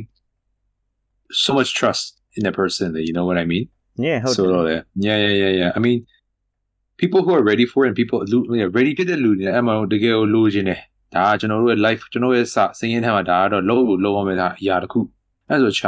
[1.44, 2.04] so much trust
[2.38, 3.66] in the person that you know what i mean
[4.06, 4.76] yeah ဟုတ် so တယ် တော့လေ
[5.08, 5.98] yeah yeah yeah yeah i mean
[7.03, 8.19] people who are ready for it and people
[8.49, 10.81] who are ready ဖြစ်တဲ့လူတွေအဲ့မှာတကယ်ကိုလိုချင်တယ်
[11.15, 15.01] ဒါကကျွန်တော်တို့ရဲ့ life ကျွန်တော်ရဲ့စစင်းရင်းထဲမှာဒါကတော့လုံးလို့လုံးအောင်မဲ့ဒါအရာတစ်ခု
[15.49, 15.83] အဲ့ဆိုချ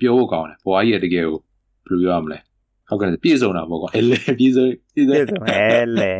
[0.00, 1.38] ပြောဖို့ကောင်းတယ်ဘွားကြီးရဲ့တကယ်ကို
[1.86, 2.38] ဘယ်လိုပြောရမလဲ
[2.88, 6.12] ဟုတ်ကဲ့ပြည့်စုံတာပေါ့ကွာအဲ့လေပြည့်စုံပြည့်စုံပြည့်စုံအဲလေ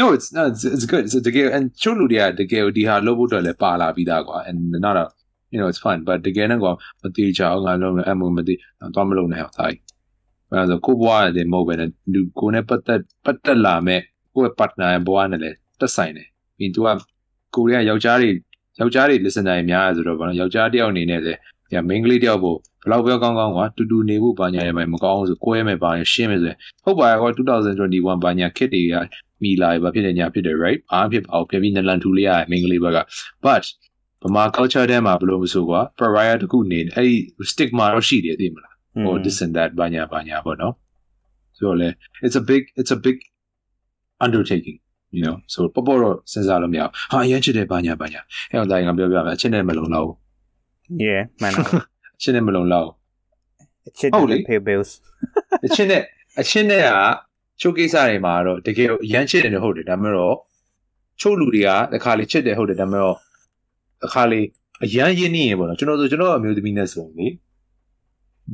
[0.00, 1.04] No, it's no, it's, it's good.
[1.04, 5.04] It's the game and ချို့လူတွေကတကယ်ဒီဟာလုပ်ဖို့အတွက်လည်းပါလာပြီးသားကွာ and not a
[5.52, 6.72] you know it's fun but တကယ်နဲ့ကွာ
[7.02, 8.54] မတိချအောင်ငါလုံးအမှုမတိ
[8.96, 9.78] တော့မလုံးနဲ့ဟောတိုင်း။
[10.52, 14.00] အဲဒါဆိုကိုဘွားတယ်မဟုတ်ပဲနဲ့လူကိုနဲ့ပတ်သက်ပတ်သက်လာမဲ့
[14.34, 16.88] ကိုယ့် partner ရဲ့ဘွားနဲ့လည်းတက်ဆိုင်တယ်။ပြီးသူက
[17.54, 18.30] ကိုရီးယားယောက်ျားတွေ
[18.80, 21.34] ယောက်ျားတွေ listener တွေများဆိုတော့ဘာလို့ယောက်ျားတယောက်အနေနဲ့လေ
[21.70, 28.94] ဒီမိန်းကလေးတယောက်ကိုဘယ်လောက်ပဲကောင်းကောင်းကွာတူတူနေဖို့ဘာညာရမယ်မကောင်းဘူးဆိုကိုယ်ရမယ်ဘာညာရှင်းမယ်ဆိုရင်ဟုတ်ပါရဲ့ကွာ2021ဘာညာခစ်တွေက
[29.42, 32.98] မိလာဘာဖြစ်နေညာဖြစ်တယ် right အားဖြစ်ပါအောင်ပြပြီးနလန်ထူလေးရမင်္ဂလေးဘက်က
[33.44, 33.64] but
[34.22, 37.14] ဗမာ culture ထဲမှာဘယ်လိုမဆိုကွာ pariah တခုနေအဲ့ဒီ
[37.50, 38.71] stigma တော့ရှိတယ်သိမလား
[39.04, 40.74] ဟို this and that ဘာညာဘာညာပေါ့နော်
[41.56, 41.88] ဆိုတော့လေ
[42.24, 43.16] it's a big it's a big
[44.24, 44.78] undertaking
[45.16, 48.20] you know so ပေါ်ပေါ်တော့စဉ်းစားလို့မရအောင်ဟာအရင်ချစ်တယ်ဘာညာဘာညာ
[48.50, 50.10] အဲ့တော့ဒါရင်ငါပြောပြမယ်အချင်းနဲ့မလုံလောက်
[51.04, 51.70] yeah မှန်တော့
[52.16, 52.88] အချင်းနဲ့မလုံလောက်
[53.88, 54.90] အချစ်ဟုတ်လေတယ် pay bills
[55.66, 56.02] အချင်းနဲ့
[56.40, 56.90] အချင်းနဲ့က
[57.60, 60.36] ချုပ်ကိစ္စတွေမှာတော့တကယ်ရမ်းချစ်တယ်ဟုတ်တယ်ဒါမှမဟုတ်
[61.20, 63.16] ချုပ်လူတွေကတခါလေချစ်တယ်ဟုတ်တယ်ဒါမှမဟုတ်
[64.04, 64.40] အခါလေ
[64.84, 67.26] အရန်ရင်းနေရင်ပေါ့နော်ကျွန်တော်ဆိုကျွန်တော်အမျိုးသမီးနဲ့ဆိုရင်လေ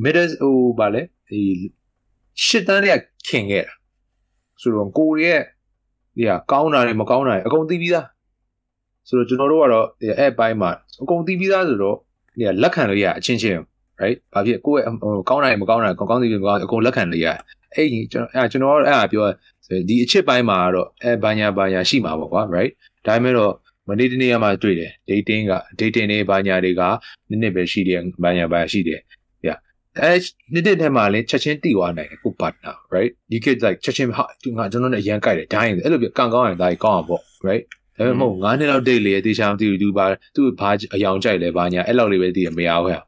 [0.03, 1.41] middle ဟိုဗာလေဒီ
[2.45, 3.73] ရှစ်တန်းတွေကခင်ခဲ့တာ
[4.61, 5.43] ဆိုတော့ကိုရီးရဲ့
[6.17, 8.07] ဒီကကောင်းတာတွေမကောင်းတာတွေအကုန်သိပြီးသား
[9.09, 10.71] ဆိုတော့ကျွန်တော်တို့ကတော့ဒီအဲ့ဘိုင်းမှာ
[11.03, 11.97] အကုန်သိပြီးသားဆိုတော့
[12.39, 13.59] ဒီကလက်ခံလို့ရအချင်းချင်း
[14.01, 17.29] right ဘာဖြစ်ကိုယ့်ရဲ့ဟိုကောင်းတာတွေမကောင်းတာကောင်းကောင်းသိပြီးမကောင်းအကုန်လက်ခံလို့ရ
[17.75, 19.27] အဲ့ဒီကျွန်တော်အဲ့ကျွန်တော်အဲ့ဒါပြော
[19.67, 22.73] ဆိုဒီအချစ်ပိုင်းမှာတော့အဲဘာညာဘာညာရှိမှာပေါ့ကွာ right
[23.07, 23.53] ဒါပေမဲ့တော့
[23.89, 26.83] မနေ့တနေ့ကမှတွေ့တယ် dating က dating တွေဘာညာတွေက
[27.29, 29.18] နည်းနည်းပဲရှိတယ်ဘာညာဘာရှိတယ်ဗျ
[30.03, 30.13] အဲ
[30.53, 37.65] နေ့နေ့ထဲမှာလည်းချက်ချင်းတိသွားနိုင်တယ်ကို partner right you could like ချက်ချင်းဟာဒီငါကျွန်တော်နဲ့အရန်ကြိုက်တယ်ဒိုင်းတယ်အဲ့လိုပြကံကောင်းရင်ဒါကြီးကောင်းအောင်ပေါ့ right
[37.97, 43.01] ဒါပေမဲ့မဟုတ်9နှစ်လောက် date လေတေချာမသိဘူးသူဘာသူဘာအယောင်ကြိုက်လဲဘာညာအဲ့လောက်လေးပဲသိရမရဘူးဟဲ့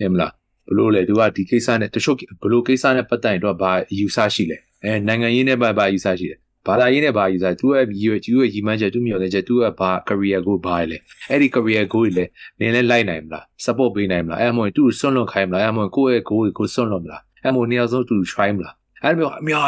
[0.00, 0.32] ဟဲ့မလား
[0.68, 6.36] ဘလို့လေသူကဒီကိစ္စနဲ့တချို့ဘလို့ကိစ္စနဲ့ပတ်သက်ရင်တော့ဘာယူဆရှိလဲအဲနိုင်ငံရေးနဲ့ဘာဘာယူဆရှိလဲ
[6.66, 10.98] ဘာသာရေးနဲ့ဘာယူဆသူ့ရဲ့ရည်ရွယ်သူ့ရဲ့ရည်မှန်းချက်သူ့မျှော်လင့်ချက်သူ့ရဲ့ဘာ career goal ဘာလဲ
[11.30, 12.24] အဲ့ဒီ career goal တွေလဲ
[12.60, 19.64] နင်လဲလိုက်နိုင်မလား support ပေးနိုင်မလားအဲ့မှသူ့ကိုစွန့်လွတ်ခိုင်းမလားအဲ့မှကိုယ့်ရဲ့ goal ကိုစွန့်လွတ်မလားအဲ့မှနှစ်ယောက်ဆုံးသူ try မလားအဲ့လိုမျိုးအများ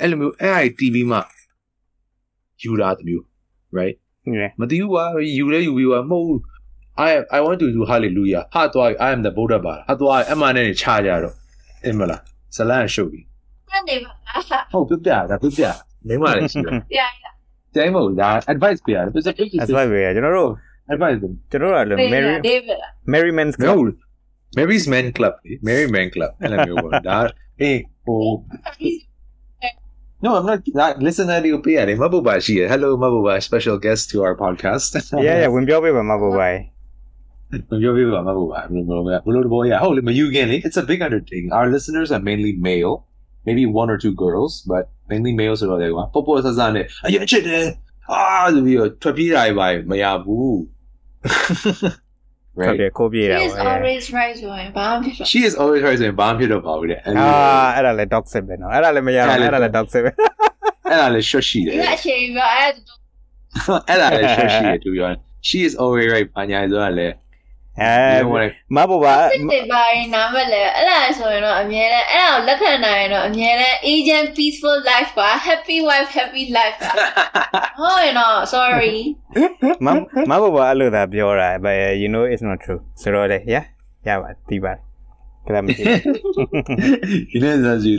[0.00, 1.20] အဲ့လိုမျိုး AI TV မှာ
[2.62, 3.24] ယူတာတမျိုး
[3.78, 3.96] right
[4.60, 5.04] မသိဘူးကွာ
[5.38, 6.40] ယူလဲယူပြီးွာမဟုတ်ဘူး
[7.08, 11.34] I I want to do hallelujah ဟာသွား I am the buddha ပါဟာသွားအမှန်နဲ့ခြားကြတော့
[11.84, 12.20] အင်းမလား
[12.56, 13.20] ဇလန်ရှုပ်ပြီ
[13.70, 14.12] မှန်တယ်ပါ
[14.72, 16.84] ဟုတ်ပြပြဒါပြပြ Neymar is here.
[16.98, 17.32] yeah, yeah.
[17.76, 18.40] Neymar, yeah.
[18.52, 19.06] Advise PR.
[19.08, 20.58] Advise Advice.
[20.94, 21.32] advise them.
[21.50, 22.32] ကျွန်တော်တို့ကလည်း Mary
[23.12, 23.76] Mary Men's Club.
[23.76, 23.92] No.
[24.58, 25.34] Mary's Men Club.
[25.68, 26.32] Mary Men Club.
[26.42, 27.18] အဲ့လိုမျိုးပေါ့။ဒါ
[27.60, 28.24] ဟေးဟို
[30.24, 30.60] No, I'm not.
[30.60, 31.82] Ah, that listener, you pay.
[31.82, 32.40] I'm Mabuba.
[32.44, 32.54] She.
[32.72, 33.42] Hello, Mabuba.
[33.42, 34.90] Special guest to our podcast.
[35.26, 35.48] yeah, yeah.
[35.48, 36.48] When you pay, Mabuba.
[37.68, 42.94] ပြောပြပါမှာပေါ့ဗျာဘယ်လိုလဲဘယ်လိုတဘောရဟုတ်လေမယူခင်လေ it's a big undertaking our listeners are mainly male
[43.46, 47.64] maybe one or two girls but မင်းသမီး male ဆိုတော့လေကွာပေါ့ပေါ့ဆဆနဲ့အရင်ချစ်တယ်
[48.12, 48.22] အာ
[48.54, 50.56] ဆိုပြီးတော့ထွက်ပြေးတာပဲမရဘူး
[52.60, 57.10] right ထွက်ခိုးပြေးတာ She is always right ဆိုရင်ဘာမှဖြစ်တော့ She is always right ဆိုရင်ဘာမှဖြစ်တော့ပါဘူးတဲ့အာ
[57.76, 60.10] အဲ့ဒါလည်း toxic ပဲနော်အဲ့ဒါလည်းမရဘူးအဲ့ဒါလည်း toxic ပဲ
[60.90, 67.14] အဲ့ဒါလည်း short ရှိတယ်အဲ့အချိန်ကအဲ့ဒါအဲ့ဒါလည်း short ရှိတယ် to be honest She is always right ဘာညာဆိုတာလည်း
[67.80, 76.92] အဲ you know what I မဟုတ်ပါစစ်တွေပါရင်နားမလဲအဲ့ဒါဆိုရင်တော့အမြဲတမ်းအဲ့ဒါကိုလက်ခံနိုင်ရင်တော့အမြဲတမ်း agent peaceful life ပါ happy wife happy life ပါ
[77.80, 78.96] ဟုတ်ရင်တော့ sorry
[79.84, 79.88] မ
[80.30, 83.64] မဟုတ်ပါအဲ့လိုသာပြောတာ but you know it's not true ဆိုတော့လေ yeah
[84.08, 84.91] ရပါဒီပါကလ
[85.58, 85.84] မ်းမရှိ
[87.32, 87.96] you know that's you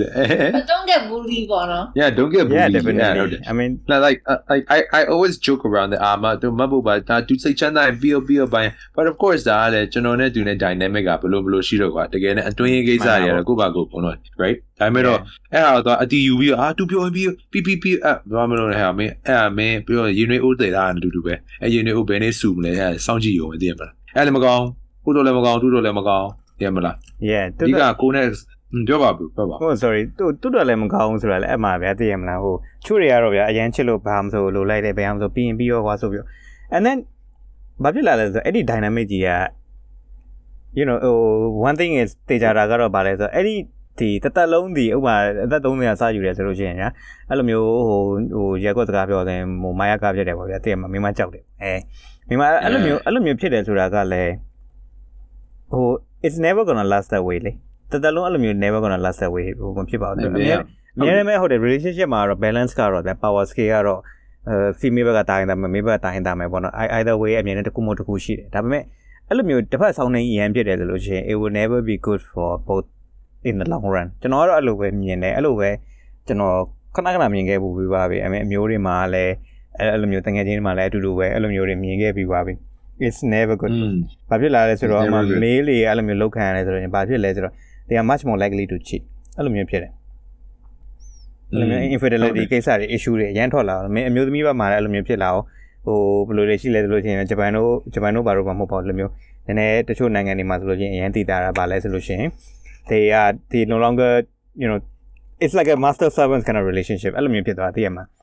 [0.55, 3.99] but don't get bullied ပေါ့နော် yeah don't get bullied yeah Yeah, definitely I mean Now,
[4.05, 7.33] like uh, like I I always joke around the armor the mabel but that do
[7.43, 8.65] say chanda and bio bio by
[8.95, 15.19] but of course ဒါလည်းကျွန်တော်နဲ့တူတဲ့ dynamic ကဘလို့ဘလို့ရှိတော့ကွာတကယ်နဲ့အတွင်းရေးကိစ္စတွေကတော့ကိုယ့်ဘာကိုယ်ပုံတော့ right ဒါပေမဲ့တော့
[15.53, 24.65] အဲ့ဟာတော့အတီယူပြီးတော့အာသူပြောပြီးပီပီပီအဲ့ဘာမလို့လဲဟာမင်းအဲ့ဟာမင်းပြောရင်နေဦးသေးတာအတူတူပဲအဲ့ရင်နေဦးဘယ်နေစုမလဲအဲ့စောင့်ကြည့်ရုံပဲသိရမလားအဲ့လည်းမကောင်း
[25.05, 26.95] ကိုတော့လည်းမကောင်းသူတော့လည်းမကောင်းသိ ရမလား
[27.29, 28.27] yeah ဒီကကိုနဲ့
[28.87, 32.55] ပြောပါဘူးပြောပါဟုတ် sorry သူသူတော့လည်းမကောင်းဘူးဆိုတာလည်းအဲ့မှာဗျာသိရမလားဟို
[32.85, 36.23] ချို့တွေကတော့ဗျာအရန်ချစ်လို့ဘာမှမဆိုလိုလိုက်တယ်ဘယ်မှမဆိုပြီးရင်ပြီးရောကွာဆိုပြီး
[36.75, 36.97] and then
[37.83, 39.29] ဘာဖြစ်လာလဲဆိုတော့အဲ့ဒီ dynamic ကြီးက
[40.77, 41.15] you know ဟို
[41.67, 43.55] one thing is တေချာတာကတော့ဗာလဲဆိုတော့အဲ့ဒီ
[43.99, 45.15] ဒီတသက်လုံးဒီဥပမာ
[45.45, 46.89] အသက်30ရာစယူတယ်ဆိုလို့ရှိရင်ညာ
[47.29, 48.01] အဲ့လိုမျိုးဟို
[48.35, 51.73] ဟိုရက်ကွက်စကားပြောတယ်ဟိုမာယာကားဖြစ်တယ်ပေါ့ဗျာတည့်ရမှာမိမကြောက်တယ်အဲ
[52.29, 54.33] မိမအဲ့လိုမျိုးအဲ့လိုမျိုးဖြစ်တယ်ဆိုတာကလည်း
[55.71, 55.87] ဟို
[56.25, 57.51] it's never gonna last that way လေ
[57.91, 60.61] တသက်လုံးအဲ့လိုမျိုး never gonna last that way ဟိုမဖြစ်ပါဘူးအများ
[60.95, 63.99] အများနဲ့ဟုတ်တယ် relationship မှာတော့ balance ကတော့ဗျာ power scale ကတော့
[64.49, 68.83] အဲ female ဘက်ကတာရင်တာမယ် male ဘက်ကတာရင်တာမယ်ပေါ့နော် either way အမြင်နဲ့တစ်ခုမတစ်ခုရှိတယ်ဒါပေမဲ့
[69.29, 72.87] အဲ့လိုမျိုးတစ်ဖက်ဆောင်းနေရန်ဖြစ်တယ်ဆိုလို့ရှိရင် it will never be good for both
[73.49, 75.69] in the long run ကျွန်တော်ကတော့အဲ့လိုပဲမြင်တယ်အဲ့လိုပဲ
[76.27, 76.57] ကျွန်တော်
[76.95, 79.33] ခဏခဏမြင်ခဲ့ပူပြီးပါပြီအမေအမျိုးတွေမှာလည်း
[79.77, 82.53] အဲ့လိုမျိုးတငယ်ချင်းတွေမှာလည်းအတူတူပဲအဲ့လိုမျိုးတွေမြင်ခဲ့ပြီးပါပြီ
[83.07, 83.95] it's never good อืม
[84.29, 85.39] ဘာဖြစ်လာလဲဆိုတော့ It's အမ never good.
[85.43, 87.53] မေးလေအဲ့လိုမျိုးလောက်ခံရတယ်ဆိုတော့ဘာဖြစ်လဲဆိုတော့
[87.87, 89.03] they are much more likely to cheat
[89.37, 89.91] အဲ့လိုမျိုးဖြစ်တယ်
[91.51, 95.43] အဲ့လိုမျိုး infidelity ကိစ္စတွေ issue တွေအရန်ထွက်လာတော့မင်းအမျိုးသမီးဘက်မှာလည်းအဲ့လိုမျိုးဖြစ်လာအောင်
[95.85, 95.97] ဟို
[96.27, 99.11] ဘယ်လိုတွေရှိလဲဆိုလို့ရှိရင်ဂျပန်တို့ဂျပန်တို့ဘာလို့မှမဟုတ်ပါဘူးအဲ့လိုမျိုး
[99.47, 102.29] နည်းနည်းတချို့နိုင်ငံတွေမှာဆိုလို့ရှိရင်အရန်တည်တာတာပါလဲဆိုလို့ရှိရင်
[102.89, 104.11] they are they no longer
[104.61, 104.77] you know
[105.43, 108.22] it's like a master servant kind of relationship အဲ့လိုမျိုးဖြစ်သွားသိရမှာဟုတ်တယ်ဟုတ်တယ်အဲ့လိုမျို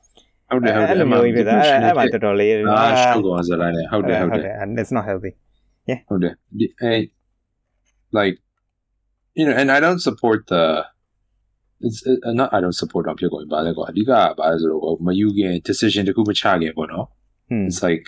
[1.24, 5.32] ကြီးဖြစ်တာအဲ့အဲ့မှာတော်တော်လေး အာရှုပ်ကောင်စလိုက်နေဟုတ်တယ်ဟုတ်တယ် and it's not healthy
[6.08, 6.92] ဟုတ်တယ်ဒီအဲ
[8.18, 8.36] like
[9.38, 10.62] you know and I don't support the
[11.86, 17.06] it's uh, not I don't support တော့ဖြစ်ကုန်ပါလေကွာအဓိကဘာလဲဆိုတော့မယူခင် decision တခုမချခင်ပေါ့နော်
[17.50, 18.06] hmm it's like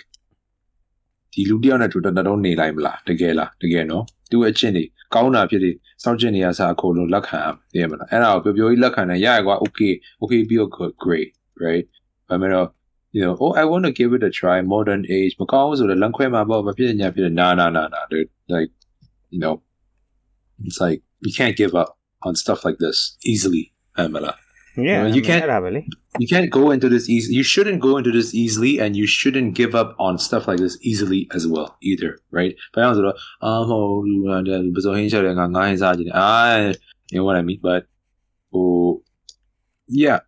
[1.33, 4.83] ဒီလူတယောက်နဲ့တူတော်တော်နေလိုက်မလားတကယ်လားတကယ်နော်သူ့အချင်းတွေ
[5.13, 7.39] ကောင်းတာဖြစ်တယ်စောင့်ကျင်နေရစားအခုလုံးလက်ခံ
[7.79, 11.29] ရမလားအဲ့ဒါကိုပျော်ပျော်ကြီးလက်ခံနေရရကွာ okay okay ပြီးတော့ good great
[11.65, 11.87] right
[12.29, 12.67] ဘာမှတော့
[13.15, 18.71] you know oh I want to give it a try modern age မကောင်းဆိုတော့လမ်းခွဲမှာပေါ့မဖြစ်ညာဖြစ်နာနာနာနာ dude like
[19.33, 19.53] you know
[20.67, 21.89] it's like you can't give up
[22.27, 22.97] on stuff like this
[23.31, 23.63] easily
[23.97, 24.35] အမလား
[24.87, 25.81] yeah you can't- အဲ့ဒါပဲလေ
[26.21, 29.51] you can't go into this easy you shouldn't go into this easily and you shouldn't
[29.61, 36.29] give up on stuff like this easily as well either right ဘာလို့လဲဆိုတော့အာဟိုလူကဘယ်ဆိုဟင်းချက်တယ်ငါငါဟင်းစားကြည့်တယ်အာ
[37.13, 37.81] you know what I mean but
[38.55, 38.89] oh
[40.03, 40.19] yeah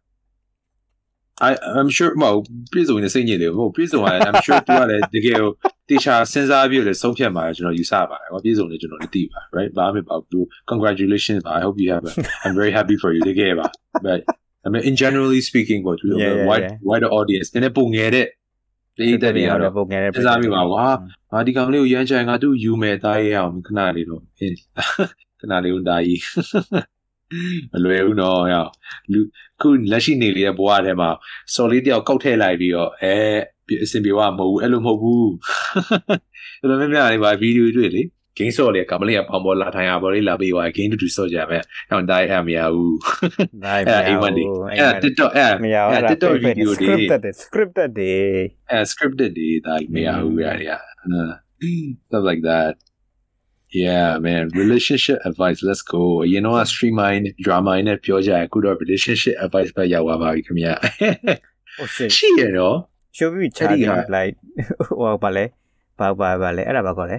[1.38, 2.40] I I'm sure မဟုတ်
[2.72, 5.50] ပြည်စုံနေစိတ်ညစ်တယ်မဟုတ်ပြည်စုံကလည်း I'm sure သူကလည်းတကယ်ကို
[5.88, 12.12] တေချာစဉ်းစားပြီးတော့လည်းဆုံးဖြတ်မှာကျွန်တော်ယူဆပါတယ်။ဟောပြည်စုံနေကျွန်တော်လည်းသိပါ right ဘာမှမပေါ့ဘူး congratulations I hope you have a
[12.44, 13.66] I'm very happy for you တကယ်ပါ
[14.04, 14.20] but
[14.66, 16.88] I mean in generally speaking ပေါ့သူ Yeah, yeah, wide yeah.
[16.88, 18.26] wider audience နည်းနည်းပုံငယ်တဲ့
[18.96, 20.86] ပြည်သက်တွေကတော့ပုံငယ်တဲ့စဉ်းစားမိပါကွာ
[21.32, 24.54] ငါဒီကောင်လေးကိုရမ်းချင်ငါသူ့ယူမယ်တားရအောင်ခဏလေးတော့အေး
[25.40, 26.20] ခဏလေးဦးတာကြီး
[27.72, 28.64] မလွယ်ဘူးနော်ဟော
[29.12, 29.20] လူ
[29.60, 31.10] ခုလက်ရှိနေလေးတဲ့ဘဝထဲမှာ
[31.54, 33.14] စော်လေးတယောက်ကောက်ထည့်လိုက်ပြီးတော့အဲ
[33.84, 35.30] အစင်ပြေဝမဟုတ်ဘူးအဲ့လိုမဟုတ်ဘူး
[36.60, 38.02] တော်တော်များများလေးပါဗီဒီယိုတွေ့လေ
[38.38, 42.96] ဂိမ်းစော်လေးကမလေးကပေါင်ပေါ်လာထိုင်ရပေါ်လေးလာပြီးသွားဂိမ်းတူတူစော်ကြမယ်ဟောတိုင်းအမရဘူး
[43.64, 44.44] နိုင်အဲ့အိမ်မန်ဒီ
[44.78, 48.14] အဲ့ TikTok အဲ့မရဘူးအဲ့အဲ့ TikTok ဗီဒီယိုတွေ scripted တွေ scripted တွေ
[48.74, 51.32] uh, scripted တွေဒါကြီးမရဘူးရရ uh,
[52.06, 52.74] stuff like that
[53.83, 56.01] yeah man relationship advice let's go
[56.33, 60.73] you know a streamline drama နဲ့ပြောကြရအခုတော့ relationship advice ပဲရောက်သွားပါပြီခင်ဗျာ
[61.81, 62.75] oh shit ရှိရနော်
[63.17, 64.35] show me အဲ့ဒီ charging ဟာ like
[64.87, 65.45] ဟိုဘာလဲ
[65.99, 67.17] ဘာဘာဘာလဲအဲ့ဒါဘာခေါ်လဲ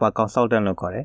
[0.00, 1.04] ဘာ consultant လို့ခေါ်တယ်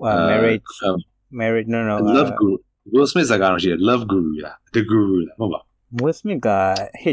[0.00, 0.98] ဟို marriage um,
[1.40, 2.54] marriage no no love guru
[2.92, 5.60] Will Smith စကားတော့ရှိတယ် love guru လား the guru လားဟုတ်ပါ
[6.02, 6.50] Will Smith က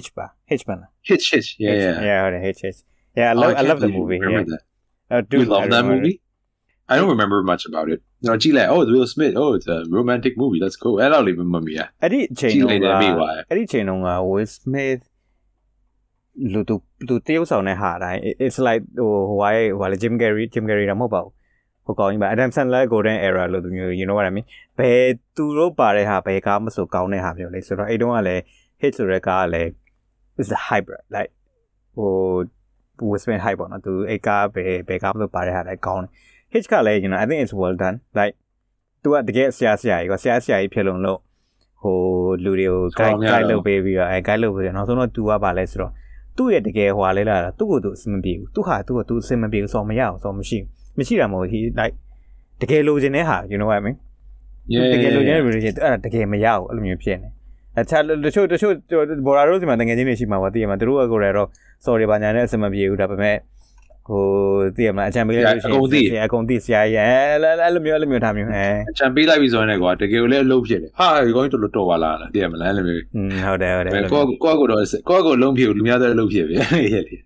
[0.05, 0.25] H ပါ
[0.59, 2.79] H ပါလား hitch hitch yeah yeah yeah ဟုတ်တယ် H H
[3.19, 4.63] yeah I Oh, love I can't love the believe you movie remember yeah that.
[5.13, 6.15] Uh, you dude, love I that remember- movie
[6.92, 9.78] I don't remember much about it no ကြည့်လိုက် oh it's Will Smith oh it's a
[9.98, 15.02] romantic movie let's go အဲ့လောက်လေးမမမီရအဲ့ဒီအချိန်ကြည့်တုလိုန်းက်ကတယ်မိသွားတယ်အဲ့ဒီအချိန်တုန်းက Will Smith
[16.52, 16.76] လူသူ
[17.08, 21.32] သူတရုပ်ဆောင်တဲ့ဟာတိုင်း it- it's like ဟိုဟိုဟာရဲ့ဟိုဟာလေ Jim Carrey Jim Carrey တော့မဟုတ်ပါဘူး
[21.86, 24.46] ဟိုကောင်းကြီးပါ Adam Sandler Golden Era လို့သူမျိုး you know what I mean
[24.78, 24.98] ဘယ်
[25.36, 28.42] သူတို့ပါတဲ့ဟာဘယ်ကားမဆိုကောင်းတဲ့ဟာမျိုးလေဆိုတော့အဲ့တုန်းကလည်း
[28.82, 29.70] hit ဆိုတဲ့ကားကလည်း
[30.40, 31.06] is the hype right?
[31.16, 31.30] like
[31.96, 32.10] ဟို
[33.08, 36.10] Will Smith hype ပေါ့နော်သူအဲ့ကားဘယ်ဘယ်ကားမဆိုပါတဲ့ဟာလည်းကောင်းတယ်
[36.54, 38.34] Hitch ကလည်း you know I think it's well done like
[39.02, 41.18] သူကတကယ်ဆရာဆရာကြီးကဆရာဆရာကြီးဖြစ်လုံးလို့
[41.82, 41.96] ဟို
[42.44, 45.92] လူတွေကို guide ကောင်းများ guide တော့လုပ်ပေးပြီးတော့အဲ guide လုပ်ပေးတယ်နောက်ဆုံးတော့ तू ကပါလဲဆိုတော့
[46.36, 51.94] သူ့ရဲ့တကယ်ဟွာလဲလာတာသူ့ကိုသူအဆင်မပြေဘူးသူဟာသူ့ကိုသူအဆင်မပြေဘူးဆိုတော့မရအောင်ဆိုတော့မရှိဘူးမရှိတာမဟုတ် he like
[52.60, 53.96] တကယ်လိုချင်တဲ့ဟာ you know what I mean
[54.72, 57.28] yeah တကယ်လိုချင် yeah, တဲ့ relation အဲ့ဒါတကယ်မရဘူးအဲ့လိုမျိုးဖြစ်နေ
[57.80, 58.74] အခြားတချို့တချို့
[59.26, 61.48] ဘော်ရာတို့စီမှာတကယ်ချင်းတွေရှိမှာပါသိရမှာသူတို့ကကိုယ်ရတော့
[61.84, 63.36] sorry ဘာညာနဲ့အဆင်မပြေဘူးဒါပေမဲ့
[64.08, 64.22] ဟို
[64.76, 67.18] သိရမလားအချမ်းပေးလိုက်လို့ရှိရင်အကုန်သိဆရာကြီးအဲ
[67.62, 68.66] အဲ့လိုမျိုးအဲ့လိုမျိုးထားမျိုးအဲ
[68.98, 77.16] ချန်ပေးလိုက်ပြီဆိုရင်လည်းကွာတကယ်ကိုလည်းအလုပ်ဖြစ်တယ်ဟာဒီကောင်ကြီးတော်တော်တော်ပါလားတည်ရမလားအဲ့လိုမျိုးอืมဟုတ်တယ်ဟုတ်တယ်ကိုကိုကိုကိုတော့ကိုကိုလုံးဖြစ်လူများတဲ့အလုပ်ဖြစ်ပြီရဲ့လေ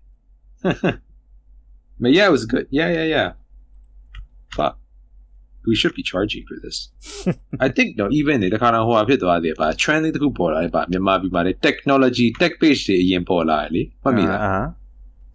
[2.01, 3.27] But yeah it was good yeah yeah yeah
[4.57, 4.73] fuck
[5.69, 6.77] we should be charging for this
[7.65, 14.53] I think no even ဒီခါတော့ဟိုဟာဖြစ်သွားတယ်ပါ trend လေးတစ်ခုပေါ်လာတယ်ပါမြန်မာပြည်မှာလေ technology tech page တွေအရင်ပေါ်လာတယ်လေမှတ်မိလားအာ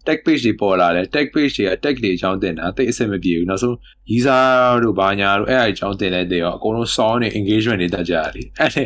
[0.07, 3.75] tech page တွေပေါ်လာတယ် tech page တွေက tech တွေအကြောင်းတင်တာတိတ်အဆင်မပြေဘူးနောက်ဆုံး
[4.17, 4.43] user
[4.83, 8.83] တို့ဘာညာတို့အဲ့အကြောင်းတင်လိုက်တဲ့ရောအကုန်လုံး song နဲ့ engagement တွေတက်ကြတယ်လေအဲ့ဒါ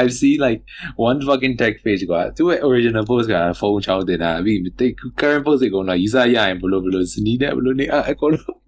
[0.00, 0.60] I've seen like
[1.08, 8.58] one fucking tech page ကွာသူ့ရဲ့ original post ကဖုန်းချောင်းတင်တာပြီးတိတ် current post တွေကတော့ user ရရင်ဘလို့ဘလို့စနီးတဲ့ဘလို့နေအဲ့အကုန်လုံး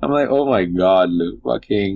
[0.00, 1.92] I'm like oh my god look fucking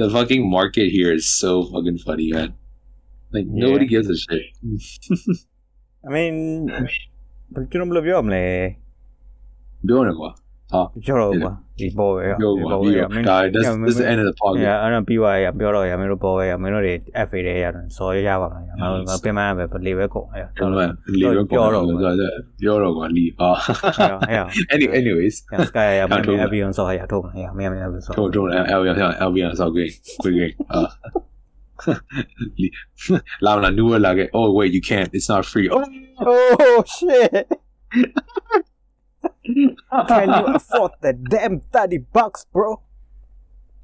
[0.00, 2.50] the fucking market here is so fucking funny man
[3.34, 3.62] like Yeah.
[3.64, 4.44] nobody gives a shit
[6.07, 6.35] I mean
[7.71, 8.45] ကျွန်တော်ဘယ်လိုပြောမလဲ
[9.87, 10.29] ပြောနေကွာ
[11.05, 16.93] ပြောတော့ကွာဒီပေါ်ပဲပြောကွာပြီးတော့ဒါ that's this is the end of the podcast အဲ့ဒါပြီးသွားရပြောတော့ရမင်းတို့ပေါ်ပဲရမင်းတို့တွေ
[17.27, 21.97] FA တွေရတယ်စော်ရရပါမှာငါတို့ငါပြင်မှန်းပဲလေပဲကုန်အဲ့ကျွန်တော်လီရောပြောတော့ကွာ
[22.61, 23.51] ပြောတော့ကွာလီအာ
[24.29, 24.41] အဲ့
[24.73, 25.35] Any- anyways
[25.67, 28.81] စကားရမင်းထုတ်အဘီယွန်စော်ရထုတ်မှာရမင်းမင်းဘူးစော်ထိုးထိုး L L
[29.27, 29.89] L V ဆောက်ကြည့်
[33.41, 35.09] Laura knew it like, oh wait, you can't.
[35.13, 35.69] It's not free.
[35.71, 35.83] Oh,
[36.19, 37.47] oh shit!
[40.07, 42.81] Can you afford the damn thirty bucks, bro?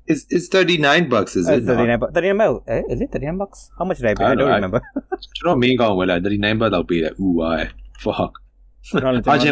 [0.07, 1.65] It's it's thirty nine bucks, is uh, it?
[1.65, 2.13] Thirty nine bucks.
[2.13, 2.63] Thirty nine bucks.
[2.67, 2.81] Eh?
[2.89, 3.69] is it thirty nine bucks?
[3.77, 4.23] How much did I pay?
[4.23, 4.81] I, I don't, know, remember.
[4.95, 6.73] I, do you know me going with like thirty nine bucks?
[6.73, 7.69] I'll be like, ooh, I
[7.99, 8.33] fuck.
[9.33, 9.49] ആജി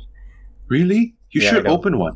[0.73, 1.01] really?
[1.33, 1.75] You Yeah, should I know.
[1.75, 2.15] open one.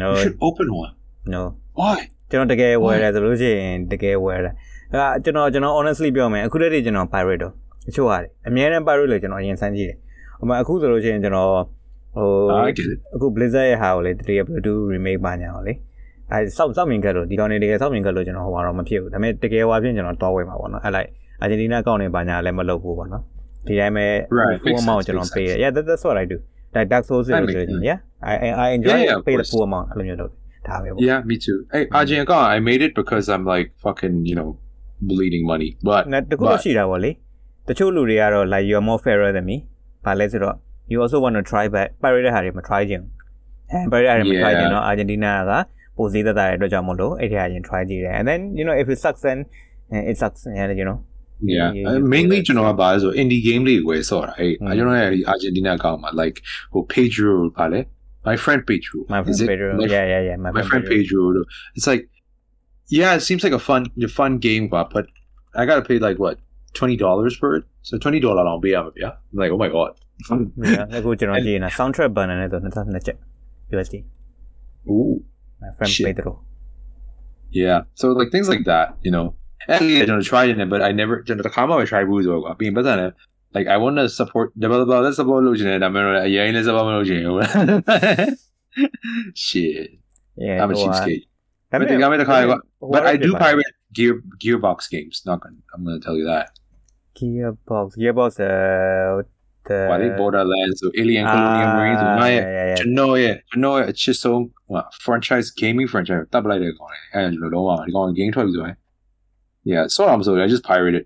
[0.00, 0.92] no You should open one.
[1.34, 1.42] no
[1.80, 1.98] Why?
[2.30, 4.54] ကျွန်တော်တကယ်ဝယ်တယ်ဆိုလို့ရှိရင်တကယ်ဝယ်တယ်
[4.92, 7.52] အဲကျွန်တော်ကျွန်တော် honestly ပြောမယ်အခုတည်းကကျွန်တော် pirate တော့
[7.86, 9.98] တချို့ဟာတယ်အများနဲ့ pirate လို့ကျွန်တော်အရင်စမ်းကြည့်တယ်
[10.38, 11.50] ဟိုမှာအခုဆိုလို့ရှိရင်ကျွန်တော်
[12.16, 12.28] ဟို
[12.68, 12.98] I get it.
[13.14, 15.74] အခု Blizzard ရဲ့ဟာကိုလေတကယ် Bluetooth remake ပါညာကိုလေ
[16.30, 21.08] အဲစောက်စောက်မြင်ခဲ့လို့ဒီကောင်နေတကယ်စောက်မြင်ခဲ့လို့ကျွန်တော်ဟိုကတော့မဖြစ်ဘူးဒါပေမဲ့တကယ်ဟွာပြင်ကျွန်တော်တော့ဝယ်မှာပေါ့နော်အဲ့လိုက်
[21.43, 23.23] Argentina ကောင်းနေပါညာလည်းမလုပ်ဘူးပေါ့နော်
[23.67, 24.05] ဒီတိုင်းပဲ
[24.39, 26.37] Right, full makes amount sense, ကျွန်တော် makes ပေးတယ် yeah that, that's what I do
[26.75, 27.83] like Dark Souls ဆို That လို့ makes ဆိုရင် sense.
[27.89, 27.97] yeah
[28.31, 29.51] I I I enjoy Yeah, yeah, of pay the course.
[29.53, 31.57] full amount အဲ့လိုမျိုးလုပ်တယ်ဒါပဲပေါ့ Yeah, me too.
[31.73, 34.49] Hey, Ajay Account, I made it because I'm like fucking, you know,
[35.09, 35.69] bleeding money.
[35.89, 37.11] But နဲ့တခုတော့ but- ရှိတာပေါ့လေ
[37.67, 39.57] တချို့လူတွေကတော့ like you are more fairer than me
[40.05, 40.55] ဘာလဲဆိုတော့
[40.91, 43.11] you also want to try but pirate တဲ့ဟာတွေမ try ချင်ဘူး
[43.71, 45.51] အဲ pirate ဟာတွေမ try ချင်တော့ Argentina က
[45.97, 49.39] ပိုစည်းသက်သာတဲ့အတွက်ကြောင့်မလို့အဲ့ဒီဟာရင် try ကြည့်တယ် and then you know if it sucks then
[49.93, 50.97] eh, it sucks and you know
[51.55, 52.45] yeah, you- uh, you mainly do that.
[52.47, 54.69] ကျွန်တော်ကဘာလဲဆို indie game လေးကိုဆော့တာအဲ့ Mm.
[54.77, 56.37] ကျွန်တော်ရဲ့ Argentina account မှာ like
[56.73, 57.79] ဟို Pedro ပါလေ
[58.27, 59.47] my friend Pedro my friend Is it?
[59.51, 61.19] Pedro my, yeah yeah yeah my, my friend Pedro
[61.77, 62.03] it's like
[62.99, 65.05] yeah it seems like a fun a fun game but but
[65.59, 66.35] I gotta pay like what
[66.79, 69.91] twenty dollars for it so twenty dollar လောက်ပေးရမှာဗျာ I'm like oh my god
[70.73, 73.17] yeah အခုကျွန်တော်ကြည့်နေတာ soundtrack banner နဲ့ဆို22ချက်
[73.73, 73.95] USD
[74.95, 75.13] ooh
[75.61, 76.05] my friend Shit.
[76.07, 76.31] Pedro
[77.61, 77.79] Yeah.
[77.99, 79.25] So like things like that, you know.
[79.68, 81.14] I don't try it, but I never
[81.82, 83.12] I try ဘူးဆိုတော့ပြင်ပတ်စံနဲ့ uh,
[83.56, 84.98] like I want to support Blah blah blah.
[84.98, 87.38] developer လက် support လုပ်ချင်တယ်ဒါပေမဲ့အရင်လည်း support မလုပ်ချင်ဘူး
[89.44, 89.88] shit.
[90.44, 91.24] Yeah I'm a cheapskate.
[91.70, 92.42] ဒါပေမဲ့ဒါပေမဲ့တစ်ခါက
[92.94, 95.16] but I do pirate gear gearbox games.
[95.28, 96.46] Not gonna, I'm going to tell you that.
[97.18, 99.22] Gearbox gearbox uh
[99.68, 102.42] the why they borderlands so alien colonial marines ဆိုငါရဲ့
[102.78, 108.76] ကျွန်တော်ရဲ့ကျွန်တော်ရဲ့အချစ်ဆုံးဟို franchise gaming franchise တပ်ပလိုက်တဲ့ကောင်လေအဲလိုလုံးဝဒီကောင် game ထွက်ပြီဆိုရင်
[109.71, 111.05] Yeah so I'm sorry I just pirated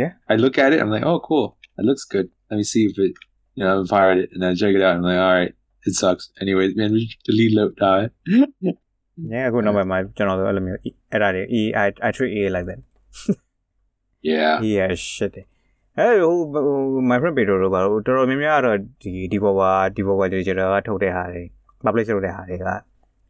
[0.00, 0.12] Yeah.
[0.32, 1.46] I look at it I'm like oh cool
[1.78, 3.12] it looks good let me see if it
[3.56, 5.54] you know I pirate it and I check it out I'm like all right
[5.88, 8.06] it sucks anyway man we delete load die
[9.32, 10.80] yeah အခုနောက်ပိုင်းမှာကျွန်တော်တို့အဲ့လိုမျိုး
[11.12, 12.80] အဲ့ဒါတွေ E I I treat E like that
[14.30, 15.34] yeah yeah shit
[15.98, 16.64] အဲဟိုဟို
[17.10, 21.42] my friend Pedro တို့ပါတော့တော်တော်များများကတော့ဒီ developer developer digital ကထုတ်တဲ့ဟာတွေ
[21.84, 22.64] publish လုပ်တဲ့ဟာတွေက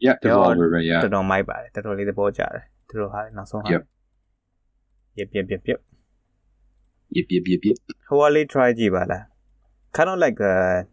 [0.06, 3.71] yeah developer right yeah တော်တော်မိုက်ပါတယ်တော်တော်လေးသဘောကျတယ် to the high, not so high.
[3.71, 3.83] Yep.
[5.15, 5.81] Yep, yep, yep, yep.
[7.09, 8.49] Yep, yep, yep, yep.
[8.49, 8.69] try
[9.97, 10.85] kind of like a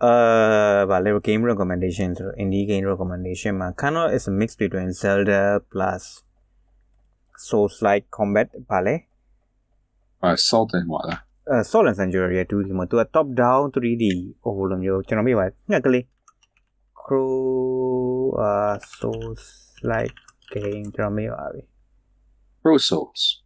[0.00, 4.50] uh, uh ဗာလေ game recommendation So indie game recommendation မှာ kind of is a mix
[4.62, 5.40] between Zelda
[5.72, 6.02] plus
[7.46, 8.94] Souls like combat ဗာလေ
[10.26, 11.20] uh Salt and what လား
[11.52, 14.04] uh Salt and Sanctuary ရဲ့2ဒီမှာ तू က top down 3D
[14.42, 16.04] ဟိုလိုမျိုးကျွန်တော်မိပါငှက်ကလေး
[17.00, 17.34] crew
[18.46, 19.44] uh Souls
[19.92, 20.16] like
[20.54, 21.62] que entró medio Abby.
[22.62, 23.42] Results.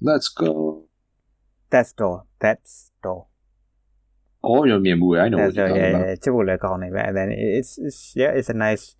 [0.00, 0.88] Let's go.
[1.70, 2.26] That's all.
[2.38, 3.26] That's Testo.
[4.44, 5.20] Oh, you're Miambue.
[5.20, 6.06] I know That's what you're talking yeah, about.
[6.06, 8.96] Yeah, it's a bullet call And then it's, it's, yeah, it's a nice,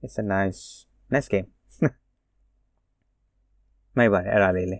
[0.00, 1.48] it's a nice, nice game.
[3.96, 4.76] මයි බල ඇරාලේලේ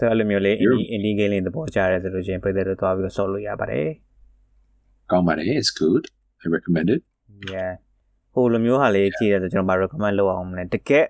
[0.00, 0.52] සලමියොලේ
[0.96, 3.82] එඩිගේලේ පෝචාරතරු ජයපදර තුවාවික සොල්ලු යා පරේ
[5.12, 6.08] කමරේ is good
[6.44, 7.02] I recommend it
[7.52, 7.74] yeah
[8.36, 11.04] ဟိုလိုမျိုးဟာလေးကြည့်ရဆိုကျွန်တော်မ recommend လုပ်အောင်မလဲတကယ်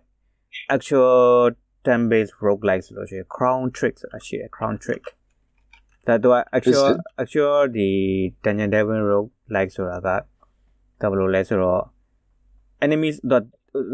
[0.75, 1.51] actual
[1.85, 5.05] turn based roguelike ဆိုလို့ရှိရင် crown trick ဆိုတာရှိတယ် crown trick
[6.07, 6.99] ဒါတော့ actual it?
[7.23, 7.89] actual ဒီ
[8.45, 10.09] dungeon devil roguelike ဆိုတာက
[11.01, 11.83] ဒါဘယ်လိုလဲဆိုတော့
[12.85, 13.43] enemies တော့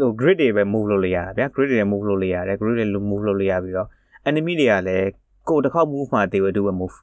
[0.01, 3.89] ဟို grid တွေပဲ move လုပ်လို့ရတာဗျာ grid တွေလည်း move လုပ်လို့ရတယ် grid တွေ move လုပ်လို့ရပြီးတော့
[4.29, 5.07] enemy တွေကလည်း
[5.49, 6.97] ကိုယ်တစ်ခေါက် move မှာ they will do a move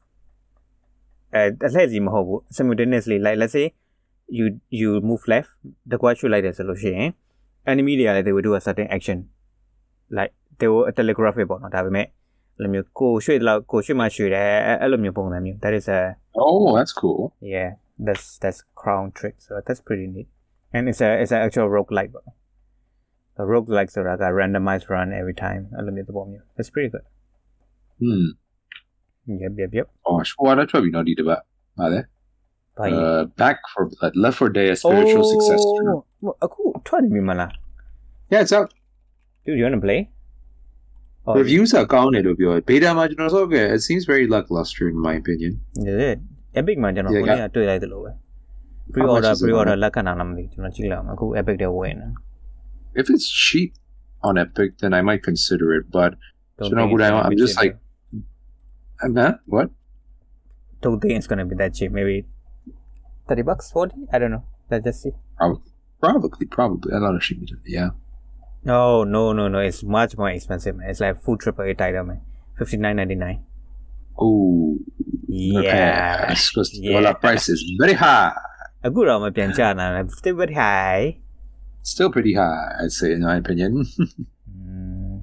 [1.35, 3.66] အဲအလှည့်စီမဟုတ်ဘူး simultaneously like let's say
[4.31, 5.51] you you move left,
[5.85, 7.11] the guard should light as a loche, eh?
[7.66, 9.28] And immediately they will do a certain action.
[10.11, 12.12] Like they will telegraph it about not having it.
[12.59, 14.36] Let me go shoot la go shoot my shoot eh?
[14.36, 15.59] Eh, eh let me bone them you.
[15.61, 17.35] That is a Oh, that's cool.
[17.40, 17.74] Yeah.
[17.98, 20.28] That's that's crown trick, so that's pretty neat.
[20.73, 22.23] And it's a it's an actual rogue roguelike but
[23.36, 26.43] the roguelikes so like a randomized run every time I let me the bomb you.
[26.57, 27.02] That's pretty good.
[27.98, 28.39] Hmm.
[29.27, 29.90] Yep, yep, yep.
[30.07, 31.44] Oh, what I told you not eat but.
[31.78, 32.09] Are there?
[32.89, 35.85] uh, Back for Blood, Left for Dead, a spiritual oh, successor.
[36.20, 37.52] Well, aku tuan mana?
[38.31, 38.73] Yeah, it's out.
[39.44, 40.11] Dude, you want to play?
[41.27, 42.65] Oh, Reviews are gone it opioid.
[42.65, 43.70] Beta marginals okay.
[43.70, 45.61] It seems very lackluster in my opinion.
[45.77, 46.20] Is it?
[46.55, 47.48] Epic marginal yeah, yeah.
[47.48, 48.16] to like the lower.
[48.93, 50.48] Pre-order pre-order lakana namdi.
[50.55, 52.16] Chuna chila aku epic de win.
[52.94, 53.74] If it's cheap
[54.23, 56.15] on Epic, then I might consider it, but
[56.61, 57.78] you know what I'm just like
[59.02, 59.70] I'm not what?
[60.81, 61.93] Don't think it's gonna be that cheap.
[61.93, 62.27] Maybe
[63.31, 63.94] 30 bucks, 40?
[64.12, 64.44] I don't know.
[64.69, 65.12] Let's just see.
[65.39, 65.62] Probably.
[66.01, 66.93] Probably, probably.
[66.93, 67.59] I don't actually it.
[67.65, 67.90] Yeah.
[68.65, 69.61] No, no, no, no.
[69.61, 70.90] It's much more expensive, man.
[70.90, 72.20] It's like food triple eight item, man.
[72.59, 73.44] Fifty nine ninety nine.
[74.19, 74.77] Oh.
[75.28, 76.35] Yeah.
[76.35, 76.93] Because yeah.
[76.93, 78.35] dollar price is very high.
[78.82, 80.09] A good amount of man.
[80.09, 81.19] Still very high.
[81.82, 83.86] Still pretty high, I'd say, in my opinion.
[84.51, 85.23] mm.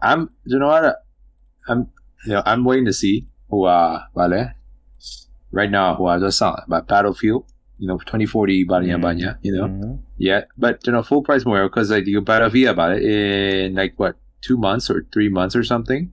[0.00, 1.02] I'm, you know what?
[1.68, 1.90] I'm,
[2.24, 3.26] you know, I'm waiting to see.
[3.48, 4.52] Wow, vale
[5.56, 7.44] right now, who are just on, but Battlefield,
[7.78, 9.02] you know, 2040, banya, Mm.
[9.02, 9.98] banya, you know, mm.
[10.18, 13.74] yeah, but, you know, full price more because like you buy Battlefield about it in
[13.74, 16.12] like what, two months or three months or something.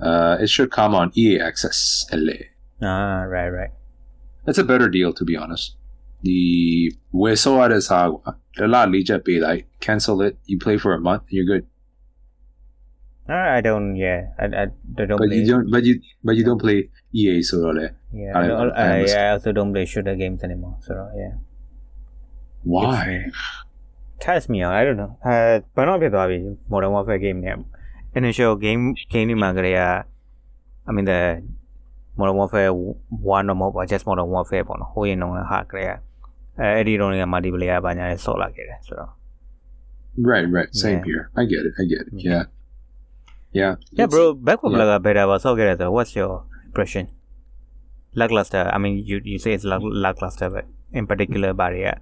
[0.00, 2.38] Uh, it should come on EA Access LA.
[2.82, 3.74] ah right right
[4.46, 5.74] That's a better deal, to be honest.
[6.22, 8.22] The where so out is how
[8.58, 11.66] a lot of pay like cancel it, you play for a month, you're good.
[13.28, 16.34] Ah, I don't yeah I, I, I don't But play you don't, but you, but
[16.38, 19.23] you don't play EA so like, yeah I- I, don't- I I, understand.
[19.27, 21.33] I also don't play shooter games anymore so yeah
[22.73, 23.05] why?
[24.25, 25.35] test me out I don't know အဲ
[25.75, 26.37] ဘာတော့ဖြစ်သွားပြီ
[26.71, 27.57] Modern Warfare game နဲ့
[28.19, 28.81] initial game
[29.13, 29.81] game ဒီမှာကလေးက
[30.87, 31.19] I mean the
[32.19, 35.91] Modern Warfare 1တော့မဟုတ်ပါ just Modern Warfare ပေါ့နော်ဟိုရင်တော့ဟာကလေးက
[36.59, 39.11] အဲအဲ့ဒီတော့က multiplayer ဘာညာလဲဆော့လာခဲ့တယ်ဆိုတော့
[40.31, 40.69] Right, right.
[40.83, 41.07] Same Yeah.
[41.09, 41.23] here.
[41.41, 41.73] I get it.
[41.81, 42.13] I get it.
[42.13, 42.31] Yeah.
[42.31, 42.43] Yeah.
[43.59, 43.71] Yeah.
[43.97, 44.23] Yeah, It's- bro.
[44.47, 44.77] Back for yeah.
[44.77, 45.69] Blaga better was so good.
[45.95, 46.31] What's your
[46.67, 47.03] impression?
[48.21, 48.63] Lackluster.
[48.75, 50.65] I mean, you you say it's lack- lackluster, but
[50.99, 51.95] in particular, barrier.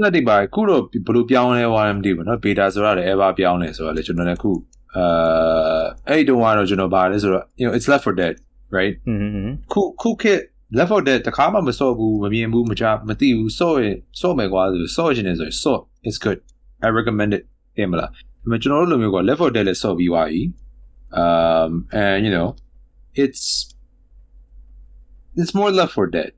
[0.00, 4.52] ငါဒီပါခုတော့ဘယ်လိုပြောင်းလဲသွားတယ်မသိဘူးเนาะ beta ဆိုတာလည်း ever ပြောင်းလဲဆိုတော့လေကျွန်တော်လည်းခု
[4.96, 8.34] အာအဲ့တုန်းကတော့ကျွန်တော်ပါတယ်ဆိုတော့ you know it's left for dead
[8.76, 9.48] right Mm-hmm.
[9.72, 10.40] ခုခုခေတ်
[10.78, 16.38] left for dead တခါမှမစော့ဘူးမမြင်ဘူးမကြားမသိဘူးစော့ရင်စော့မယ်ကွာဆိုစော့ရှင်နေဆိုရင်စော့ it's good
[16.86, 17.42] i recommend it
[17.76, 18.12] တင်မလားဒါ
[18.42, 20.42] ပေမဲ့ကျွန်တော်တို့လိုမျိုးက left for dead လည်းစော့ပြီးသွားပြီ
[21.24, 21.70] um
[22.02, 22.48] and you know
[23.22, 23.44] it's
[25.40, 26.30] it's more left for dead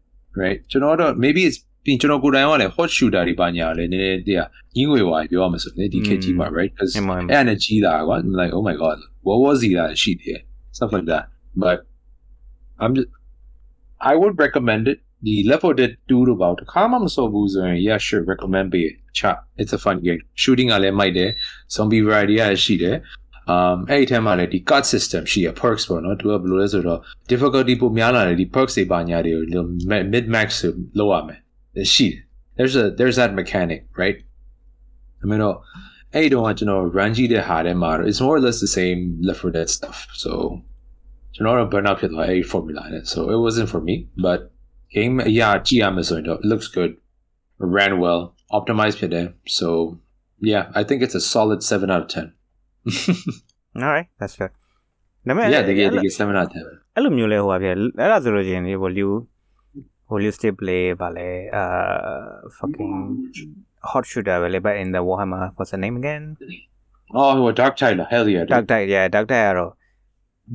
[0.43, 8.65] right ကျွန်တော်တို့ maybe it's ပြင်ကျွန်တော်ကိုယ်တိုင်ကလည်း hot shooter တွေပါညာလေနည်းနည်းတည်းကြီးငွေပါပြောရမှာဆိုရင်ဒီခေတ်ကြီးမှာ right because အမှန် အဲ့ဒါနဲ့ကြီးတာကွာ I'm like oh
[8.69, 10.41] my god what was he that she did
[10.77, 11.24] stuff like that
[11.62, 11.78] but
[12.83, 13.11] I'm just
[14.11, 18.89] I would recommend it the Left 4 Dead 2တို့ပေါ့တခါမှမစောဘူးဆိုရင် yeah sure recommend ပေး
[19.19, 21.31] chat it's a fun game shooting ကလည်းမိုက်တယ်
[21.74, 22.97] zombie variety ကလည်းရှိတယ်
[23.55, 27.01] um အဲ့ဒီထဲမှာလည်းဒီ card system ရှိရ perks ပေါ့နော်သူကဘယ်လိုလဲဆိုတော့
[27.31, 29.65] difficulty ပိုများလာတယ်ဒီ perks တွေပါညာတွေကို
[30.12, 30.49] mid max
[30.99, 31.39] လောက်ရမယ်
[31.95, 32.20] ရှိတယ်
[32.57, 34.19] there's a there's that mechanic right
[35.23, 35.57] I mean တော့
[36.15, 40.31] အဲ့ဒီတော့ကကျွန်တော် run ကြည့်တဲ့ဟာထဲမှာတော့ it's more or less the same Left 4 Dead stuff so
[41.35, 44.41] ကျွန်တော်တော့ burn out ဖြစ်သွားအဲ့ဒီ formula နဲ့ so it wasn't for me but
[44.97, 46.93] game အရာကြည့်ရမယ်ဆိုရင်တော့ it looks good
[47.77, 48.23] ran well
[48.59, 49.27] optimized ဖြစ်တယ်
[49.59, 49.69] so
[50.53, 52.33] yeah I think it's a solid 7 out of 10
[53.84, 54.52] All right, that's good.
[55.28, 59.08] ဒါပေမဲ့ yeah တကယ်တအဲ့ကလိုယ်7 out of 10အဲ့လိုမျိုးလဲဟိုပါဖြစ်အဲ့ဒါဆိုလို့ရှိရင်ဒီဟိုလူ
[60.10, 61.64] ဟိုလူ still play ပါလဲအာ
[62.58, 62.94] fucking
[63.90, 66.24] hot shooter ပဲလေ but in the Warhammer what's the name again
[67.20, 68.53] oh well, Dark Tyler hell yeah dude.
[68.53, 69.72] Dark Tide yeah Dark Tide ကတော့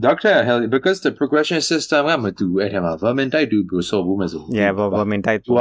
[0.05, 5.23] Dark Tyler hell yeah because the progression system ကမတူအဲ့ထဲမှာ Vermin တိုက်တူပြီးစောဘူးမယ်ဆို yeah but but main
[5.29, 5.61] type သူက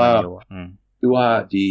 [0.54, 0.68] อืม
[1.02, 1.18] သူက
[1.52, 1.66] ဒီ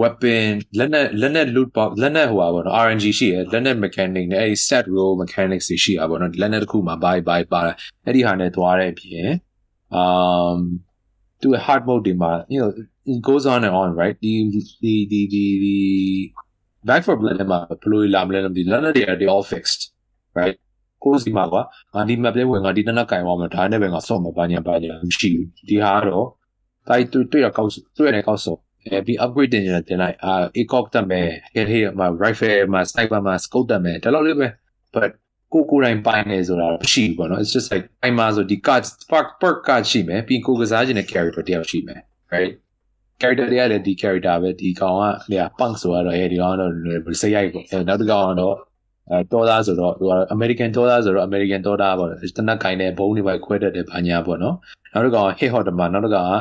[0.00, 7.40] weapon လက်နဲ့လက်နဲ့ loot box လက်နဲ့ဟိုပါဘောနော် RNG ရှိရယ်လက်နဲ့ mechanic နဲ့အဲ့ဒီ set roll mechanics တွေရှိရပါဘောနော်လက်နဲ့တစ်ခုမှာ buy buy
[7.52, 7.60] ပါ
[8.04, 9.28] အဲ့ဒီဟာနဲ့သွားတဲ့အပြင်
[10.00, 10.58] um
[11.40, 12.70] သူ hard mode တွေမှာ you know
[13.12, 14.32] it goes on and on right ဒီ
[14.82, 15.76] ဒီဒီဒီဒီ
[16.88, 19.82] back for blood မှာဘယ်လိုလာမလဲမသိဘူးလက်နဲ့တွေ they all fixed
[20.38, 20.56] right
[21.04, 21.62] ကိုယ်စီမှာကွာ
[21.94, 26.26] ငါဒီ map လေးဝင်ငါဒီနက်နက်ကင်သွားမှာဒါနဲ့ပဲငါစော့မှာပါညာပါညာမရှိဘူးဒီဟာကတော့
[26.88, 34.48] တိုက်တွေ့တွေ့ရကောက်တွေ့ရကောက်စော့ အဲပြီး upgrade တင်ရတယ်တင်လိုက်အာ ecoc တက်မယ်ဟဲဟဲမှာ rifle မှာ sniper မှာ scope တက်မယ်ဒါတော့လေးပဲ
[34.94, 35.10] but
[35.52, 42.00] ကိုကိုယ်တိုင်ပိုင်နေဆိုတာမရှိဘူးပေါ့နော် it's just like အိမ်မှာဆိုဒီ card perk perk card ရှိမယ်ပြီးကိုယ်ကစားခြင်းတဲ့ character တယောက်ရှိမယ်
[42.32, 42.52] right
[43.20, 46.72] character တွေကလည်းဒီ character ပဲဒီကောင်ကလေ punk ဆိုတော့အဲဒီကောင်ကတော့
[47.20, 48.56] စိတ်ရိုက်ပေါ့အဲနောက်တစ်ကောင်ကတော့
[49.10, 54.54] အဲဒေါ်လာဆိုတော့သူက American ဒေါ်လာဆိုတော့ American ဒေါ်လာပေါ့တနက်ကိုင်းတဲ့ဘုံတွေပဲခွဲတတ်တယ်ဘာညာပေါ့နော်
[54.92, 56.34] နောက်တစ်ကောင် hit hot မှာနောက်တစ်ကောင်က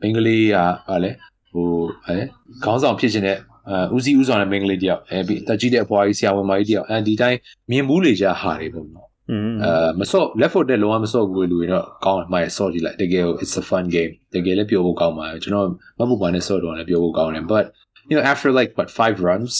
[0.00, 0.56] မင်္ဂလေးက
[0.88, 1.10] ဟာလေ
[1.54, 1.68] ဟို
[2.06, 2.18] အဲ
[2.64, 7.38] ခေါင်းဆောင်ဖြစ်ခြင်းတဲ့အဲဦးစီးဦးဆောင်တဲ့မင်္ဂလေးတယောက်အဲပြီးတက်ကြီးတဲ့အဖွားကြီးဆရာဝန်မကြီးတယောက်အဲဒီတိုင်း
[7.70, 9.70] မြင်မှုလေကြဟာတွေပေါ့နော်อืมအဲ
[10.00, 15.68] မစော့ left foot နဲ့လုံးဝမစော့ဘူးလူတွေတော့ကောင်းတယ်မှရစော့ကြည့်လိုက်တကယ် it's a fun game တကယ်လည်းပြောဖို့ကောင်းပါတယ်ကျွန်တော်
[15.98, 17.64] မဟုတ်ပါနဲ့စော့တော့လည်းပြောဖို့ကောင်းတယ် but
[18.08, 19.52] you know after like what five runs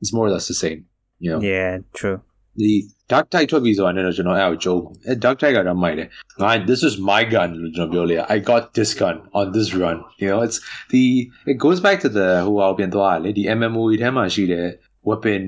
[0.00, 0.80] it's more or less the same
[1.24, 2.18] you know yeah true
[2.62, 2.72] the
[3.11, 6.07] dark tide ထွက်ပြီးဆိုတာနဲ့တော့ကျွန်တော်အဲ့ကိုကြိုးအဲ dark tide ကတော့မိုက်တယ်
[6.41, 10.57] ငါ this is my gun လို့ကျွန်တော်ပြောလေ I got this gun on this run you know it's
[10.91, 11.03] the
[11.51, 14.67] it goes back to the ဟိုအောင်ပြန်သွားတယ်လေဒီ MMO ထဲမှာရှိတဲ့
[15.09, 15.41] weapon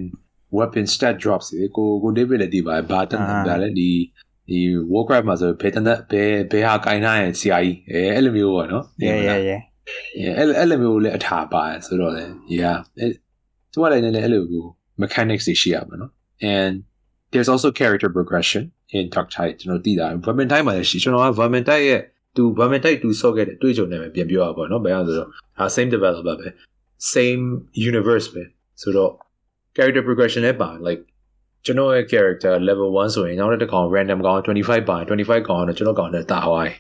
[0.57, 3.89] weapon stat drops ကိုကို David လည်းဒီပါဘာတန်ဒါလည်းဒီ
[4.49, 4.59] ဒီ
[4.93, 5.97] Warcraft မှာဆိုဘယ်တန်ဘယ်
[6.51, 9.61] ဘယ်ဟာကင်ထားရင် CI အဲအဲ့လိုမျိုးပေါ့နော် yeah yeah yeah
[10.37, 12.23] အဲ့အဲ့လိုမျိုးလည်းအထာပါတယ်ဆိုတော့လေ
[12.61, 12.77] yeah
[13.71, 14.69] သူကလည်းနည်းနည်းအဲ့လိုမျိုး
[15.01, 16.11] mechanics တွေရှိရမှာနော်
[16.55, 16.75] and
[17.33, 18.63] there's also character progression
[18.97, 22.01] in Talk Tide ကျွန်တော်သိတာ Vermin Tide မှာလည်းရှိကျွန်တော်က Vermin Tide ရဲ့
[22.35, 26.47] သူ Vermin Tide 2ဆော့ခဲ့တဲ့အတွေ့အကြုံနဲ့ပဲပြန်ပြောရပါတော့။ဘယ်အောင်ဆိုတော့ဒါ same developer ပဲ
[27.15, 27.43] same
[27.89, 28.43] universe ပဲ
[28.81, 29.11] ဆိုတော့
[29.75, 31.01] character progression လည်းပါ like
[31.65, 36.75] ကျွန်တော်ရဲ့ character level 1ဆိုရင်နောက်တစ်ကောင် random ကောင်25ပါ25ကောင်တော့ကျွန်တော်ကောင်နဲ့တာဝိုင်း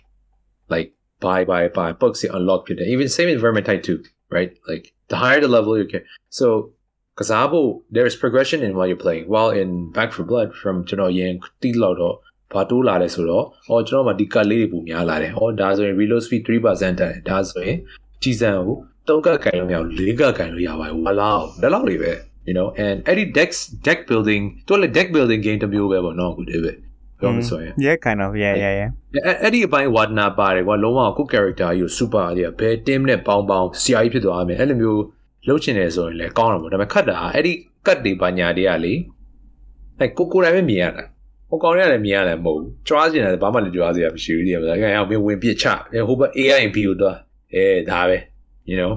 [0.73, 0.89] like
[1.23, 5.39] bye bye bye books unlock ဖြစ်တယ် even same in Vermintide 2 right like the higher
[5.45, 6.03] the level you get
[6.39, 6.45] so
[7.16, 11.32] Kazabo there is progression in what you're playing while in Back for Blood from ကျွန်တော်ရင်
[11.62, 12.14] တီးလောက်တော့
[12.52, 17.78] ဘာတိုးလာလဲဆိုတော့အော်ကျွန်တော်မှဒီကတ်လေးတွေပုံများလာတယ်။အော်ဒါဆိုရင် reload speed 3%တက်တယ်။ဒါဆိုရင်
[18.22, 18.76] ကြီးစံကို
[19.08, 21.12] 3ကတ်ကင်လို့မရဘူး4ကတ်ကင်လို့ရပါတယ်။ဝလာ
[21.62, 22.12] ဒါလောက်လေးပဲ
[22.48, 23.50] you know and အဲ့ဒီ deck
[23.86, 26.72] deck building တို့လည်း deck building game တစ်မျိုးပဲပေါ့နော်ကိုဒီပဲ
[27.20, 28.90] ပြောမဆိုရင် yeah kind of yeah yeah yeah
[29.42, 35.00] အဲ့ဒီအပိုင်းဝါဒနာပါတယ်ကွာလုံးဝကို character ကြီးကို super ကြီးဘယ် team နဲ့ပေါင်းပေါင်း CI ဖြစ်သွားမယ်အဲ့လိုမျိုး
[35.48, 37.52] လုပ်ချင်တယ်ဆိုရင်လည်းကောင်းတယ်ပေါ့ဒါပေမဲ့ခတ်တာအဲ့ဒီ
[37.86, 38.94] ကတ်တွေပညာတွေကလေ
[39.98, 41.04] အဲ့ကိုကိုယ်တိုင်ပဲမြင်ရတာ
[41.50, 45.66] ဟိုကောင်တွေကလည်းမြင်ရတယ်မဟုတ်ဘူးကြွားချင်တယ်ဘာမှလည်းကြွားစရာမရှိဘူးဒီမှာအဲ့ကောင်ကဝင်ပြစ်ချ
[46.08, 47.16] ဟိုဘက် AIP ကိုတော့
[47.54, 48.18] အဲဒါပဲ
[48.70, 48.92] you know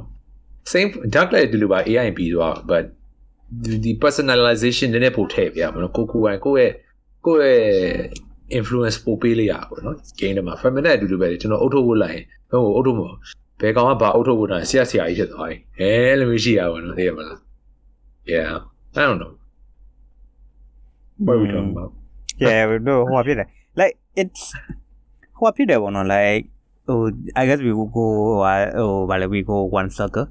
[0.72, 2.86] same dark light ဒီလိုပါ AIP တော့ but
[3.84, 6.74] ဒီ personalization နည်းနည်းပို့ထည့်ပြရမှာနော်ကိုကိုယ်ကိုယ့်ရဲ့
[7.26, 13.18] ကိုယ့်ရဲ့ influence ပို့ပေးလိုက်ရပါတော့ game ထဲမှာ feminine အတူတူပဲကျွန်တော်အုတ်ထုတ်ဖို့လိုက်ရင်ဟိုအုတ်ထုတ်မဟုတ်
[13.61, 17.39] ဘယ်ကောင်ကဘာအုတ်ထုတ်ဖို့တာဆရာဆရာကြီးဖြစ်သွားပြီအဲလိုမျိုးရှိရပါတော့သိရမလား
[18.33, 18.51] yeah
[18.99, 19.33] i don't know
[21.25, 21.91] what are we talking about
[22.43, 23.49] yeah ဟိုဟိုဖြစ်တယ်
[23.81, 24.43] like it's
[25.39, 26.45] ဟိုဖြစ်တယ်ပေါ့နော် like
[26.87, 26.99] ဟို
[27.41, 28.47] i guess we will go ဟို
[28.79, 30.27] ဟိုဗာလေ we go one circle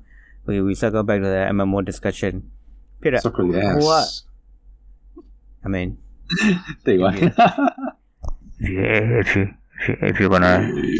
[0.47, 2.33] we we circle back to the MMO discussion
[3.01, 3.75] ဖြစ်တယ် Circle, yes.
[3.75, 4.03] ဟိုက
[5.65, 5.89] I mean
[6.85, 7.09] သိပါ
[8.75, 9.43] yeah if you
[10.09, 10.55] if you're gonna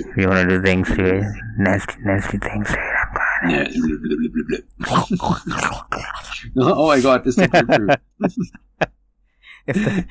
[0.09, 1.21] if you're gonna do things uh,
[1.65, 2.67] nasty nasty things
[3.01, 3.67] I'm gonna Yeah.
[6.81, 7.89] oh my god, this is true.
[9.71, 9.91] if the,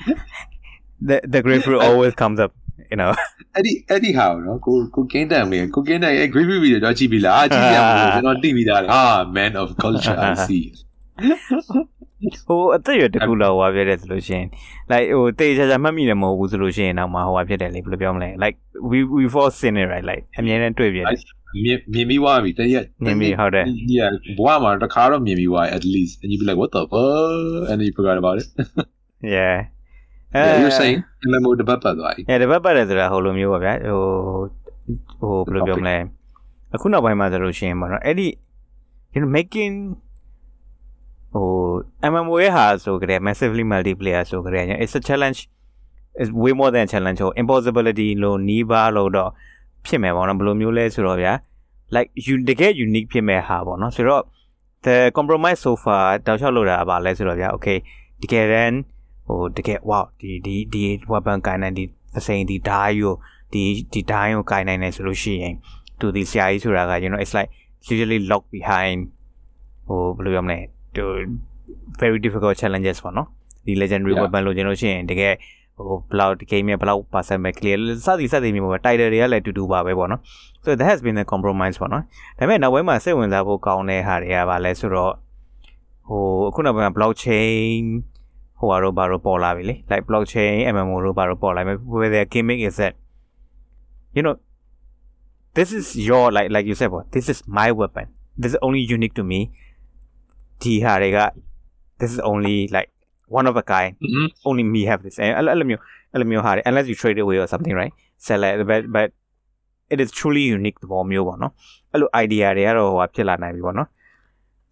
[1.09, 2.53] the the grapefruit always comes up
[2.91, 3.11] you know
[3.59, 9.05] Eddie Eddie ဟာနော်ကိုကိုကင်းတန်လေးကိုကင်းတန်ရဲ့ green video တော့ကြည့်ပြီလားကြည့်ရမှာကျွန်တော်သိပြီးသားလေအာ
[9.37, 10.65] man of culture I see
[12.48, 14.48] ဟိုအသက်အရွယ်တစ်ခုလောက်ဟွာပြတယ်ဆိုလို့ရှိရင်
[14.92, 18.58] like ဟိုတေးချာချာမှတ်မိတယ်မဟုတ်ဘူးဆိုလို့ရှိရင်တော့မှဟိုဟွာဖြစ်တယ်လေဘယ်လိုပြောမလဲ like
[18.90, 21.06] we we fall sin it right like အမြဲတမ်းတွေ့ပြတယ်
[21.64, 23.66] မြင်မြင်ပြီးသွားပြီတရက်မြင်ပြီးဟုတ်တယ်
[23.98, 28.36] yeah ဘဝမှာတစ်ခါတော့မြင်ပြီးသွား at least and you be like what the fuck and you forgot about
[28.42, 28.48] it
[29.36, 29.56] yeah
[30.36, 31.00] yeah, you're saying
[31.32, 34.02] MMO တပတ်ပတ်သွားပြီ yeah တပတ်ပတ်တယ်ဆိုတာဟိုလိုမျိုးပါဗျာဟို
[35.20, 35.98] ဟိုဘယ်လိုပြောမလဲ
[36.74, 38.28] အခုနောက်ပိုင်းမှာဆိုလို့ရှိရင်ပေါ့နော်အဲ့ဒီ
[39.14, 39.74] you know making
[41.36, 41.50] ဟို
[42.12, 45.40] MMO ရဲ့ဟာဆိုကြတဲ့ massively multiplayer ဆိုကြတဲ့ it's a challenge
[46.22, 49.32] is way more than a challenge ဟို impossibility လို့နီးပါးလို့တော့
[49.86, 51.34] ဖြစ်မယ်ပေါ့နော်ဘယ်လိုမျိုးလဲဆိုတော့ဗျာ
[51.96, 54.24] like you တကယ် unique ဖြစ်မဲ့ဟာပေါ့နော်ဆိုတော့
[54.86, 57.78] the compromise so far တောက်လျှောက်လို့တာပါလဲဆိုတော့ဗျာ okay
[58.22, 58.78] တကယ်တမ်း
[59.28, 61.84] ဟိုတကယ် wow ဒီဒီဒီ weapon ကိုင်နိုင်ဒီ
[62.16, 63.14] သစိန်ဒီဓာတ်ကို
[63.54, 63.64] ဒီ
[63.94, 65.56] ဒီဓာတ်ကိုကိုင်နိုင်တယ်ဆိုလို့ရှိရင်
[66.00, 67.50] သူဒီဆရာကြီးဆိုတာက you know it's like
[67.92, 69.00] usually locked behind
[69.88, 70.75] ဟိုဘယ်လိုပြောမလဲသူ
[72.03, 73.29] very difficult challenges ပေါ့နော်
[73.67, 74.23] ဒီ legendary Yeah.
[74.23, 75.35] weapon လို့ကျွန်တော်ရှိရင်တကယ်
[75.77, 80.21] ဟိုဘလောက် game ရဲ့ဘလောက် percent ပဲ clear စသည်စသည်မျိုးပဲ title တွေကလည်းအတူတူပါပဲပေါ့နော်
[80.65, 82.03] so that has been the compromise ပေါ့နော်
[82.39, 85.13] ဒါပေမဲ့နောက်ပိုင်းမှာစိတ်ဝင်စားဖို့ကောင်းတဲ့ဟာတွေကပါလဲဆိုတော့
[86.09, 87.83] ဟိုအခုနောက်ပိုင်းမှာ blockchain
[88.59, 92.95] ဟိုဟာတော့ဘာတော့ပေါ်လာပြီလေ like blockchain MMO တော့ဘာတော့ပေါ်လာပြီ where the gimmick is that
[94.17, 94.35] you know
[95.57, 98.07] this is your like like you said what this is my weapon
[98.41, 99.41] this is only unique to me
[100.62, 101.20] ဒီဟာတွေက
[102.00, 102.90] this is only like
[103.38, 104.26] one of a kind Mhm.
[104.50, 107.94] only me have this အဲ့အဲ့လိုမျိုးအဲ့လိုမျိုးဟာတွေ unless you trade it away or something right
[108.26, 109.08] sell it but but
[109.94, 111.52] it is truly unique သဘောမျိုးပေါ့နော်
[111.92, 113.88] အဲ့လို idea တွေကတော့ဟိုဖြစ်လာနိုင်ပြီပေါ့နော်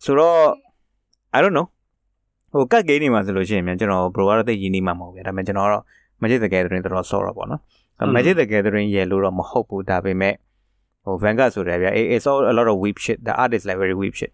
[0.03, 0.39] ဆိုတော့
[1.35, 1.68] I don't know
[2.53, 5.84] ဟိုကတ်ဂိမ်းတွေမှာဆိုလို့ရှိရင်မြန်ကျွန်တော် bro ကတော့သိရင်းနေမှာမဟုတ်ဘူးဒါပေမဲ့ကျွန်တော်ကတော့
[6.22, 7.61] Magic the Gathering တော်တော်ဆော့တော့ပေါ့နော်
[8.15, 10.34] Magic the Gathering ရဲ့လို့တော့မဟုတ်ဘူးဒါပေမဲ့
[11.03, 13.95] ဟို Vanguard ဆိုတယ်ဗျ it- it's all a lot of weep shit the art is like very
[14.01, 14.31] weep shit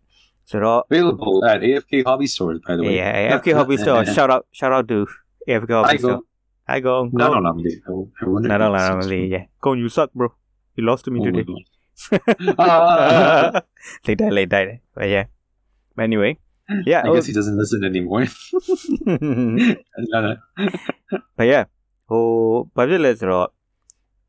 [0.50, 4.02] ဆိုတော့ available at AFK Hobby Stores by the way Yeah, AFK Hobby Store.
[4.16, 4.98] Shout out, shout out to
[5.50, 6.08] AFK Hobby Hi, go.
[6.08, 6.20] Store.
[6.70, 6.94] Hi, go.
[7.20, 7.62] no no no me
[8.22, 9.44] I wonder Not all normally, yeah.
[9.64, 10.28] Go, you suck, bro.
[10.76, 11.44] You lost to me today.
[12.58, 13.62] Ah.
[14.06, 14.80] later, later.
[14.96, 15.26] But yeah.
[15.96, 16.32] But anyway,
[16.84, 17.02] yeah.
[17.04, 18.24] I guess he doesn't listen anymore
[21.38, 21.64] but yeah.
[22.10, 22.24] ဟို
[22.76, 23.48] ဘာဖြစ်လဲဆိုတော့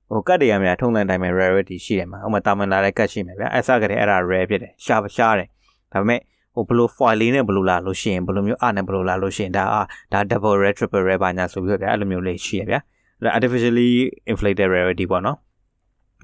[0.10, 5.50] ဟိုကတ်တွေကများထုံးတဲ့တိုင်းမှာ rarity ရှိတယ်မှာဥပမာတာမန်လာတဲ့ကတ်ရှိမယ်ဗျာအစကတည်းအဲ့ဒါ rare ဖြစ်တယ်ရှားရှားတယ်
[5.93, 6.21] ဒါပေမဲ့
[6.55, 12.81] ဟိုဘယ်လို foil လေးနဲ့ဘယ်လိုလာလို့ရှိရင်ဘယ်လိုမျိုးအနဲ့ဘယ်လိုလာလို့ရှိရင်ဒါအာဒါ double rare triple rare ဘာညာဆိုပြီးတော့ဗျာအဲ့လိုမျိုးလေးရှိရဗျာ
[13.21, 13.91] အဲ့ဒါ artificially
[14.31, 15.37] inflated rarity ပေါ့နော်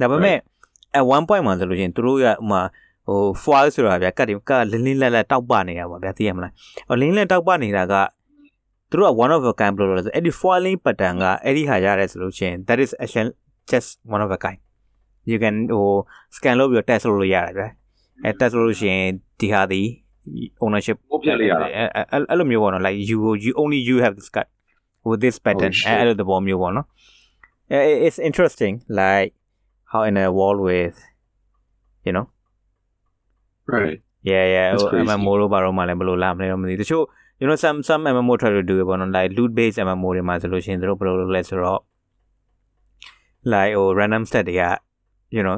[0.01, 0.37] ဒါပေမဲ့
[0.99, 2.61] at one point မှာဆိုလို့ရှိရင်သူတို့ကဥမာ
[3.07, 6.53] ဟို foil ဆိုတာဗျာကတ်ကလင်းလင်းလက်လက်တောက်ပနေတာပေါ့ဗျာသိရမလား
[6.89, 7.95] ဟိုလင်းလင်းတောက်ပနေတာက
[8.91, 13.33] သူတို့က one of a kind ဘယ်လိုလဲဆိုအဲ့ဒီ foiling pattern ကအဲ့ဒီဟာရတယ်ဆိုလို့ရှိရင် that is actually
[13.71, 14.61] just one of a kind
[15.31, 15.87] you can ဟို
[16.37, 17.69] scan လုပ်ပြီးတော့ test လုပ်လို့ရတယ်ဗျာ
[18.26, 19.08] အဲ test လုပ်လို့ရှိရင်
[19.40, 19.82] ဒီဟာဒီ
[20.64, 24.48] ownership ပို့ပြလိုက်ရတာ အဲ့အဲ့အဲ့လိုမျိုးပေါ့နော် like you you only you have this cut
[25.10, 25.90] with this pattern shit.
[25.90, 26.88] အဲ့အဲ့လိုသဘောမျိုးပေါ့နော်
[27.72, 29.30] အဲ it's interesting like
[29.92, 30.98] how in a wall with
[32.06, 32.26] you know
[33.76, 34.00] right
[34.32, 35.08] yeah yeah That's ဟို crazy.
[35.10, 37.06] MMO လို့ဘာလို့မှလည်းဘယ်လိုလာမလဲတော့မသိဘူးတချို့
[37.40, 41.82] you know some some MMO try to do it ပေါ့နော် like loot based MMO တွေမှာဆိုလို့ရှိရင်သူတို့ဘယ်လိုလုပ်လဲဆိုတော့
[43.54, 44.64] like ဟို random stat တွေက
[45.36, 45.58] you know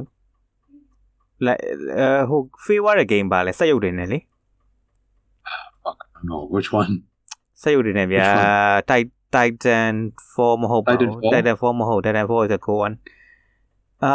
[1.46, 1.62] like
[2.00, 4.20] အဲဟို favor တဲ့ game ပါလဲစက်ရုပ်တွေနဲ့လေ
[6.30, 6.92] no which one
[7.62, 8.84] စက်ရုပ်တွေနဲ့ဗျာ Which one?
[8.92, 9.94] Tit- Titan
[10.34, 11.34] 4မဟုတ်ပါဘူး Titan 4?
[11.34, 12.96] Titan 4မဟုတ် Titan 4 is a cool one
[14.04, 14.14] အာ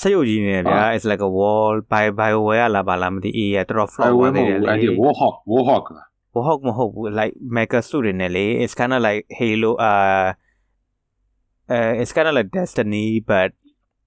[0.00, 0.88] စက်ရုပ်ကြီးနေဗျာ Ah.
[0.96, 5.36] it's like a wall by BioWare လာပါလားမသိအေးရတော်တော် I flop ပါသေးတယ် remember I လေ did Warhawk
[5.52, 10.26] Warhawk လား Warhawk မဟုတ်ဘူး like Mecha suit တွေနဲ့လေ it's kind of like Halo uh
[11.74, 13.50] uh it's kind of like Destiny but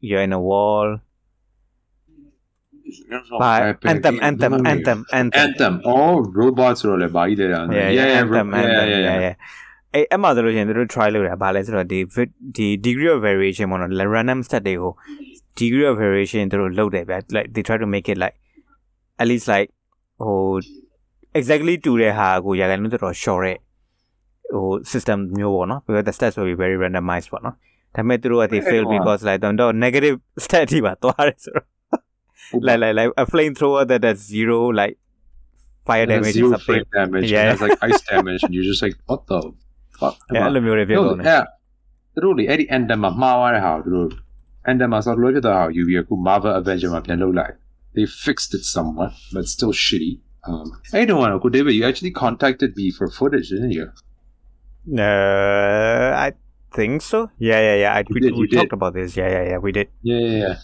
[0.09, 0.87] you're in a wall
[3.43, 3.89] by Epic.
[3.91, 7.49] Anthem Anthem Anthem Anthem Anthem oh robots ဆိုတော့လေဘာကြီးတဲ့
[7.79, 9.35] yeah yeah Anthem yeah Anthem yeah yeah yeah yeah
[9.93, 14.93] အဲ့အမှဆိုလို့ရှိရင်သူတို့ try လုပ်တာဘာလဲဆိုတော့ဒီ vid- ဒီ degree of variation ပေါ့နော် random stat တွေကို
[15.59, 18.35] degree of variation သူတို့လုပ်တယ်ဗျာ like they try to make it like
[19.21, 19.69] at least like
[20.23, 20.37] ဟို
[21.39, 23.57] exactly တူတဲ့ဟာကိုရာခိုင်နှုန်းတော်တော် short တဲ့
[24.53, 27.55] ဟို system မျိုးပေါ့နော် because the stats will be very randomized ပေါ့နော်
[27.95, 30.15] ဒါပေမဲ့သူတို့က they fail အဲ့ဟို because like တော့ negative
[30.45, 31.67] stat တွေပါသွားတယ်ဆိုတော့
[32.67, 34.95] like like like a flamethrower that has zero like
[35.87, 37.41] fire And then damage or zero something flame damage Yeah.
[37.43, 39.39] and has like ice damage and you're just like what the
[39.99, 41.43] fuck အဲ့လိုမျိုးတွေဖြစ်ကုန်တယ် အဲ့
[42.13, 44.09] သူတို့လေအဲ့ဒီ Anthem မှာမှားသွားတဲ့ဟာကိုသူတို့
[44.69, 47.53] Anthem မှာဆိုတော့လွှဲပြတာဟာယူပြီးအခု Marvel Avenger မှာပြန်လုပ်လိုက်
[47.95, 50.13] they fixed it somewhat but still shitty
[50.49, 50.67] um
[50.99, 53.87] I don't want to David you actually contacted me for footage didn't you
[55.07, 56.27] Uh, I
[56.78, 57.18] think so.
[57.38, 57.92] Yeah, yeah, yeah.
[57.98, 59.16] I, we, did, we talked about this.
[59.20, 59.58] Yeah, yeah, yeah.
[59.66, 59.88] We did.
[60.02, 60.54] Yeah, yeah, yeah.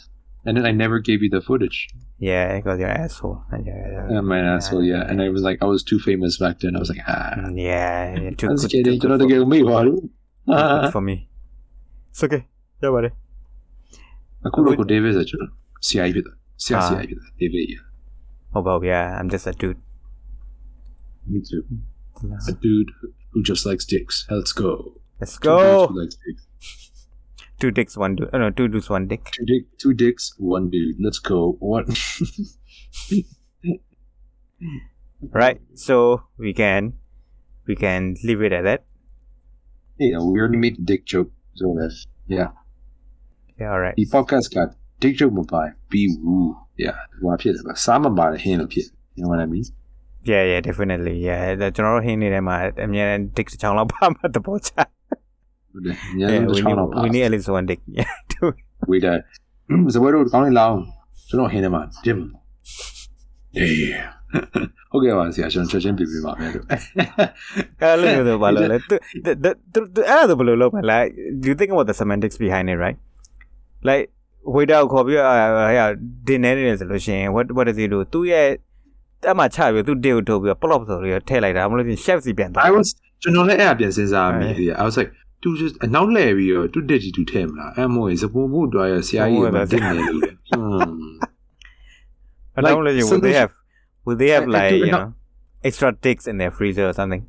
[0.46, 1.78] And then I never gave you the footage.
[2.18, 3.42] Yeah, I got your asshole.
[3.50, 4.84] Yeah, yeah, my asshole.
[4.84, 6.76] Yeah, and I was like, I was too famous back then.
[6.76, 7.34] I was like, ah.
[7.38, 9.00] Mm, yeah, yeah too I was good, kidding.
[9.00, 10.10] Too good for, get me, too
[10.46, 11.16] good for me.
[12.10, 12.46] It's okay.
[12.80, 13.12] Don't worry.
[14.46, 15.36] Ακούω από David έτσι.
[15.80, 16.32] CIA vida.
[16.56, 16.88] CIA ah.
[16.90, 17.80] CIA vida.
[18.54, 19.18] Oh, well, yeah.
[19.18, 19.80] I'm just a dude.
[21.26, 21.64] Me too.
[22.50, 22.90] A dude
[23.30, 24.26] who just likes dicks.
[24.30, 25.00] Let's go.
[25.23, 25.87] Let's Two dudes go.
[25.87, 26.43] who likes dicks.
[27.61, 28.29] Two dicks, one dude.
[28.33, 29.23] Oh, no, two dudes, one dick.
[29.37, 30.95] Two, dick, two dicks, one dude.
[31.05, 31.39] Let's go.
[31.59, 31.85] What?
[35.21, 35.59] Right.
[35.75, 36.93] So we can
[37.67, 38.85] we can leave it at that.
[39.97, 41.31] yeah, we already made the dick joke.
[41.55, 42.49] So that's yeah.
[43.59, 43.71] Yeah.
[43.71, 43.95] All right.
[43.95, 45.73] The podcast got dick joke mobile.
[45.89, 46.57] Be woo.
[46.77, 46.95] Yeah.
[47.19, 48.85] What pit about Sama by the hand of pit.
[49.15, 49.65] You know what I mean?
[50.23, 51.15] Yeah, yeah, definitely.
[51.27, 51.55] Yeah.
[51.61, 54.71] ဒါကျွန်တော်တို့ဟင်းနေထဲမှာအများနဲ့ dick တစ်ချောင်းလောက်ပါမှတဘောချ
[55.74, 57.80] Yeah, Yeah, yeah we we need we need need at least one dick.
[57.86, 58.04] Yeah.
[58.30, 58.54] dude.
[58.86, 59.24] we that.
[59.90, 60.92] So where do we going long?
[61.26, 61.90] So no hand man.
[62.04, 62.36] Jim.
[63.52, 64.12] Yeah.
[64.94, 66.36] Okay, well, see, I shouldn't judge him, baby, man.
[67.82, 68.96] အဲ့လိုမျိုးဆိုဘာလို့လဲသူ
[69.42, 70.98] သူသူသူအဲ့ဒါဆိုဘယ်လိုလုပ်မလဲ
[71.42, 72.98] do you think about the semantics behind it right
[73.88, 74.04] like
[74.54, 75.86] waiter ကိုခေါ်ပြီးတော့ဟာ
[76.26, 78.48] ဒီနေနေဆိုလို့ရှိရင် what what does he do သူ့ရဲ့
[79.32, 82.88] အမှချပြီးသူ deal ထုတ်ပြီးတော့ plop ဆိုပြီးတော့ထည့်လိုက်တာမလို့ရှင် chef စီပြန်သွား I was
[83.22, 85.10] ကျွန်တော်လည်းအဲ့အပြင်စဉ်းစားမိတယ် I was like
[85.43, 90.31] သူ just အနောက်လဲပြီးတော့သူတက်ကြီးသူထဲမလားအဲ့မို့စပူမှုတွားရဆရာကြီးကတင်နေလို့လေ
[92.55, 93.53] I don't know so would they there's- have
[94.05, 95.13] would they have I- I like do you not- know
[95.69, 97.23] extra dicks in their freezer or something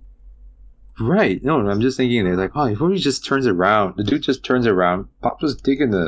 [1.14, 1.38] Right.
[1.42, 4.44] No, I'm just thinking it's like, oh, before he just turns around, the dude just
[4.44, 6.06] turns around, pops his dick in the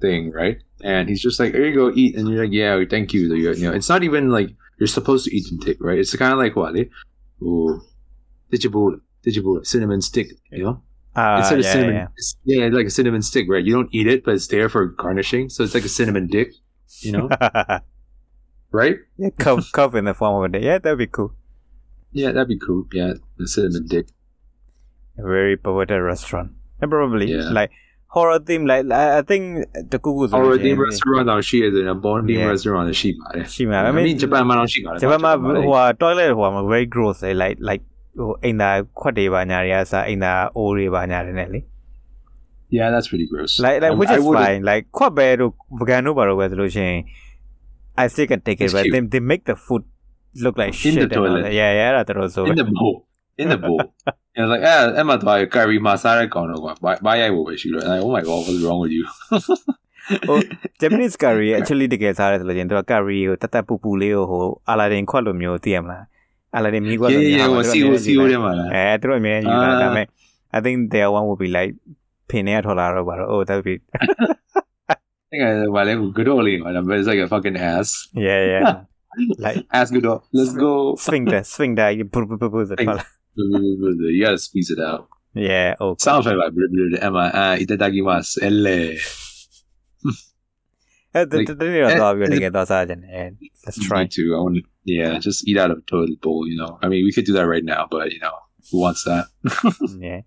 [0.00, 0.58] thing, right?
[0.92, 2.14] And he's just like, here you go, eat.
[2.16, 3.22] And you're like, yeah, thank you.
[3.34, 5.98] You know, it's not even like you're supposed to eat and take, right?
[5.98, 6.76] It's kind of like what?
[6.76, 6.84] Eh?
[7.42, 7.80] Oh,
[8.52, 10.76] digibola, digibola, cinnamon stick, you know?
[11.20, 12.02] uh, Instead of yeah, cinnamon, yeah.
[12.20, 13.64] it's- yeah, like a cinnamon stick, right?
[13.68, 15.44] You don't eat it, but it's there for garnishing.
[15.54, 16.48] So it's like a cinnamon dick,
[17.06, 17.26] you know?
[18.70, 18.96] right?
[19.22, 21.30] yeah cup cup in the form of a dick yeah that'd be cool
[22.20, 22.80] Yeah, that'd be cool.
[22.98, 24.06] Yeah, the cinnamon dick.
[25.18, 26.48] a very perverted restaurant
[26.80, 27.50] and probably Yeah.
[27.58, 27.70] like
[28.14, 29.44] horror theme like I I think
[29.92, 32.52] the Google Or the restaurant တော့ရှိရတယ်။ born team Yeah.
[32.52, 37.16] restaurant လည်းရှိပါတယ် ရှိမှာ I I mean mean ဂျပန်မှာတော့ရှိပါတယ် ဂျပန်မှာ ဂျပန် ဟိုဟာ toilet ဟိုဟာ very gross
[37.24, 37.82] လေ like like
[38.17, 38.69] ဟိုအိမ်သာ
[38.99, 41.59] ခွက်တွေပါညာတွေကစားအိမ်သာအိုးတွေပါညာတွေနဲ့လေ
[42.77, 43.51] Yeah, that's pretty gross.
[43.65, 46.99] like like I- which I is wouldn't- fine like ခွက်ပဲတို့ vegan တို့ပါတော့ပဲဆိုလို့ရှိရင်
[48.03, 48.93] I still can take it It's but cute.
[48.93, 49.83] they they make the food
[50.43, 51.43] look like shit the and all toilet.
[51.45, 51.53] that.
[51.59, 52.95] yeah yeah အဲ့ဒါတော်တော်ဆို in the bowl
[53.41, 53.79] in the bowl
[54.39, 57.11] and like ah em ma twa curry ma sa ra kaung do kwa ba ba
[57.21, 59.05] yai wo be shi lo like oh my god what's wrong with you
[60.27, 60.37] ဟို
[60.81, 66.03] Japanese curry ရဲ့ actually တကယ်စားရဲဆိုလို့ချင်းသူက curry ကိုတတ်တတ်ပူပူလေးကိုဟိုအာလာဒင်ခွက်လိုမျိုးသိရမလား
[66.53, 67.09] Al enemigo.
[67.09, 67.47] Yeah, yeah,
[69.93, 70.05] yeah.
[70.53, 71.75] I think their one would be like
[72.29, 73.25] Pinea or whatever.
[73.27, 73.81] oh, that would be.
[74.87, 74.95] I
[75.31, 78.07] think I well, good old but it's like a fucking ass.
[78.13, 78.81] Yeah, yeah.
[79.39, 80.21] like ass good old.
[80.31, 80.95] Let's go.
[80.95, 81.97] swing that, swing that.
[83.35, 85.09] You gotta squeeze it out.
[85.33, 85.73] Yeah.
[85.81, 86.03] Okay.
[86.03, 86.37] Sounds like
[87.01, 87.31] Emma.
[87.33, 88.45] Ah, uh, itadakimasu.
[91.15, 94.03] You know, I'm gonna get those out and, and let's try.
[94.03, 94.35] Me too.
[94.35, 96.47] I want to, yeah, just eat out of a toilet bowl.
[96.47, 98.33] You know, I mean, we could do that right now, but you know,
[98.71, 99.27] who wants that?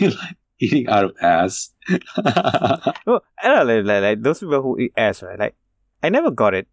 [0.00, 0.10] yeah,
[0.58, 1.72] eating out of ass.
[1.88, 5.38] well, I don't know, like, like, like those people who eat ass, right?
[5.38, 5.56] Like,
[6.02, 6.68] I never got it.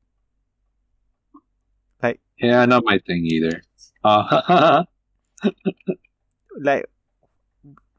[2.01, 3.61] Like, yeah, not my thing either.
[4.03, 4.83] Uh,
[6.59, 6.85] like,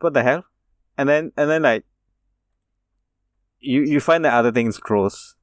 [0.00, 0.44] what the hell?
[0.96, 1.84] And then, and then, like,
[3.60, 5.34] you you find the other things gross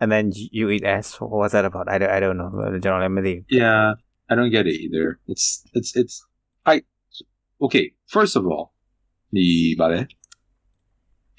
[0.00, 3.44] and then you, eat ass what's that about i don't, I don't know General maybe
[3.48, 3.94] yeah,
[4.28, 5.20] I don't get it either.
[5.26, 6.26] It's it's it's
[6.64, 6.82] I
[7.62, 7.92] okay.
[8.06, 8.74] First of all,
[9.32, 9.76] the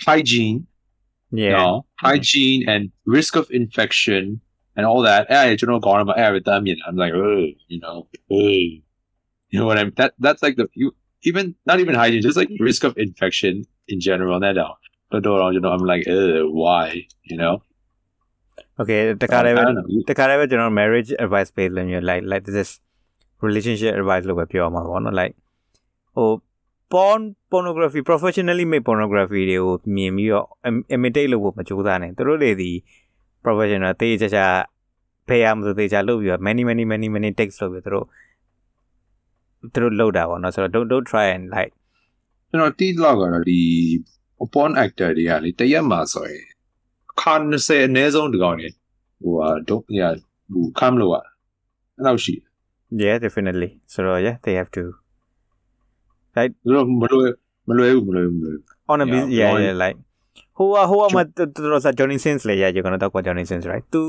[0.01, 0.67] hygiene,
[1.31, 4.41] yeah no hygiene and risk of infection
[4.75, 5.27] and all that.
[5.29, 6.77] Eh, Going about eh, everything.
[6.87, 8.83] I'm like, "Ugh," you know, "Ugh."
[9.49, 9.91] you know what I'm.
[9.97, 13.99] That that's like the you even not even hygiene, just like risk of infection in
[13.99, 14.39] general.
[15.11, 16.85] That now, but you know, I'm like, Ugh, why?
[17.31, 17.53] You know,
[18.81, 19.85] okay တခါတည်း I ပဲ don't know.
[20.09, 22.69] တခါတည်းပဲကျွန်တော် marriage advice ပေးလို့မျိုး like like this is
[23.45, 25.33] relationship advice လို့ပဲပြောမှာပေါ့နော် like
[26.15, 26.29] ဟို
[26.93, 27.21] porn
[27.51, 32.71] pornography professionally made pornography တွေကိုမြင်ပြီးတော့ im- imitate လုပ်ဖို့မကြိုးစားနဲ့သူတို့တွေဒီ
[33.45, 34.45] professional တေးချာချာ
[35.27, 38.05] ဖေးရမလို့တေးချာလုပ်ပြီးတော့ many many many many takes လုပ်ပြီးတော့သူတို့
[39.73, 41.71] သူတို့လုပ်တာပေါ့နော်ဆိုတော့ don't don't try and like
[42.49, 43.59] ကျွန်တော်တီးလောက်ကတော့ဒီ
[44.53, 46.45] porn actor တွေကလေတရက်မှာဆိုရင်
[47.21, 48.67] ခါ20အနည်းဆုံးဒီကောင်နေ
[49.21, 49.97] ဟိုဟာတော့ည
[50.53, 51.23] ဟိုခမ်းလို့อ่ะ
[51.97, 52.35] အဲ့လောက်ရှိ
[53.03, 54.83] yeah definitely so yeah they have to
[56.35, 57.31] တယ်သူတို့မလွယ်
[57.67, 59.97] မလွယ်ဘူးမလွယ်ဘူးမလွယ်ဘူး on a Yeah, bus- yeah Johnny- yeah like
[60.57, 64.03] ဟိုကဟိုကမတော်တော်စား Johnny Sins လေ yeah you're going to talk about Johnny Sins right သူ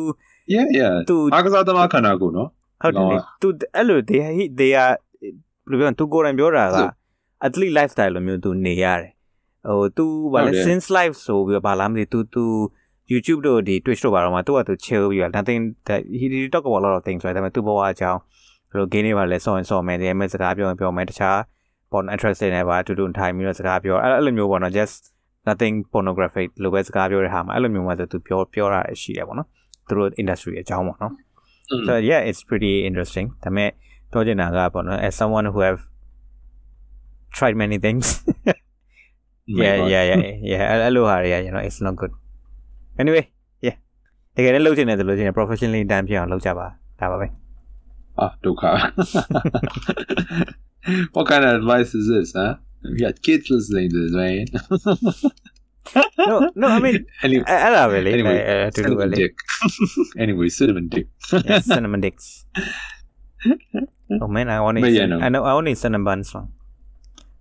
[0.55, 2.49] yeah yeah သူအားကစားသမားခန္ဓာကိုယ်နော်
[2.83, 4.21] ဟုတ်တယ်လေလောကသူအဲ့လို they
[4.61, 4.95] they are
[5.69, 6.87] ဘယ်လိုပြောသူကိုယ်တိုင်ပြောတာကဆို
[7.47, 9.11] athlete lifestyle လိုမျိုးသူနေရတယ်
[9.69, 12.45] ဟိုသူဗာလဲဟုတ်တယ် since life ဆိုပြီးတော့ဗာလားမသိသူသူ
[13.13, 17.03] YouTube တို့ဒီ Twitch တို့ဘာတော့မှသူကသူ chill ပြီးတော့ nothing that he, he talk about a lot of
[17.07, 18.21] things right ဒါပေမဲ့သူဘဝအကြောင်း
[18.71, 21.39] ဘယ်လို game တွေပါလဲဆော့ရင်ဆော့မယ်ဒီမဲ့စကားပြောရင်ပြောမယ်တခြား
[21.91, 24.97] porn interest တွေနဲ့ပါအတူတူထိုင်ပြီးတော့စကားပြောအဲ့အဲ့လိုမျိုးပေါ့နော် just
[25.49, 29.49] nothing pornographic လိုပဲစကားပြောတဲ့ဟာမှာအဲ့လိုမျိုးမှဆိုသူပြောပြောတာရှိတယ်ပေါ့နော်
[29.89, 31.13] သူတို့ industry အကြောင်းပေါ့နော်
[31.87, 33.27] So yeah, it's pretty interesting.
[33.45, 33.71] ဒါပေမဲ့
[34.13, 35.81] ပြောချင်တာကပေါ့နော် as someone who have
[37.37, 38.07] tried many things.
[39.62, 40.18] yeah, yeah, yeah,
[40.52, 40.62] yeah.
[40.70, 42.12] အဲ့အဲ့လိုဟာတွေက you know it's not good.
[43.02, 43.24] Anyway,
[43.68, 43.76] yeah.
[44.36, 46.68] တကယ်လည်းလုပ်ချင်တယ်ဆိုလို့ရှိရင် professionally တန်းပြအောင်လုပ်ကြပါ
[47.00, 47.28] ဒါပါပဲ
[48.24, 48.70] Ah, Doka.
[51.16, 52.54] what kind of advice is this, huh?
[52.84, 54.46] We got kids listening to this, man.
[56.30, 59.34] No, no, I mean anyway, အဲ့အဲ့ဒါပဲလေ Anyway, အဲ့အတူတူပဲ cinnamon လေ dick.
[60.24, 61.06] anyway, cinnamon dick.
[61.48, 62.28] Yeah, cinnamon dicks.
[64.24, 65.18] Oh man, I want But to yeah, no.
[65.26, 66.48] I know I want to cinnamon buns song.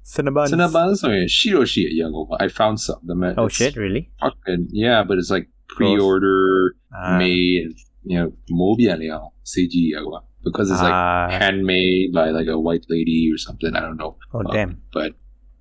[0.08, 0.48] Cinnabons.
[0.48, 2.38] Cinnabons are Shiroshi at Young Opa.
[2.40, 3.02] I found some.
[3.04, 3.76] The, oh shit!
[3.76, 4.10] Really?
[4.22, 7.18] Fucking, yeah, but it's like pre-order ah.
[7.18, 7.76] made.
[8.04, 13.38] You know, 模变了 CG 啊，because it's like uh, handmade by like a white lady or
[13.38, 13.76] something.
[13.76, 14.16] I don't know.
[14.32, 14.82] Oh um, damn!
[14.94, 15.16] But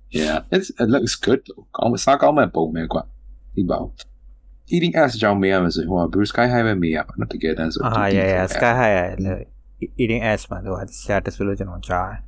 [0.09, 1.67] yeah, it's it looks good though.
[1.73, 3.05] 讲啥讲咩报咩啩？
[3.53, 3.91] 呢包
[4.67, 5.59] 一定 S 就咩啊？
[5.59, 6.63] 咪係話 Bruce Sky High
[7.17, 7.83] Not to get answer.
[7.83, 9.45] Ah yeah Sky High 啊，
[9.97, 12.19] 一定 S 嘛，都係下得數咗就能揸。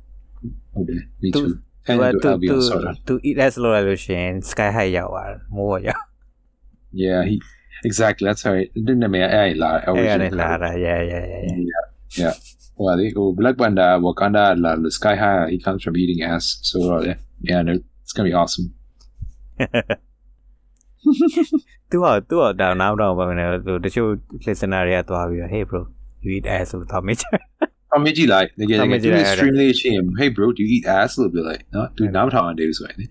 [0.74, 1.58] Okay, me too.
[1.98, 5.92] Diba, to, to, to eat less low Alushin, sky high yawar, more yaw.
[6.92, 7.40] Yeah, he,
[7.84, 8.26] exactly.
[8.26, 11.42] That's how it didn't mean I I Yeah, yeah, yeah, yeah.
[11.46, 11.64] Yeah,
[12.10, 12.34] yeah.
[12.76, 16.58] Well, the oh, Black Banda, Wakanda, la, the sky high, he comes from eating ass.
[16.62, 18.74] So, uh, yeah, no, it's going to be awesome.
[21.90, 25.50] two out, two out down now, down, but uh, the show listener, yeah, to have
[25.50, 25.88] hey, bro,
[26.22, 27.16] you eat ass with Tommy.
[28.04, 33.10] မေးချင်အမေကြီးလိုက်တကယ်တအမေကယ်ကြီးဒီလိုက် stream လေးရှင်း hey bro do you eat ass လို့ပြောလိုက်နော်သူနားမထောင်တယ်ဆိုရင်ဟုတ်တယ်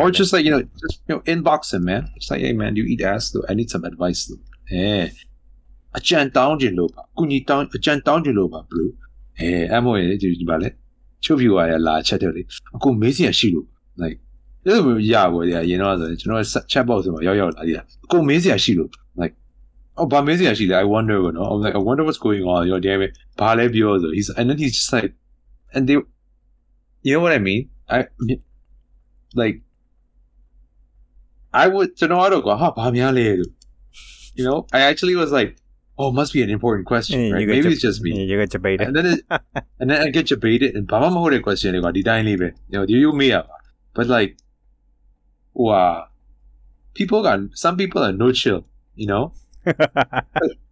[0.00, 2.02] Or just like, you know, just, you know, inbox him, man.
[2.16, 3.30] Just like, hey, man, do you eat ass?
[3.30, 3.44] Though?
[3.48, 4.42] I need some advice, though.
[4.70, 5.08] Eh.
[5.94, 7.02] A chan down jin lo ba.
[7.16, 8.84] Kuni down, a chan down jin lo ba, bro.
[9.38, 10.68] Eh, I'm away, do you ba le?
[11.24, 12.42] Chop you are la chat le.
[12.74, 13.62] Ako mezi a shi lo.
[14.02, 14.18] Like,
[14.66, 18.90] အဲ့လိုမျိုးရပါဗျာရင်တော့ဆိုရင်ကျွန်တော် chat box မှာရောက်ရောက်လာသေးတာအကုန်မေးစရာရှိလို့
[20.01, 22.43] like oh but amazing actually I wonder you know I'm like I wonder what's going
[22.53, 25.11] on you know damn it ဘာလဲပြောဆို he's and then he's just like
[25.75, 25.97] and they
[27.07, 27.61] you know what I mean
[27.95, 27.97] I
[29.41, 29.57] like
[31.63, 33.51] I would to know how to go ha ဘာများလဲလို့
[34.37, 35.51] you know I actually was like
[36.01, 38.11] oh must be an important question Yeah, right you get maybe to- it's just me
[38.31, 39.19] you get debated and then it,
[39.79, 43.45] and then I get debated and ဘာမှမဟုတ်တဲ့ question တွေကဒီတိုင်းလေးပဲ you know do you me up
[43.95, 44.31] but like
[45.67, 45.93] wow
[46.97, 48.59] people got some people are no chill
[49.01, 49.23] you know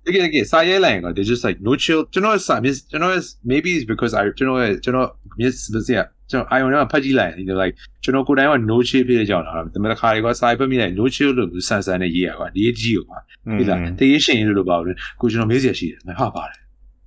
[0.08, 3.12] Again again စာရေးလိုက်ရင်က they just like no chill ကျွန်တော်စာ miss ကျွန်တော်
[3.50, 5.08] maybe it's because I ကျွန်တော်ကျွန်တော်
[5.40, 5.54] miss
[5.86, 13.18] စရာကျွန်တော် I don't know ဖတ်ကြည့်လိုက်ရင် you know like ကျွန်တော်ကိုယ်တိုင်က no chill ဖြစ်ကြအောင်လားဒါပေမဲ့တစ်ခါတွေကစာရေးဖတ်မိလိုက် no chill လို့ဆန်ဆန်နဲ့ရေးရပါဒီကြီးကိုပါ
[13.58, 16.60] ဒီလားတရေရှင်လို့လို့ပါဘူးကိုကျွန်တော်မေးစရာရှိတယ်ငါဟာပါတယ်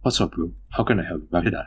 [0.04, 0.46] what's up bro
[0.76, 1.62] how can I help you ဘာဖြစ်တာ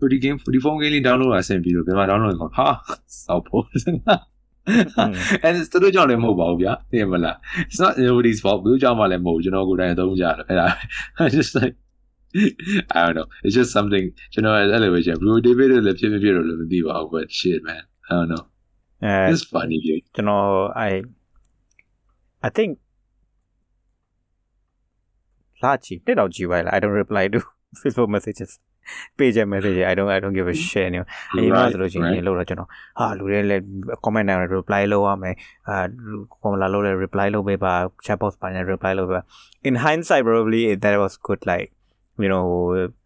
[0.00, 2.66] လဲဒီ game ဒီ phone game လေး download အဆင်ပြေလို့ဘယ်မှာ download ကောဟာ
[3.24, 3.64] စောက်ဖို့
[5.45, 7.35] and it's တို့ကြောင့်လည်းမဟုတ်ပါဘူးဗျာသိရမလား
[7.69, 10.67] it's not nobody's fault ဘယ်သူကြောင့်မှလည်းမဟုတ်ဘူးကျွန်တော်ကိုယ်တိုင်အသုံးကြတယ်အဲ့ဒါ
[11.23, 11.75] I just like
[12.95, 18.29] I don't know it's just something ကျွန်တော်အဲ့လိုပဲချက် Blue David လည်းဖြစ်ဖြစ်ဖြစ်လို့လည်းမသိပါဘူး but shit man I don't
[18.31, 18.43] know
[19.03, 20.47] အဲ it's funny dude ကျွန်တော်
[20.87, 20.91] I
[22.47, 22.71] I think
[25.63, 27.39] လာကြည့်တက်တော့ကြည့်ပါလား I don't reply to
[27.81, 28.51] Facebook messages
[29.17, 30.99] page and messages I don't I don't give a shit နေ
[31.37, 32.69] အေးမဆိုလို့ရှိရင်လို့တော့ကျွန်တော်
[32.99, 33.63] ဟာလူတွေလည်း
[34.05, 35.35] comment နဲ့ reply လုပ်ရမယ်
[35.67, 35.75] အာ
[36.41, 37.73] comment လာလို့လည်း reply လုပ်ပေးပါ
[38.05, 39.23] chat box ပါနဲ့ reply လုပ်ပေးပါ
[39.67, 41.67] in hindsight probably that was good like
[42.23, 42.43] you know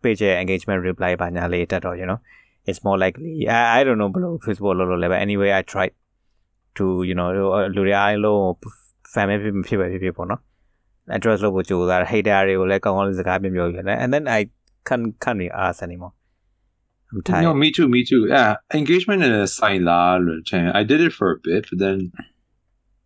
[0.04, 2.20] page engagement reply ပါညာလေးတက်တော့ you know
[2.70, 5.94] it's more likely I, I don't know ဘယ်လို Facebook လို့လို့လည်း but anyway I tried
[6.78, 7.28] to you know
[7.76, 8.42] လူတွေအားလုံး
[9.14, 10.42] fan ပဲဖြစ်ဖြစ်ပဲဖြစ်ဖြစ်ပေါ့နော်
[11.16, 14.42] address လို့ပို့ကြိုးစား hater တွေကိုလည်းကောင်းကောင်းလေးစကားပြောပြောရတယ် and then I
[14.87, 16.13] can't can't be asked anymore.
[17.13, 17.43] I'm tired.
[17.43, 18.27] No, me too, me too.
[18.29, 20.53] Yeah, engagement in a silent.
[20.53, 22.13] I did it for a bit, but then,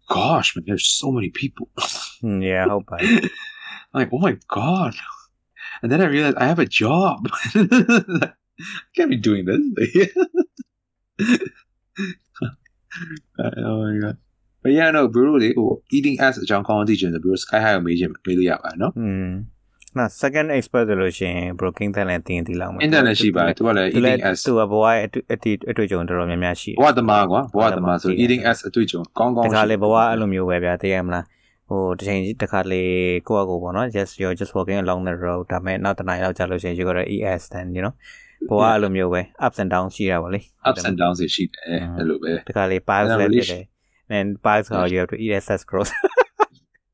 [0.09, 1.69] gosh, man, there's so many people.
[2.20, 3.31] Hmm, yeah, I hope I.
[3.94, 4.94] like, oh my god,
[5.81, 7.31] and then I realized I have a job.
[7.55, 8.32] I
[8.94, 10.09] can't be doing this.
[13.39, 14.19] oh my god.
[14.62, 19.47] But yeah, no, in the 张光地址的，比如 Sky high media i know hmm.
[19.99, 28.59] နော် hmm နော် second expert ဆိုလို့ရှိရင် broking တဲ့လည်းတင်တည်လောက်မှာ internet ရှိပါတယ်သူကလည်းသူလည်း eating ass သူကဘဝရဲ့အတွေ့အတွေ့အတွေ့အကြုံတော်တော်များများရှိဘဝသမားကွာဘဝသမားဆို eating ass
[28.69, 31.25] အတွေ့အကြုံကောင်းကောတင်းခါလေရှိဘဝအဲ့လိုမျိုးပဲဗျာသိရမလား
[31.69, 32.83] ဟိုတစ်ချိန်တစ်ခါလေ
[33.29, 37.95] ကိုယ့်အကိုပေါ့နော် just you're just walking along the road ဒါပေမဲ့နောက်တစ်နိုင်လောက်ကြာလို့ရှိရင် you got to ES then you know
[38.49, 43.65] ဘဝအဲ့လိုမျိုးပဲ ups and downs ရှိတာပေါ့လေ ups and downs တွေရှိတယ်အဲ့လိုပဲတခါလေ piles အဲ့ဒါလည်း really ဖြစ်တယ်
[44.19, 45.93] and piles how you have to eat excess growth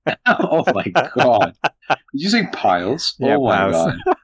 [0.26, 0.84] oh my
[1.16, 1.54] god!
[1.88, 3.14] Did you say piles?
[3.18, 3.72] Yeah, oh piles.
[3.72, 4.16] my god!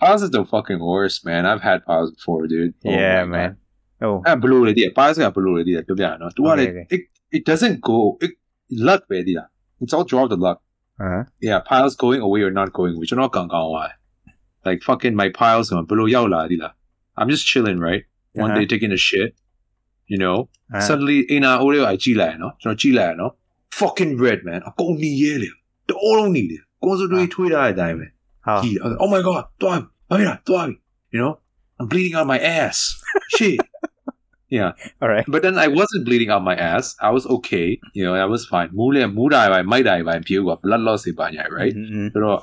[0.00, 1.46] Piles is the fucking worst, man.
[1.46, 2.74] I've had piles before, dude.
[2.84, 3.56] Oh yeah, man.
[3.58, 3.64] Oh,
[4.04, 4.88] Oh, ah, blue already.
[4.90, 5.82] Piles got blue idea.
[5.82, 6.86] To be honest, what okay, it, okay.
[6.90, 7.00] it
[7.30, 8.32] it doesn't go it,
[8.70, 9.48] luck idea.
[9.80, 10.62] It's all draw the luck.
[11.00, 11.24] Uh-huh.
[11.40, 13.92] Yeah, piles going away or not going, which are not gone why.
[14.64, 16.46] Like fucking my piles going below yao la
[17.16, 18.04] I'm just chilling, right?
[18.32, 18.60] One uh-huh.
[18.60, 19.34] day taking a shit,
[20.06, 20.48] you know.
[20.72, 20.80] Uh-huh.
[20.80, 23.30] Suddenly, in our audio, I 寄来呢，什么寄来呢？
[23.75, 25.49] ကျွန်တော်ကြည့်လိုက်ရနော် fucking red man အကုန်နီရဲလေ
[25.89, 28.07] တအိုးလုံးနီတယ်ကွန်စတွေထွေးထားတဲ့အတိုင်းပဲ
[28.47, 30.75] how ကြည့် oh my god တွားပြီဘာဖြစ်လဲတွားပြီ
[31.13, 31.33] you know
[31.79, 32.77] I'm bleeding out my ass
[33.37, 33.59] shit
[34.57, 34.69] yeah
[35.01, 37.67] all right but then I wasn't bleeding out my ass I was okay
[37.97, 42.05] you know I was fine မူးလေမူးတာပဲမိုက်တာပဲပြေကွာ blood loss တွေပါညာ right Mhm.
[42.13, 42.39] ဆိုတော့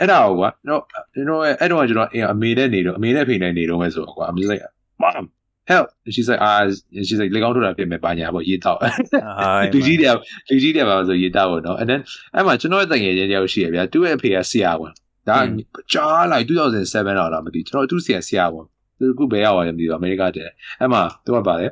[0.00, 0.80] အဲ့ဒါကွာ you know
[1.18, 4.62] you know အဲ့တော့ကျွန်တော်အမေနဲ့နေတော့အမေနဲ့ဖေနဲ့နေတော့ပဲဆိုတော့ကွာ I'm just like
[5.02, 5.24] mom
[5.70, 6.60] help and she's like ah
[6.98, 10.02] and she's like လေကောင်းထုတ်တာဖြစ်မယ်ပါညာပေါ့ရေးတော့ Ay, လူကြီး man.
[10.02, 10.16] တယ်
[10.48, 12.00] လူကြီးတယ်ပါဆိုရေးတော့ပေါ့နော် and then
[12.34, 14.92] အဲ့မှာကျွန်တော်ရဲ့တငယ်ချင်းတယောက်ရှိရဗျာသူ့ရဲ့အဖေကဆရာဝန်
[15.28, 15.56] ဒါ อืม
[15.92, 18.66] ကြားလိုက်2007တော့လားမသိကျွန်တော်သူ့ဆရာဆရာဝန်
[18.98, 20.50] သူကဘယ်ရောက်သွားလဲမသိဘူးအမေရိကတည်း
[20.80, 21.70] အဲ့မှာသူကပါတယ်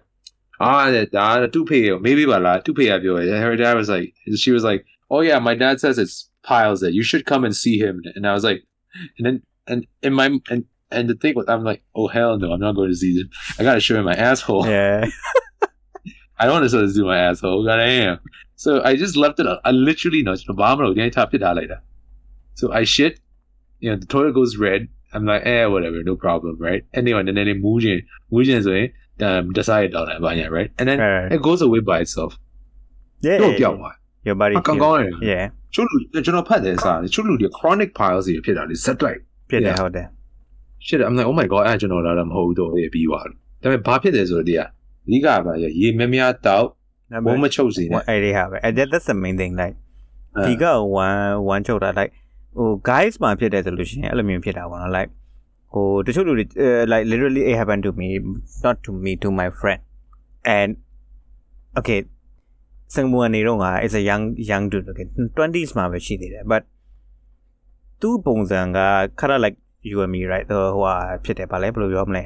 [0.63, 0.73] အာ
[1.17, 4.09] ဒါသူ့ဖေကို maybe ပါလားသူ့ဖေကပြောတယ် her dad was like
[4.43, 4.81] she was like
[5.15, 6.17] oh yeah my dad says it's
[6.49, 8.61] piles that you should come and see him and I was like
[9.17, 9.37] and then
[9.71, 10.61] and in my and
[10.97, 13.29] and the thing was I'm like oh hell no I'm not going to see him
[13.59, 15.05] I gotta show him my asshole yeah
[16.41, 18.19] I don't want to sort of do my asshole, but I am.
[18.57, 19.47] So I just left it.
[19.63, 20.35] I literally know.
[20.61, 21.83] Bomb the top it out later.
[22.55, 23.21] So I shit.
[23.81, 24.89] You know, the toilet goes red.
[25.13, 26.83] I'm like, eh, whatever, no problem, right?
[26.95, 28.73] Anyway, and then it moves in, moves in, so
[29.27, 30.71] um, decided on that, but yeah, right?
[30.79, 31.33] And then Right.
[31.33, 32.39] it goes away by itself.
[33.21, 33.81] yeah No, yeah, yeah, yeah.
[33.83, 33.93] why?
[34.27, 35.45] your body အကောင်ကောင်းတယ် yeah
[35.75, 39.19] ချို့လူကျွန်တော်ဖတ်တယ်စားတယ်ချို့လူတွေ chronic piles တွေဖြစ်တာလေဆက်လိုက်
[39.51, 39.81] ဖြစ်တယ် Yeah.
[39.81, 40.07] ဟုတ်တယ်
[40.88, 44.66] shit I'm like oh my god အဲ့ဒါကျွန်တော်လာတာမဟုတ်ဘူးတော့ရေးပြီးသွားတယ်ဒါပေမဲ့ဘာဖြစ်တယ်ဆိုတော့ဒီကအ
[45.12, 46.68] ဓိကပါရေမြများတောက်
[47.26, 49.76] ဘုံမချုပ်စီနဲ့အဲ့ဒီဟာပဲ and that, that's the main thing like
[50.36, 50.66] အဲဒီက
[51.08, 52.12] 1 1ချုပ်တာ like
[52.58, 55.12] ဟို guys မှာဖြစ်တယ်ဆိုလို့ရှိရင်အဲ့လိုမျိုးဖြစ်တာပေါ့နော် like
[55.74, 58.08] ဟိုတချို့လူတွေ uh, like literally it happened to me
[58.64, 59.82] not to me to my friend
[60.58, 60.70] and
[61.80, 62.00] okay
[62.94, 65.08] စင်ကာပူကနေတော့ငါ is a young young dude okay
[65.38, 66.64] 20s မှာပဲရှိသေးတယ် but
[68.02, 68.80] သူ့ပုံစံက
[69.20, 69.58] kind of like
[69.90, 70.94] you and me right ဟိုဟာ
[71.24, 72.24] ဖြစ်တယ်ဗာလဲဘယ်လိုပြောမလဲ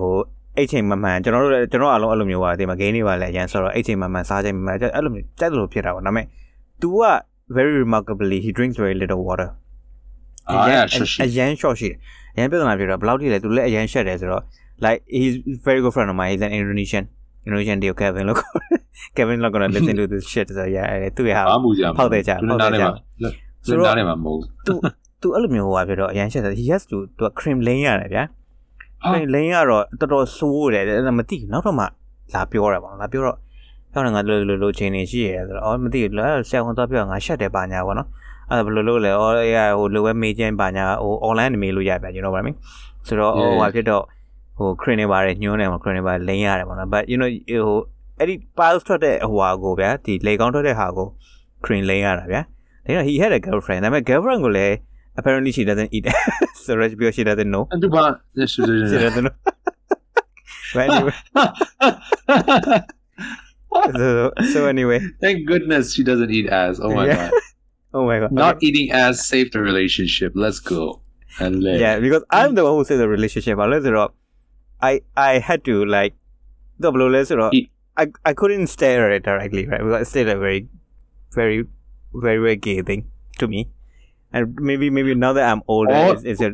[0.00, 0.16] ဟို
[0.56, 6.26] အဲ့ချိန်မှန်မှန်ကျွန်တော်တို့လည်းကျွန်တော်အားလုံးအဲ့လိုမျိုးပါဒီမှာ game တွေပါလဲအရန်ဆိုတော့အဲ့ချိန်မှန်မှန်စားချိန်မှန်မှန်အဲ့လိုမျိုးကြိုက်တယ်လို့ဖြစ်တာပေါ့ဒါပေမဲ့
[6.82, 7.02] तू က
[7.56, 9.48] very remarkably he drinks very little water
[10.48, 11.98] အာ yeah sure အရန် short ရှိတယ်
[12.34, 14.42] အရန်ပြဿနာဖြစ်တော့ဘယ်လောက်ထိလဲ तू လည်းအရန် short တယ်ဆိုတော့
[14.84, 15.34] like he's
[15.66, 17.04] very good friend of mine he's an Indonesian
[17.46, 18.38] Indonesian deal Kevin လို့
[19.16, 23.30] Kevin not gonna listen to this shit ဆိုတော့ yeah သူ့ရဲ့ဟာဘာမှုကြဖောက်တယ်ကြလူဖောက်တယ်နားထဲကြမှာ
[23.68, 24.74] လူနားထဲမှာမဟုတ်သူ
[25.20, 28.24] သူအဲ့လိုမျိုးဟိုပါဖြစ်တော့အရန် short တယ် he has to သူ cream lane ရတယ်ဗျာ
[29.08, 31.84] cream lane ကတော့တော်တော်ဆိုးတယ်အဲ့ဒါမသိဘူးနောက်တော့မှ
[32.34, 33.36] လာပြောတာပေါ့လာပြောတော့
[33.92, 38.08] ကျောင်းငါလိုလိုလိုချင်းနေရှိရဲဆိုတော့အော်မသိဘူးလားဆရာဝန်တော့ပြောငါရှက်တယ်ပါညာပေါ့နော်
[38.50, 42.56] အဲ့ဒါဘယ်လိုလုပ်လဲအော်ရဟိုလိုပဲမေးချင်းပါညာဟို online နေမေးလို့ရပြ you know what I mean
[43.06, 44.02] ဆိုတော့ဟိုဟာဖြစ်တော့
[44.58, 47.28] ဟို crane တွေပါတယ်ညွှန်းတယ်မှာ crane တွေပါလိမ့်ရတယ်ပေါ့နော် but you know
[47.66, 47.78] ဟို
[48.18, 51.06] အဲ့ဒီ piles ထွက်တဲ့ဟိုဟာကိုဗျာဒီလေကောင်းထွက်တဲ့ဟာကို
[51.64, 54.74] crane လိမ့်ရတာဗျာဒါတော့ he had a girlfriend ဒါပေမဲ့ girlfriend ကိုလည်း
[55.18, 56.06] apparently she doesn't eat
[56.54, 57.68] Suraj because she doesn't know.
[57.74, 59.30] She doesn't, she doesn't know.
[60.74, 61.12] but anyway.
[63.92, 65.00] so, so, anyway.
[65.20, 66.78] Thank goodness she doesn't eat ass.
[66.80, 67.30] Oh my yeah.
[67.30, 67.40] god.
[67.94, 68.32] oh my god.
[68.32, 68.66] Not okay.
[68.68, 70.32] eating ass saved the relationship.
[70.34, 71.02] Let's go.
[71.40, 71.80] Unless.
[71.80, 73.58] Yeah, because I'm the one who saved the relationship.
[73.58, 74.12] Unless Rob,
[74.80, 76.14] I I had to like
[76.78, 77.70] the Let's Eat.
[77.96, 79.80] I, I couldn't stare at it directly, right?
[79.80, 80.68] Because it's still a very,
[81.32, 81.64] very,
[82.14, 83.68] very, very gay thing to me.
[84.34, 86.10] And maybe maybe now that I'm older Oh.
[86.12, 86.48] it's, it's a,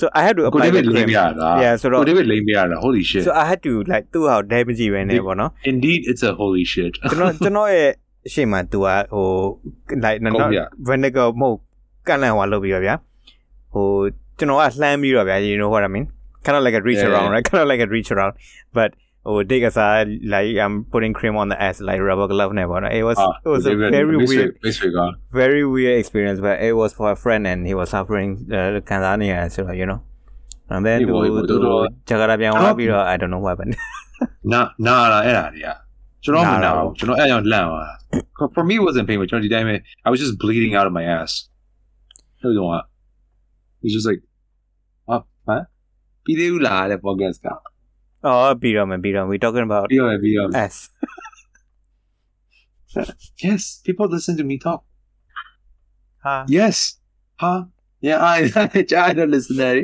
[0.00, 3.22] so I had to ကို apply ဒေးဗ the စ်လိမ့် cream ရတာ Yeah, ဆိုတော့ကိုဒေးဗစ်လိမ့်ရတာ holy shit
[3.26, 7.90] so I had to like သူ့ဟာ damage ပဲနေပေါ့နော် indeed it's a holy shit ကျွန်တော်ကျွန်တော်ရဲ့
[8.26, 9.26] အရှိမသူကဟို
[10.04, 11.56] like ဟုတ် not ဗျ vinegar မဟုတ်
[12.08, 12.94] ကန်လန်ဟွာလုပ်ပြီးတော့ဗျာ
[13.74, 13.86] ဟို
[14.38, 16.06] ကျွန်တော်ကလှမ်းပြီးတော့ဗျာ you know what I mean
[16.44, 17.34] kind of like a reach Yeah, around yeah.
[17.34, 18.32] right kind of like a reach around
[18.76, 18.90] but
[19.25, 23.03] ဟို take aside like I'm putting cream on the ass like rubber glove နဲ့ပေါ့နော် it
[23.09, 27.07] was အာ it was a very weird disregard very weird experience but it was for
[27.15, 28.29] a friend and he was suffering
[28.89, 29.99] ခံစားနေရတယ်ဆိုတော့ you know
[30.73, 33.73] and then သူ ဒီဘော သူ တော်တော် ဂျာကာပြန်သွားပြီးတော့ I don't know what happened
[34.51, 35.69] နာနာလာအဲ့ဒါတွေက
[36.23, 37.93] ကျွန်တော်မ နာ နာ တာ ဘူးကျွန်တော်အဲ့ကြောင့်လန့်သွားတာ
[38.55, 39.75] for me it wasn't pain ကျွန်တော်ဒီတိုင်းပဲ
[40.05, 41.31] I was just bleeding out of my ass
[42.41, 42.75] အဲ့တော့က
[43.83, 44.21] it's just like
[45.07, 45.15] ဟာ
[45.47, 45.63] ဟမ်
[46.23, 47.47] ပြီးသေးဘူးလားတဲ့ podcast က
[48.29, 50.75] oh ပြီးတော့မယ်ပြီးတော့ we talking about ပြီးတော့ပြီးတော့ S
[53.43, 54.79] yes people listen to me talk
[56.23, 56.77] ဟာ yes
[57.41, 57.51] ဟာ
[58.07, 58.37] yeah I
[58.91, 59.83] ကြားရတဲ့ listener တွေ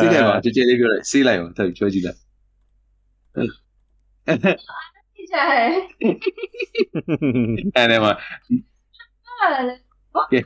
[0.00, 2.18] စီးလိုက်ပါကြည်ကြည်လေးပြောလိုက်စီးလိုက်ပါတက်ပြောကြည့်လိုက်
[5.14, 5.70] ကြည့်ကြတယ်
[7.76, 8.16] အဲ့ဒါမှ ဟုတ်
[9.66, 9.78] တယ်
[10.14, 10.44] ဟုတ်ကဲ့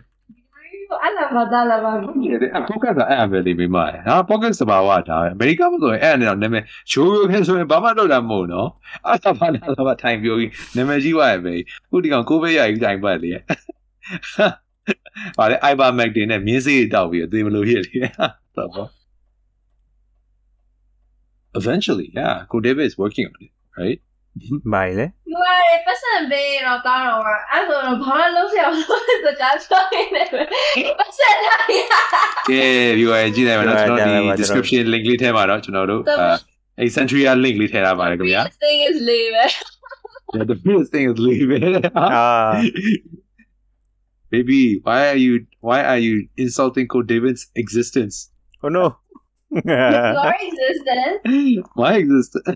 [1.04, 2.40] အဲ့လာမဒါလာပါဒီအဲ့
[2.70, 8.70] podcast ကအဲ့အပဲလေးမိမရဟာ podcast စပါဝါဒါပဲအမေရိကမှာဆိုရင်အဲ့အနေတော့နာမည်ချိုးရိုးခဲဆိုရင်ဘာမှလုပ်တာမဟုတ်နော်
[9.08, 11.54] အဲ့ဒါဘာလဲဆိုတော့ထိုင်ပြောပြီးနာမည်ကြီးသွားရပဲ
[11.90, 13.32] ခုဒီကောင်ကိုဗစ်ရကြီးတိုင်ပတ်လေ
[15.38, 17.98] ဟာလေ iBarmac တင်နဲ့မြင်းစေးတောက်ပြီးအသေးမလို့ဖြစ်လေ
[18.58, 18.90] တော့
[21.54, 24.00] Eventually, yeah, Go David is working on it, right?
[24.74, 30.29] ဘာလဲ သူ ကလေပတ်စံပေးတော့ကောင်းတော့အဲ့ဆိုတော့ဘာမှလုပ်စရာမလိုစကားပြောနေတယ်
[30.99, 31.81] ပတ်စံလာရ
[32.55, 36.03] Yeah, viewer ကြည့်လိုက်ပါနော်ကျွန်တော်ဒီ ကြည့်လိုက်ပါကျွန်တော် description link လေးထဲမှာတော့ကျွန်တော်တို့
[36.79, 39.35] အဲ Centuria link လေးထည့်ထားပါတယ်ခင်ဗျာ thing is leave
[40.37, 41.65] Yeah, the first thing is leave it.
[41.99, 42.27] အာ
[44.33, 45.35] Baby, why are you
[45.69, 46.15] why are you
[46.45, 48.17] insulting Code David's existence?
[48.65, 48.85] oh no
[49.71, 51.19] your existence
[51.81, 52.47] My existence.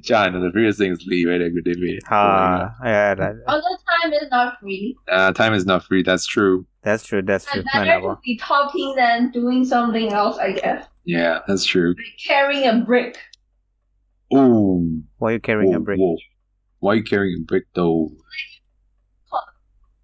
[0.00, 1.38] John, the previous thing is free, right?
[1.38, 2.02] Good debate.
[2.10, 3.14] Ah, yeah.
[3.14, 4.96] That, Although time is not free.
[5.08, 6.02] Uh, time is not free.
[6.02, 6.66] That's true.
[6.82, 7.22] That's true.
[7.22, 7.62] That's true.
[7.62, 10.86] It's better to be talking than doing something else, I guess.
[11.04, 11.88] Yeah, that's true.
[11.90, 13.18] Like carrying a brick.
[14.34, 15.02] Ooh.
[15.18, 15.98] Why are you carrying whoa, a brick?
[15.98, 16.16] Whoa.
[16.80, 18.10] Why are you carrying a brick, though?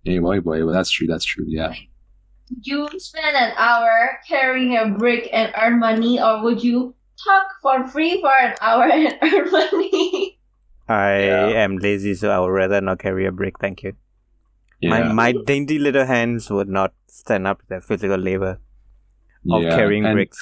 [0.04, 0.64] Hey, boy, boy.
[0.64, 1.06] Well, that's true.
[1.06, 1.44] That's true.
[1.46, 1.72] Yeah.
[2.62, 7.86] You spend an hour carrying a brick and earn money, or would you talk for
[7.88, 10.38] free for an hour and earn money
[10.88, 11.46] I Yeah.
[11.64, 13.94] am lazy so I would rather not carry a brick thank you
[14.80, 14.90] Yeah.
[14.90, 18.58] my my dainty little hands would not stand up to the physical labor
[19.50, 19.76] of yeah.
[19.76, 20.38] carrying and, bricks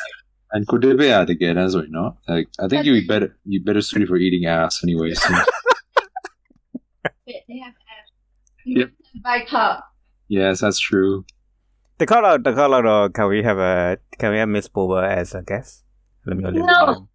[0.52, 2.16] And could they be at the get as well, no?
[2.28, 5.20] Like, I think you better you better suited for eating ass anyways.
[7.26, 8.10] they have apps
[8.64, 8.90] you Yep.
[9.24, 9.84] have to cup
[10.28, 11.24] yes, that's true.
[11.98, 14.68] the call out the call out or can we have a can we have Miss
[14.68, 15.84] Boba as a guest
[16.25, 17.07] let me No.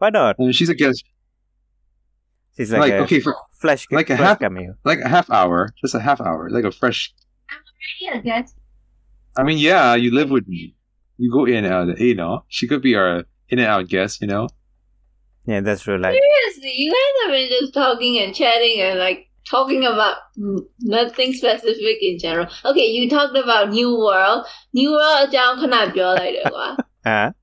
[0.00, 1.04] why not And she's a guest.
[2.56, 3.32] she's Like, like, a okay, for
[3.62, 6.64] flash like a flash half- cameo like a half hour, just a half hour, like
[6.64, 7.00] a fresh.
[8.14, 8.48] I guess
[9.38, 10.62] I mean, yeah, you live with me.
[11.16, 11.86] You go in and out.
[12.00, 13.10] You know, she could be our
[13.50, 14.20] in and out guest.
[14.22, 14.44] You know.
[15.46, 15.98] Yeah, that's true.
[16.04, 20.60] Like, Seriously, you guys have been just talking and chatting and like talking about mm,
[20.96, 22.48] nothing specific in general.
[22.64, 24.40] Okay, you talked about New World.
[24.78, 26.66] New World အကြောင်းခဏပြောလိုက်တယ်ကွာ
[27.16, 27.26] uh,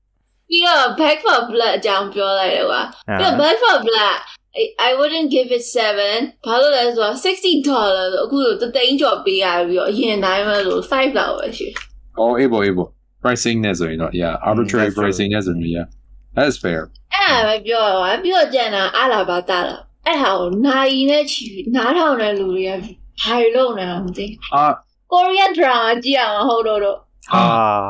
[0.51, 2.81] ပြီးတော့ Back for Blood အကြောင်းပြောလိုက်တယ်ကွာ
[3.19, 4.17] ပြီးတော့ uh, Back for Blood
[4.61, 5.63] I, I wouldn't give it
[6.05, 11.75] 7ဘာလို့လဲဆိုတော့60 dollar လို့အခုလိုတသိန်းကျော်ပေးရပြီးတော့အရင်တိုင်းပဲလို့5လောက်ပဲရှိတယ်
[12.21, 12.87] Oh, able, able.
[13.23, 15.01] Pricing နဲ့ဆိုရင်တော့ yeah, arbitrary that's true.
[15.01, 15.87] pricing နဲ့ဆိုရင် yeah.
[16.35, 16.81] That is fair.
[17.13, 21.45] အဲ့ဒါပဲပြောရပါပြီးတော့ကြံတာအလားပါတာလားအဲ့ဟာကိုနိုင်နဲ့ချီ
[21.75, 22.71] နားထောင်တဲ့လူတွေက
[23.21, 24.25] ဘာတွေလုပ်နေအောင်မသိ
[24.61, 24.71] Ah,
[25.11, 26.97] ကိုရီးယားဒရာမာကြည့်အောင်ဟုတ်တော့တော့
[27.39, 27.83] ah,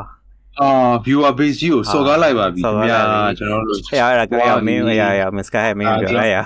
[0.66, 5.84] ah, viewer base ကြီးကိုစော်ကားလိုက်ပါပြီစော်ကား။များလိုက်ပြီကျွန်တော်တို့ yeah, yeah, yeah, yeah, me, Wow, yeah, yeah, Miss Sky, me,
[5.86, 6.46] Ah, yeah, just- yeah.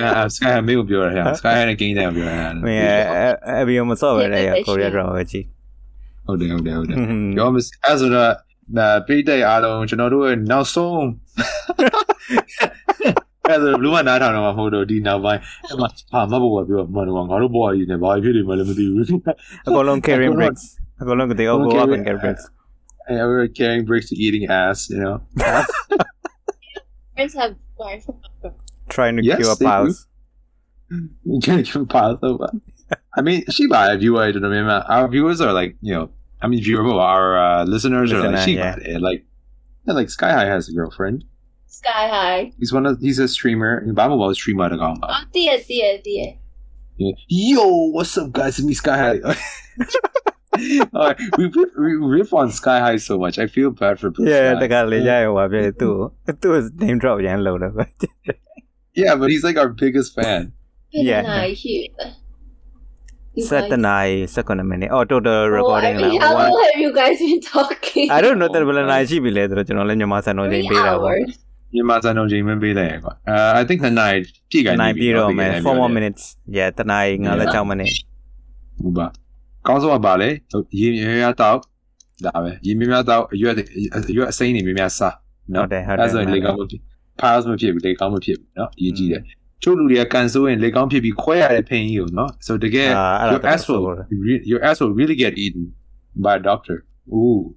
[0.00, 4.40] yeah, Sky မေကိုပြောရတာ။ Sky နဲ့ Game နဲ့ပြောရတာ Me, eh, eh, vi om så över det,
[4.48, 5.40] ja, Korea drama, vet du.
[6.26, 7.20] ဟုတ်တယ်ဟုတ်တယ်ဟုတ်တယ် Mhm.
[7.36, 8.30] ပြောမစအဲ့ဆိုတော့
[8.76, 11.04] ဒါပိတ်တဲ့အားလုံးကျွန်တော်တို့ရဲ့နောက်ဆုံး
[13.48, 19.04] အဲ့ဒါဘလူးမနားထောင်တော့မှမဟုတ်တော့ဒီနောက်ပိုင်းအဲ့မှာဟာမဟုတ်ဘူးပြောမှန်တော့ငါတို့ဘွားကြီးနဲ့ဘာဖြစ်နေမှလည်းမသိဘူး
[19.68, 20.64] Akolong carrying Akolong- bricks.
[21.02, 22.18] Akolong ko, they all go Akolong up carry- and carry
[23.08, 25.22] And we were carrying bricks and eating ass, you know.
[27.16, 28.08] Parents have wives.
[28.88, 30.06] Trying to yes, kill a pals.
[31.42, 32.20] Trying to kill a pals.
[33.16, 36.10] I mean, Shiba, our viewer, I don't know, our viewers are like, you know,
[36.40, 38.94] I mean, viewer, our uh, listeners Listener, are like, Shiba, yeah.
[38.94, 39.24] Eh, like,
[39.86, 41.24] yeah, like Sky High has a girlfriend.
[41.66, 42.52] Sky High.
[42.58, 43.82] He's one of he's a streamer.
[43.92, 44.94] Baba was streamer to go.
[45.02, 46.34] Oh, dear, dear, dear.
[46.98, 48.58] Yo, what's up, guys?
[48.58, 49.36] It's me, Sky High.
[50.95, 53.35] Alright, we, we we riff on Sky High so much.
[53.37, 54.59] I feel bad for Blue Yeah, Sky.
[54.61, 56.11] the guy, yeah, yeah, yeah, yeah, too.
[56.41, 58.09] Too is name drop, yeah, load of it.
[59.01, 60.41] Yeah, but he's like our biggest fan.
[60.91, 61.21] ဖြစ် Yeah.
[61.29, 62.11] နေရှိတယ်
[63.37, 64.89] You Set the guys- night, second a minute.
[64.95, 66.47] Oh, total Oh, recording I mean, like how one.
[66.53, 68.07] long have you guys been talking?
[68.17, 69.63] I don't know that will night she be later.
[69.69, 71.13] You know, let your master know Three they be that one.
[71.17, 71.31] hours.
[71.73, 75.53] မြန်မာစံတော်ချိန်မပေးလိုက်ကွာ Uh I think the night ပြည့်ကန် Night ပြီ be man.
[75.65, 76.23] Four more minutes.
[76.57, 77.53] Yeah, the night, nga la Yeah.
[77.53, 77.95] chow minute.
[78.81, 79.07] ဟုတ်ပါ
[79.66, 80.28] ကောင်းဆုံးကပါလေ
[80.80, 81.58] ရေများများတောက်
[82.24, 83.54] ဒါပဲရေများများတောက်အရွက်
[84.10, 85.14] အရွက်အစိမ်းတွေများများစား
[85.54, 86.80] နော်ဟုတ်တယ်ဟုတ်တယ်အဲ့ဆိုလေကောင်းမဖြစ်
[87.20, 89.22] ပါးမဖြစ်ဘူးလေကောင်းမဖြစ်ဘူးနော်အရေးကြီးတယ်
[89.62, 92.46] ချို့လူတွေကကန်ဆိုးရင်လေကောင်းဖြစ်ပြီးခွဲရတဲ့ဖိန်ကြီးကိုနော် mm.
[92.46, 92.52] so
[93.02, 93.84] ah, your ass will
[94.52, 95.64] your ass will really get eaten
[96.16, 96.84] by a doctor.
[97.08, 97.56] Ooh.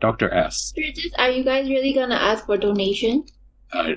[0.00, 0.72] Doctor ass.
[0.76, 3.24] Churches are you guys really gonna ask for donation?
[3.72, 3.94] Uh,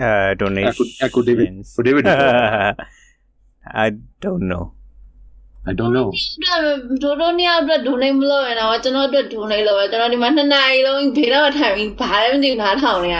[0.00, 2.06] uh donation echo, echo david for david
[3.66, 3.90] i
[4.20, 4.77] don't know.
[5.70, 6.08] I don't know.
[7.02, 13.18] ဒိုဒိုနီယာအတွက် donate မလုပ်ရင်တော့ကျွန်တော်အတွက် donate လုပ်ပါကျွန်တော်ဒီမှာနှစ်နာရီလုံးဘေးတော့ထိုင်ပြီးဘာလည်းမသိဘူးနားထောင်နေရ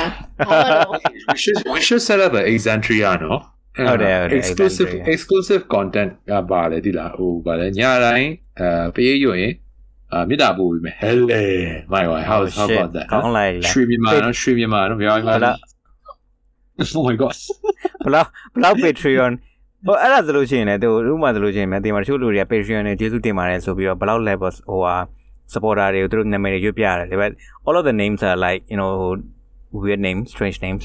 [0.49, 0.93] ဘာမှတော့
[1.35, 3.33] We should we should set up an Exantria, no?
[3.81, 5.13] Oh, there, there, exclusive Exandria.
[5.15, 8.29] exclusive content ကပါလေဒီလားဟိုပါလေညတိုင်း
[8.61, 9.53] အဲပေးရွရင်
[10.13, 11.25] အာမြေတားပို့ပြီးမယ် Hello
[11.95, 12.77] my wife how Oh, how shit.
[12.79, 15.57] about that ကောင်းလိုက်လားရွှေမြန်မာနော်ရွှေမြန်မာနော်ပြောရမှာဘလား
[16.99, 17.37] Oh my god
[18.05, 19.33] ဘလောက်ဘလောက် Patreon
[19.87, 24.95] ဟိုအဲ့ဒါဆိုလို့ရှိရင်လည်းသူဥပမာဆိုလို့ရှိရင်လည်းဒီမှာတချို့လူတွေက Patreon နဲ့ကျေးဇူးတင်ပါတယ်ဆိုပြီးတော့ဘလောက် level ဟိုဟာ
[25.53, 27.33] supporter တွေကိုသူတို့နာမည်တွေရွတ်ပြရတယ် but
[27.67, 28.91] all of the names are like you know
[29.83, 30.85] weird names strange names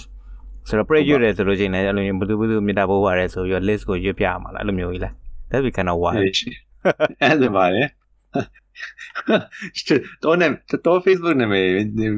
[0.68, 5.14] ဆိုတော့ pray ရွတ်တယ်ဆိုလို့ရှိရင်လည်းအဲ့လိုမျိုးဘယ်သူဘယ်သူမြေတာပို့ပါတယ်ဆိုပြီးတော့ list ကိုရွတ်ပြရမှာလားအဲ့လိုမျိုးကြီးလား
[5.49, 7.84] that be kind of wild အဲ့ဒါပါလေ
[10.24, 10.48] တော့နေ
[10.86, 11.65] တော့ Facebook နာမည်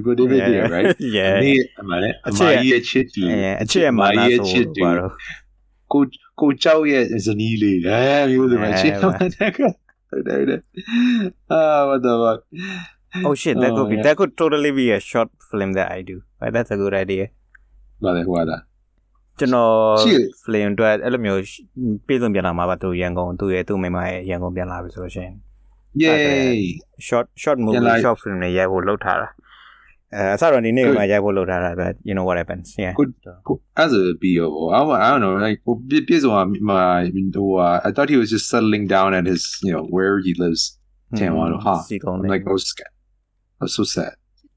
[0.05, 0.87] ကိုဒီဗီဒီယို right
[1.17, 5.11] yeah နေအမှန်လေအမကြီးရဲ့ချစ်တူအဲအချစ်အမှန်လားရဲ့ဆိုချစ်တူပါတော့
[5.95, 6.03] ကို
[6.41, 7.99] ကိုကြောက်ရဲ့ဇနီးလေးအဲ
[8.31, 9.57] မျိုးစုံပဲချစ်အဲတော့တဲ့က
[10.09, 10.61] ဟုတ်တယ်ဟုတ်တယ်
[11.51, 12.39] အာ what the fuck
[13.27, 14.05] oh shit that could be Oh, yeah.
[14.05, 17.25] that could totally be a short film that I do but that's a good idea
[18.03, 18.53] ဘာလဲဟိုက
[19.39, 21.41] ကျွန်တော်ရှိတယ် flame အတွက်အဲ့လိုမျိုး
[22.07, 25.35] ပြည်စုံပြန်လာမှာပါသူရန်ကုန်သူရဲ့သူ့မိမရဲ့ရန်ကုန်ပြန်လာပြီဆိုလို့ရှိရင်
[26.03, 26.59] yay
[27.07, 29.27] short short ပြန် movie လာ short film တွေရိုက်ဖို့လုပ်ထားတာ
[30.16, 33.10] အဲအစတော့ဒီနေ့မှရိုက်ဖို့လုပ်ထားတာ but you know what happens yeah Good.
[33.78, 37.48] အဲ့ဒါပြီးရော I don't I don't know like ဟိုပြပြစုံကဟိုဟို
[37.88, 40.62] I thought he was just settling down at his you know where he lives
[41.18, 42.94] ထင်သွားတော့ဟာ စီကုန်း I'm လေး like oh scared
[43.60, 44.12] I'm so sad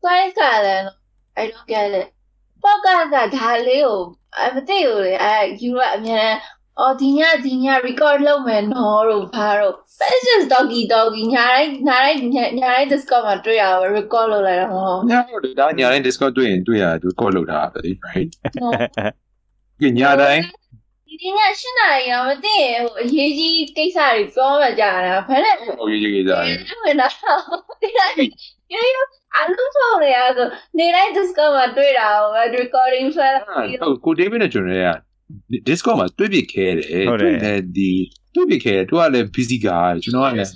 [0.06, 0.86] Guys ကလည်း
[1.42, 2.08] I don't get it
[2.64, 4.00] podcast ကဒါလေးကို
[4.40, 6.36] အမသိဘူးလေအဲယူရအများနဲ့
[6.81, 9.75] အော်ဒီညဒီည record လုပ်မယ်နော်လို့ဘာလို့
[10.13, 18.31] It's just doggy doggy ညာတိုင်းညာတိုင်းညာတိုင်း Discord မှာတွေ့ရပါ record လုပ်လိုက်တော့ဟောညတော့ဒါညတိုင်း Discord တွေ့ရင်တွေ့ရသူ call လုပ်တာပဲ right
[19.99, 20.43] ညတိုင်း
[21.07, 27.09] ဒီဒီညရှင်းတာရအောင်မသိရင်ဟိုအရေးကြီးကိစ္စတွေပြောမှကြာတာဘယ်နဲ့ဟိုရေးရေးကြတယ်ဝင်လာ
[27.83, 28.17] ဒီတိုင်း
[28.73, 30.47] ရိုးရိုးအလုံးစုံနေရဆို
[30.79, 35.08] နေတိုင်း Discord မှာတွေ့တာဟို recording ဆွဲလိုက်ပြီးတော့ဟုတ်ကို David နဲ့ကျွန်တော်က
[35.68, 37.92] Discord မှာတွေ့ပြခဲတယ် ဟုတ်တယ် တယ်ဒီ
[38.36, 40.52] တွေ့ပြခဲတယ်သူကလည်း busy guy ကျွန်တော်ကလည်း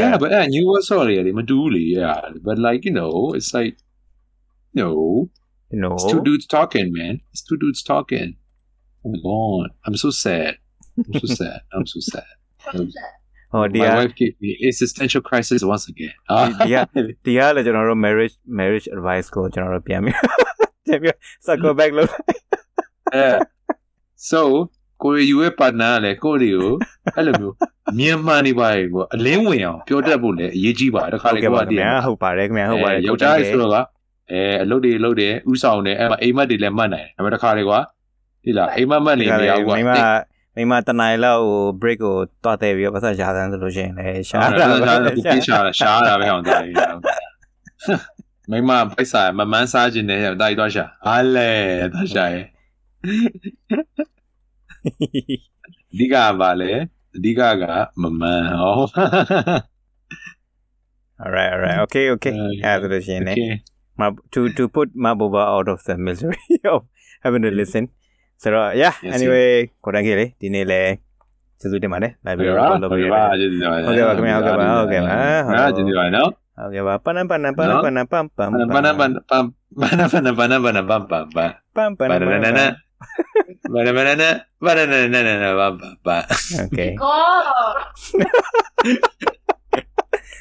[0.00, 3.74] yeah but uh, new was sorry လေမတူဘူးလေ yeah but like you know it's like
[4.74, 4.98] you know
[5.72, 7.14] you know It's two dudes talking, man.
[7.32, 8.36] It's two dudes talking.
[9.04, 9.68] Oh my god.
[9.84, 10.52] I'm so sad.
[10.96, 11.60] I'm so sad.
[11.74, 12.32] I'm so sad.
[13.52, 16.14] ဟောဒီ My က wife gave me existential crisis once again.
[16.66, 16.76] ဒီက
[17.24, 20.16] ဒီကလည်းကျွန်တော်တို့ marriage marriage advice ကိုကျွန်တော်တို့ပြန်ပြီး
[20.86, 21.14] ပြန်ပြီး
[21.46, 22.10] circle back လုပ်
[23.13, 23.37] Yeah.
[24.29, 24.41] So
[25.03, 26.73] ကိုရီယူရဲ့ partner ကလည်းကိုရီကို
[27.15, 27.53] အဲ့လိုမျိုး
[27.91, 33.77] အမြင်မှန်နေပါလေကိုအလင်းဝင်အောင်ပြောတတ်ဖို့လည်းအရေးကြီးပါတယ်တခါဟုတ်လေကဲ့ကိုပါကခင်ဗျာဟုတ်ပါတယ်ခင်ဗျာဟုတ်ပါတယ်ယောက်ျားလေးဆိုတော့က
[34.31, 37.79] အဲအလုပ်တွေလုပ်တယ်ဥဆောင်တယ်အဲ့မှာအိမ်မက်တွေလည်းမှတ်နိုင်တယ်ဒါပေမဲ့တခါလေကွာ
[38.43, 39.91] ဒီလားအိမ်မက်မှတ်နေဒီကနေလည်းရဘူးကွာမိမ
[40.55, 46.75] မိမတနင်္လာလောက်ဟို break ကိုတွားတဲ့ပြီးတော့ပတ်သက်ရှာသန်းဆိုလို့ရှိရင်လည်းရှာရှားတာတာပဲရှားတာကိုပြေးရှားတာရှားတာပဲဟောင်းတာကြီး
[48.51, 51.51] မိမပိုက်စားမမန်းစားခြင်းနဲ့တာကြီးတော့ရှာဟာလေ
[51.93, 52.45] တော့ရှာရဲ့
[53.03, 53.07] အ
[55.97, 56.71] ဓိကကပါလေ
[57.15, 57.63] အဓိကက
[58.01, 58.75] မမန်းဟော
[61.23, 62.33] alright alright okay okay
[62.65, 63.53] အဲ့ဒါဆိုလို့ရှိရင်လည်း Okay.
[63.99, 66.37] Ma, to to put Mabuba out of the misery
[66.73, 66.81] of
[67.23, 67.83] having to listen.
[68.41, 68.49] So
[68.81, 69.49] yeah, Yes, anyway,
[69.83, 70.81] ကိုတန်းကြီးလေဒီနေ့လဲ
[71.59, 75.15] ကျေးဇူးတင်ပါတယ်။ live ဟုတ် video ကဲ့ပါလုပ်ဟုတ်ပေးကဲ့ရပါတယ်ကျေးဇူးတင်ပါတယ်ဟုတ်ကဲ့ပါခင်ဗျာဟုတ်ကဲ့ပါဟုတ်ကဲ့ပါ
[75.47, 79.45] ဟာကျေးဇူးပါနော်။ဟုတ်ကဲ့ပါပနပနပနပနပမ်ပမ်ဘနဘနပမ်
[79.81, 82.61] ဘနဘနဘနဘနပမ်ပမ်ပမ်ပမ်ပမ်ဘနနန
[83.69, 86.27] Banana, banana, banana, ba,
[86.67, 86.97] Okay.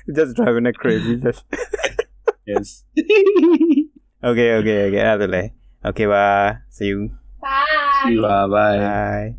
[0.15, 1.17] Just driving a crazy.
[1.17, 1.45] Just.
[2.47, 2.85] yes.
[2.99, 5.01] okay, okay, okay.
[5.01, 5.53] Adelaide.
[5.85, 6.59] Okay, bye.
[6.71, 7.11] See you.
[7.41, 7.65] Bye.
[8.05, 8.23] See you.
[8.23, 8.47] Bye.
[8.47, 9.35] Bye.